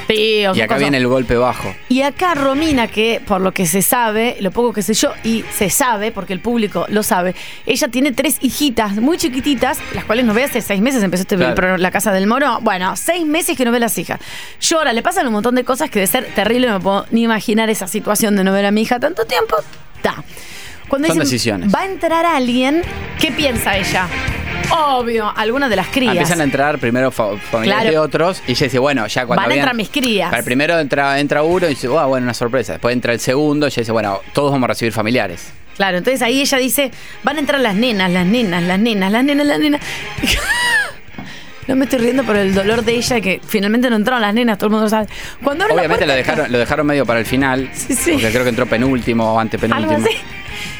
[0.07, 0.77] Sí, Y acá cosa.
[0.77, 1.75] viene el golpe bajo.
[1.89, 5.43] Y acá Romina, que por lo que se sabe, lo poco que sé yo, y
[5.51, 7.33] se sabe, porque el público lo sabe,
[7.65, 11.35] ella tiene tres hijitas muy chiquititas, las cuales no ve hace seis meses, empezó este
[11.37, 11.77] Claro.
[11.77, 12.59] la casa del moro.
[12.61, 14.19] Bueno, seis meses que no ve las hijas.
[14.61, 17.23] Llora, le pasan un montón de cosas que de ser terrible, no me puedo ni
[17.23, 19.55] imaginar esa situación de no ver a mi hija tanto tiempo.
[20.03, 20.23] Ta.
[20.87, 21.73] Cuando Son dicen, decisiones.
[21.73, 22.83] Va a entrar alguien,
[23.19, 24.07] ¿qué piensa ella?
[24.71, 26.13] Obvio, alguna de las crías.
[26.13, 27.91] Empiezan a entrar primero fa- familiares Claro.
[27.91, 30.29] de otros, y ella dice, bueno, ya cuando Van a entrar mis crías.
[30.29, 32.73] Para el primero entra, entra uno y dice, "Ah, bueno, una sorpresa.
[32.73, 35.51] Después entra el segundo y ella dice, bueno, todos vamos a recibir familiares.
[35.75, 36.91] Claro, entonces ahí ella dice,
[37.23, 39.81] van a entrar las nenas, las nenas, las nenas, las nenas, las nenas.
[41.67, 44.57] No me estoy riendo por el dolor de ella que finalmente no entraron las nenas,
[44.57, 45.07] todo el mundo sabe.
[45.43, 47.69] Cuando la Obviamente lo dejaron, lo dejaron medio para el final.
[47.73, 48.11] sí.
[48.13, 49.97] Porque creo que entró penúltimo o Algo antepenúltimo.
[50.05, 50.15] así.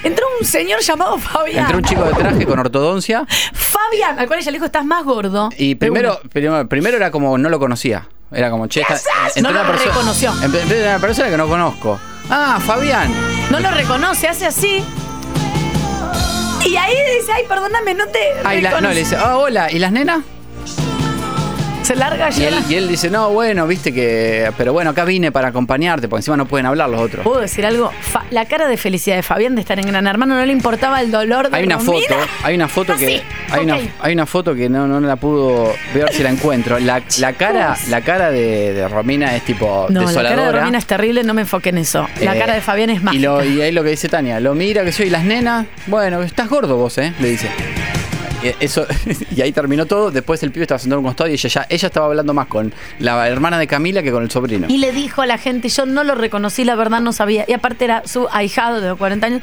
[0.03, 1.63] Entró un señor llamado Fabián.
[1.65, 3.25] Entró un chico de traje con ortodoncia.
[3.53, 5.49] Fabián, al cual ella le dijo, estás más gordo.
[5.57, 8.07] Y primero, primero, primero era como no lo conocía.
[8.31, 8.95] Era como, che, esta-
[9.41, 10.33] No lo una persona- reconoció.
[10.43, 11.99] en- entró una persona que no conozco.
[12.29, 13.11] Ah, Fabián.
[13.49, 14.83] No lo reconoce, hace así.
[16.65, 18.95] Y ahí dice, ay, perdóname, no te Ay, la- no, reconocí".
[18.95, 20.19] le dice, ah, hola, ¿y las nenas?
[21.85, 24.51] Se larga Y él, y él dice, no, bueno, viste que.
[24.57, 27.23] Pero bueno, acá vine para acompañarte, porque encima no pueden hablar los otros.
[27.23, 27.91] ¿Puedo decir algo?
[28.01, 30.99] Fa- la cara de felicidad de Fabián de estar en Gran Hermano no le importaba
[31.01, 32.07] el dolor de Hay una Romina.
[32.07, 33.05] foto, hay una foto que.
[33.17, 33.21] Así,
[33.51, 33.81] Hay, una, ok.
[34.01, 36.79] hay una foto que no, no la pudo ver si la encuentro.
[36.79, 40.29] La, la cara, la cara de, de Romina es tipo No, la desoladora.
[40.41, 42.07] cara de Romina es terrible, no me enfoque en eso.
[42.21, 43.23] La Eh, cara de Fabián es y, mágica.
[43.23, 46.49] lo, y ahí lo que dice Tania, lo mira que soy las nenas, bueno, estás
[46.49, 47.13] gordo vos, ¿eh?
[47.19, 47.47] Le dice.
[48.45, 48.85] Y Eso,
[49.35, 50.11] y ahí terminó todo.
[50.11, 52.47] Después el pibe estaba sentado en un costado y ella ya, ella estaba hablando más
[52.47, 54.67] con la hermana de Camila que con el sobrino.
[54.69, 57.45] Y le dijo a la gente, yo no lo reconocí, la verdad no sabía.
[57.47, 59.41] Y aparte era su ahijado de 40 años.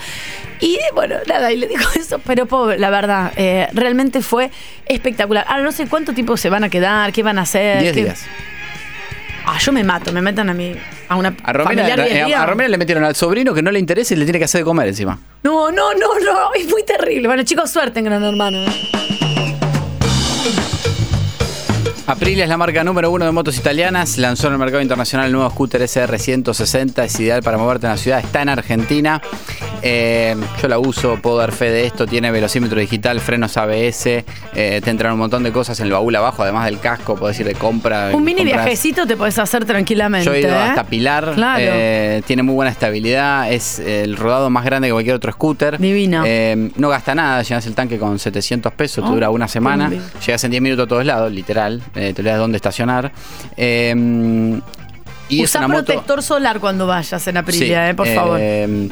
[0.61, 4.51] Y bueno, nada, y le dijo eso, pero pobre, la verdad, eh, realmente fue
[4.87, 5.45] espectacular.
[5.49, 7.81] Ahora no sé cuánto tiempo se van a quedar, qué van a hacer.
[7.81, 8.25] Diez qué- días.
[9.47, 10.75] Ah, yo me mato, me metan a mí,
[11.09, 12.41] a una A Romina, familiar diez eh, días.
[12.41, 14.61] a Romina le metieron al sobrino que no le interesa y le tiene que hacer
[14.61, 15.19] de comer encima.
[15.43, 17.27] No, no, no, no, es muy terrible.
[17.29, 18.65] Bueno, chicos, suerte en Gran Hermano.
[22.07, 24.19] Aprilia es la marca número uno de motos italianas.
[24.19, 27.05] Lanzó en el mercado internacional el nuevo scooter SR160.
[27.05, 28.19] Es ideal para moverte en la ciudad.
[28.19, 29.23] Está en Argentina.
[29.85, 32.07] Eh, yo la uso, puedo dar fe de esto.
[32.07, 34.25] Tiene velocímetro digital, frenos ABS.
[34.55, 37.15] eh, te entran un montón de cosas en el baúl abajo, además del casco.
[37.17, 38.11] Puedes ir de compra.
[38.13, 40.27] Un mini compras- viajecito te puedes hacer tranquilamente.
[40.27, 40.55] Yo he ido ¿eh?
[40.55, 41.33] hasta Pilar.
[41.35, 42.23] Claro.
[42.27, 43.51] tiene muy buena estabilidad.
[43.53, 45.79] Es el rodado más grande que cualquier otro scooter.
[45.79, 46.25] Divino.
[46.27, 47.43] Eh, no gasta nada.
[47.43, 49.05] Llenas el tanque con 700 pesos.
[49.05, 49.91] Oh, te dura una semana.
[50.27, 51.81] Llegas en 10 minutos a todos lados, literal.
[51.95, 53.13] Eh, te le das dónde estacionar.
[53.57, 54.61] Eh,
[55.29, 55.85] y Usa moto.
[55.85, 58.41] protector solar cuando vayas en Aprilia, Sí, eh, por eh, favor.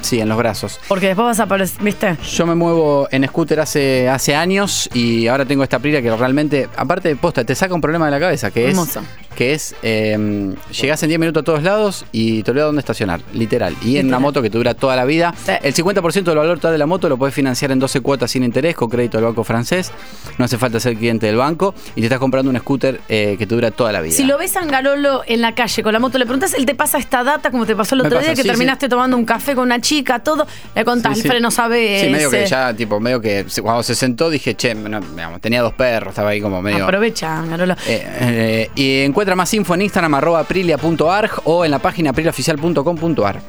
[0.02, 0.80] Sí, en los brazos.
[0.88, 2.16] Porque después vas a aparecer, ¿viste?
[2.32, 6.68] Yo me muevo en scooter hace, hace años y ahora tengo esta Aprilia que realmente,
[6.76, 9.00] aparte de posta, te saca un problema de la cabeza, que Hermoso.
[9.00, 12.80] es, que es eh, llegás en 10 minutos a todos lados y te olvidas dónde
[12.80, 13.74] estacionar, literal.
[13.82, 15.32] Y en una moto que te dura toda la vida.
[15.62, 18.44] El 50% del valor total de la moto lo puedes financiar en 12 cuotas sin
[18.44, 19.92] interés con crédito del banco francés.
[20.36, 23.46] No hace falta ser cliente del banco y te estás comprando un scooter eh, que
[23.46, 24.14] te dura toda la vida.
[24.14, 26.74] Si lo ves a Angarolo en la calle con la moto, le preguntas, él te
[26.74, 29.24] pasa esta data, como te pasó el otro pasa, día, que sí, terminaste tomando un
[29.24, 30.46] café con una chica, todo.
[30.74, 32.02] Le contás, Sí, el freno sabe.
[32.04, 35.00] Sí, medio que ya, tipo, medio que cuando se sentó dije, che, no,
[35.40, 36.84] tenía dos perros, estaba ahí como medio.
[36.84, 37.72] Aprovecha, Angarolo.
[37.86, 43.42] Eh, eh, y encuentra más info en Instagram arroba aprilia.arg o en la página apriliaoficial.com.ar.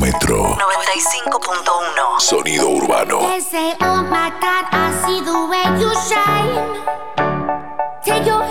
[0.00, 0.56] Metro.
[0.56, 2.20] 95.1.
[2.20, 3.18] Sonido urbano.
[3.28, 7.00] They say, oh my God, I see the way you shine.
[8.02, 8.42] Take your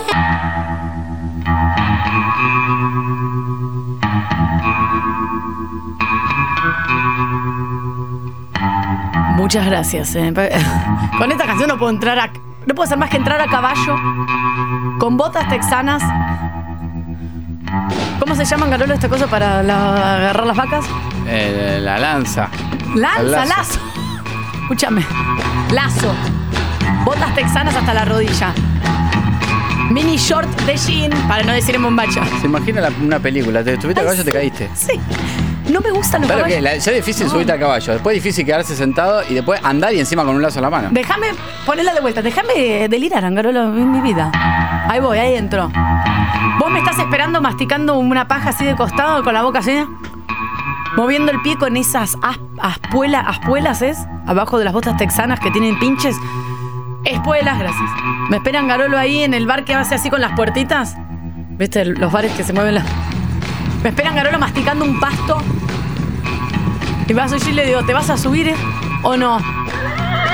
[9.40, 10.14] Muchas gracias.
[10.16, 10.32] eh.
[11.18, 12.26] Con esta canción no puedo entrar a.
[12.66, 13.96] No puedo hacer más que entrar a caballo.
[14.98, 16.02] Con botas texanas.
[18.18, 20.84] ¿Cómo se llama, Angarolo, esta cosa para la- agarrar las vacas?
[21.26, 22.48] Eh, la lanza.
[22.94, 23.80] Lanza, lazo.
[24.62, 25.04] Escúchame.
[25.72, 26.12] Lazo.
[27.04, 28.52] Botas texanas hasta la rodilla.
[29.90, 32.22] Mini short de jean, para no decir en bombacha.
[32.40, 34.68] Se imagina la- una película, te estuviste a caballo te caíste.
[34.74, 35.00] Sí.
[35.70, 36.62] No me gustan los Claro que caballos.
[36.64, 39.92] la- ya es difícil subirte al caballo, después es difícil quedarse sentado y después andar
[39.94, 40.88] y encima con un lazo en la mano.
[40.90, 41.28] Déjame
[41.66, 42.22] ponerla de vuelta.
[42.22, 44.30] Déjame delirar, Angarolo, en mi vida.
[44.88, 45.70] Ahí voy, ahí entro.
[46.58, 49.84] ¿Vos me estás esperando masticando una paja así de costado con la boca así?
[50.96, 53.98] Moviendo el pie con esas as- aspuela- aspuelas, ¿es?
[54.26, 56.16] Abajo de las botas texanas que tienen pinches.
[57.04, 57.90] Espuelas, gracias.
[58.28, 60.96] ¿Me esperan Garolo ahí en el bar que hace así con las puertitas?
[61.50, 61.84] ¿Viste?
[61.84, 62.84] Los bares que se mueven las.
[63.82, 65.40] Me esperan Garolo masticando un pasto.
[67.10, 68.54] Y vas a y le digo, ¿te vas a subir eh?
[69.02, 69.40] o no?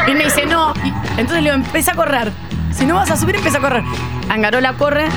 [0.07, 0.75] Y me dice, no.
[1.17, 2.31] Entonces le digo, empieza a correr.
[2.71, 3.83] Si no vas a subir, empieza a correr.
[4.29, 5.09] Angarola corre.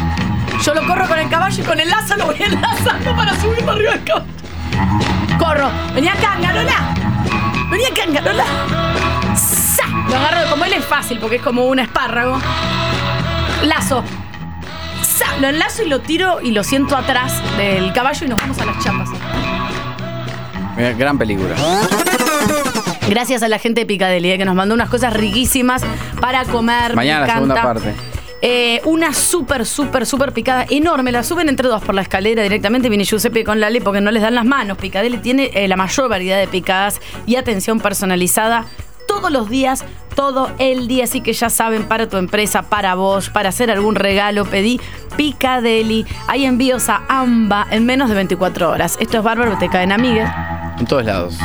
[0.64, 3.73] Yo lo corro con el caballo y con el lazo lo voy enlazando para subirlo
[3.73, 4.26] arriba del caballo.
[5.38, 5.69] Corro.
[5.94, 6.95] Vení acá, Angarola.
[7.69, 8.45] Vení acá, Angarola.
[10.07, 12.40] Lo agarro, como él es fácil, porque es como un espárrago.
[13.64, 14.06] Lazo.
[15.41, 18.65] Lo enlazo y lo tiro y lo siento atrás del caballo y nos vamos a
[18.65, 19.10] las chapas.
[20.80, 21.56] Eh, Gran película.
[23.10, 25.81] Gracias a la gente de Picadeli, eh, que nos mandó unas cosas riquísimas
[26.22, 26.95] para comer.
[26.95, 27.93] Mañana la segunda parte.
[28.41, 31.11] Eh, una súper, súper, súper picada enorme.
[31.11, 32.88] La suben entre dos por la escalera directamente.
[32.88, 34.77] Viene Giuseppe con Lale porque no les dan las manos.
[34.77, 38.65] Picadeli tiene eh, la mayor variedad de picadas y atención personalizada
[39.10, 39.84] todos los días,
[40.15, 41.06] todo el día.
[41.06, 44.80] Así que ya saben, para tu empresa, para vos, para hacer algún regalo, pedí
[45.18, 46.06] Picadeli.
[46.27, 48.98] Hay envíos a AMBA en menos de 24 horas.
[49.02, 50.30] Esto es bárbaro, te caen amigues.
[50.77, 51.40] En todos lados.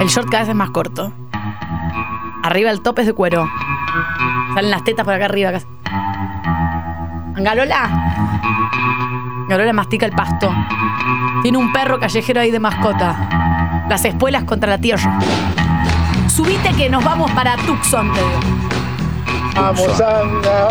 [0.00, 1.12] El short cada vez es más corto.
[2.44, 3.50] Arriba el tope es de cuero.
[4.54, 5.50] Salen las tetas por acá arriba.
[5.50, 5.62] acá.
[7.34, 7.90] Angalola.
[9.42, 10.54] Angalola mastica el pasto.
[11.42, 13.84] Tiene un perro callejero ahí de mascota.
[13.88, 15.18] Las espuelas contra la tierra.
[16.36, 18.40] Subite que nos vamos para Tucson, te digo.
[19.54, 20.64] Vamos, anda,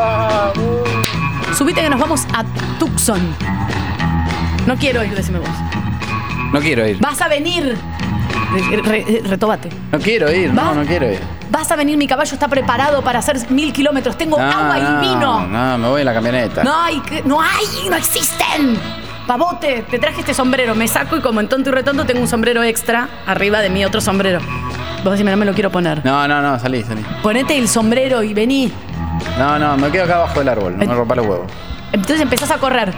[0.54, 1.58] vamos.
[1.58, 2.44] Subite que nos vamos a
[2.78, 3.36] Tucson.
[4.68, 5.50] No quiero ir, decime vos.
[6.54, 7.00] No quiero ir.
[7.00, 7.76] Vas a venir.
[8.70, 9.70] Re- re- retóbate.
[9.92, 11.20] No quiero ir, no, no quiero ir.
[11.50, 14.18] Vas a venir, mi caballo está preparado para hacer mil kilómetros.
[14.18, 15.48] Tengo No, agua no, y vino.
[15.48, 16.64] No, me voy en la camioneta.
[16.64, 18.78] No hay, que- no hay, no existen.
[19.26, 22.28] Pavote, te traje este sombrero, me saco y como en tonto y retonto tengo un
[22.28, 24.40] sombrero extra arriba de mi otro sombrero.
[25.06, 26.04] Vos decime, no me lo quiero poner.
[26.04, 27.06] No, no, no, salí, salí.
[27.22, 28.74] Ponete el sombrero y vení.
[29.38, 31.52] No, no, me quedo acá abajo del árbol, no me rompa los huevos.
[31.92, 32.92] Entonces empezás a correr.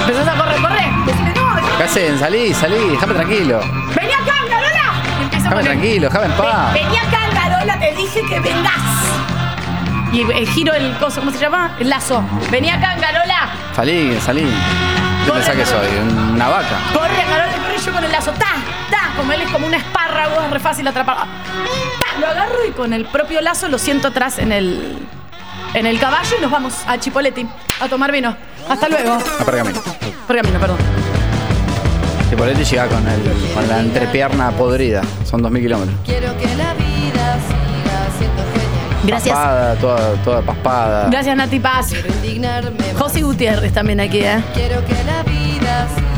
[0.00, 0.86] Empezás a correr, corre.
[1.06, 2.18] Decime, no, ¿Qué hacen?
[2.18, 3.60] Salí, salí, déjame tranquilo.
[3.96, 4.92] vení acá, Carola.
[5.18, 6.74] Y empieza a Déjame tranquilo, déjame en paz.
[6.74, 8.82] Ve- Vení acá, Carola, te dije que vengas.
[10.12, 11.76] Y eh, giro el coso, ¿cómo se llama?
[11.80, 12.22] El lazo.
[12.50, 13.48] Vení acá, Carola.
[13.74, 14.42] Salí, salí.
[15.24, 15.86] ¿Qué pensás que soy?
[16.34, 16.76] ¿Una vaca?
[16.92, 18.32] Corre, Carola, corre yo con el lazo.
[18.32, 18.46] Ta.
[19.18, 21.24] Como él es como un espárrago, es re fácil atraparlo.
[21.24, 24.96] Ta, lo agarro y con el propio lazo lo siento atrás en el,
[25.74, 27.46] en el caballo y nos vamos a Chipoleti
[27.80, 28.34] a tomar vino.
[28.68, 29.18] Hasta luego.
[29.40, 29.80] A Pergamino.
[30.26, 30.78] Pergamino, perdón.
[32.30, 33.22] Chipoletti llega con, el,
[33.54, 35.02] con la entrepierna podrida.
[35.24, 35.96] Son 2.000 kilómetros.
[36.04, 39.00] Quiero que la vida siga siendo genial.
[39.04, 39.34] Gracias.
[39.34, 41.08] Paspada, toda, toda paspada.
[41.10, 41.92] Gracias, Nati Paz.
[41.92, 42.94] Indignarme.
[42.98, 44.42] José Gutiérrez también aquí, ¿eh?
[44.54, 46.17] Quiero que la vida siga.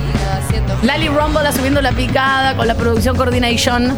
[0.82, 3.96] Lali Rombola subiendo la picada con la producción Coordination.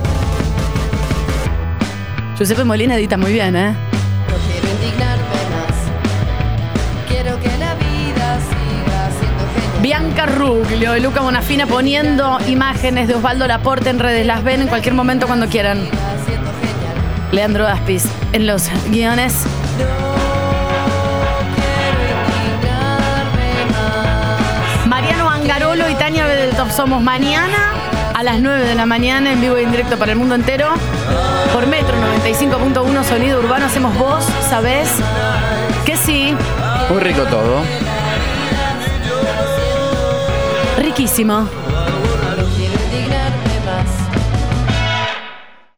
[2.37, 3.71] Giuseppe Molina edita muy bien, ¿eh?
[3.71, 7.09] No quiero indignarme más.
[7.09, 9.83] Quiero que la vida siga siendo genial.
[9.83, 14.27] Bianca Ruglio y Luca Bonafina poniendo imágenes de Osvaldo Laporte en redes.
[14.27, 15.89] Las ven en cualquier momento cuando quieran.
[17.31, 19.45] Leandro Aspis en los guiones.
[26.71, 27.75] Somos mañana
[28.15, 30.69] a las 9 de la mañana en vivo y en directo para el mundo entero.
[31.53, 34.89] Por Metro 95.1 Sonido Urbano hacemos vos, ¿sabés?
[35.85, 36.35] Que sí.
[36.89, 37.63] Muy rico todo.
[40.79, 41.62] Riquísimo.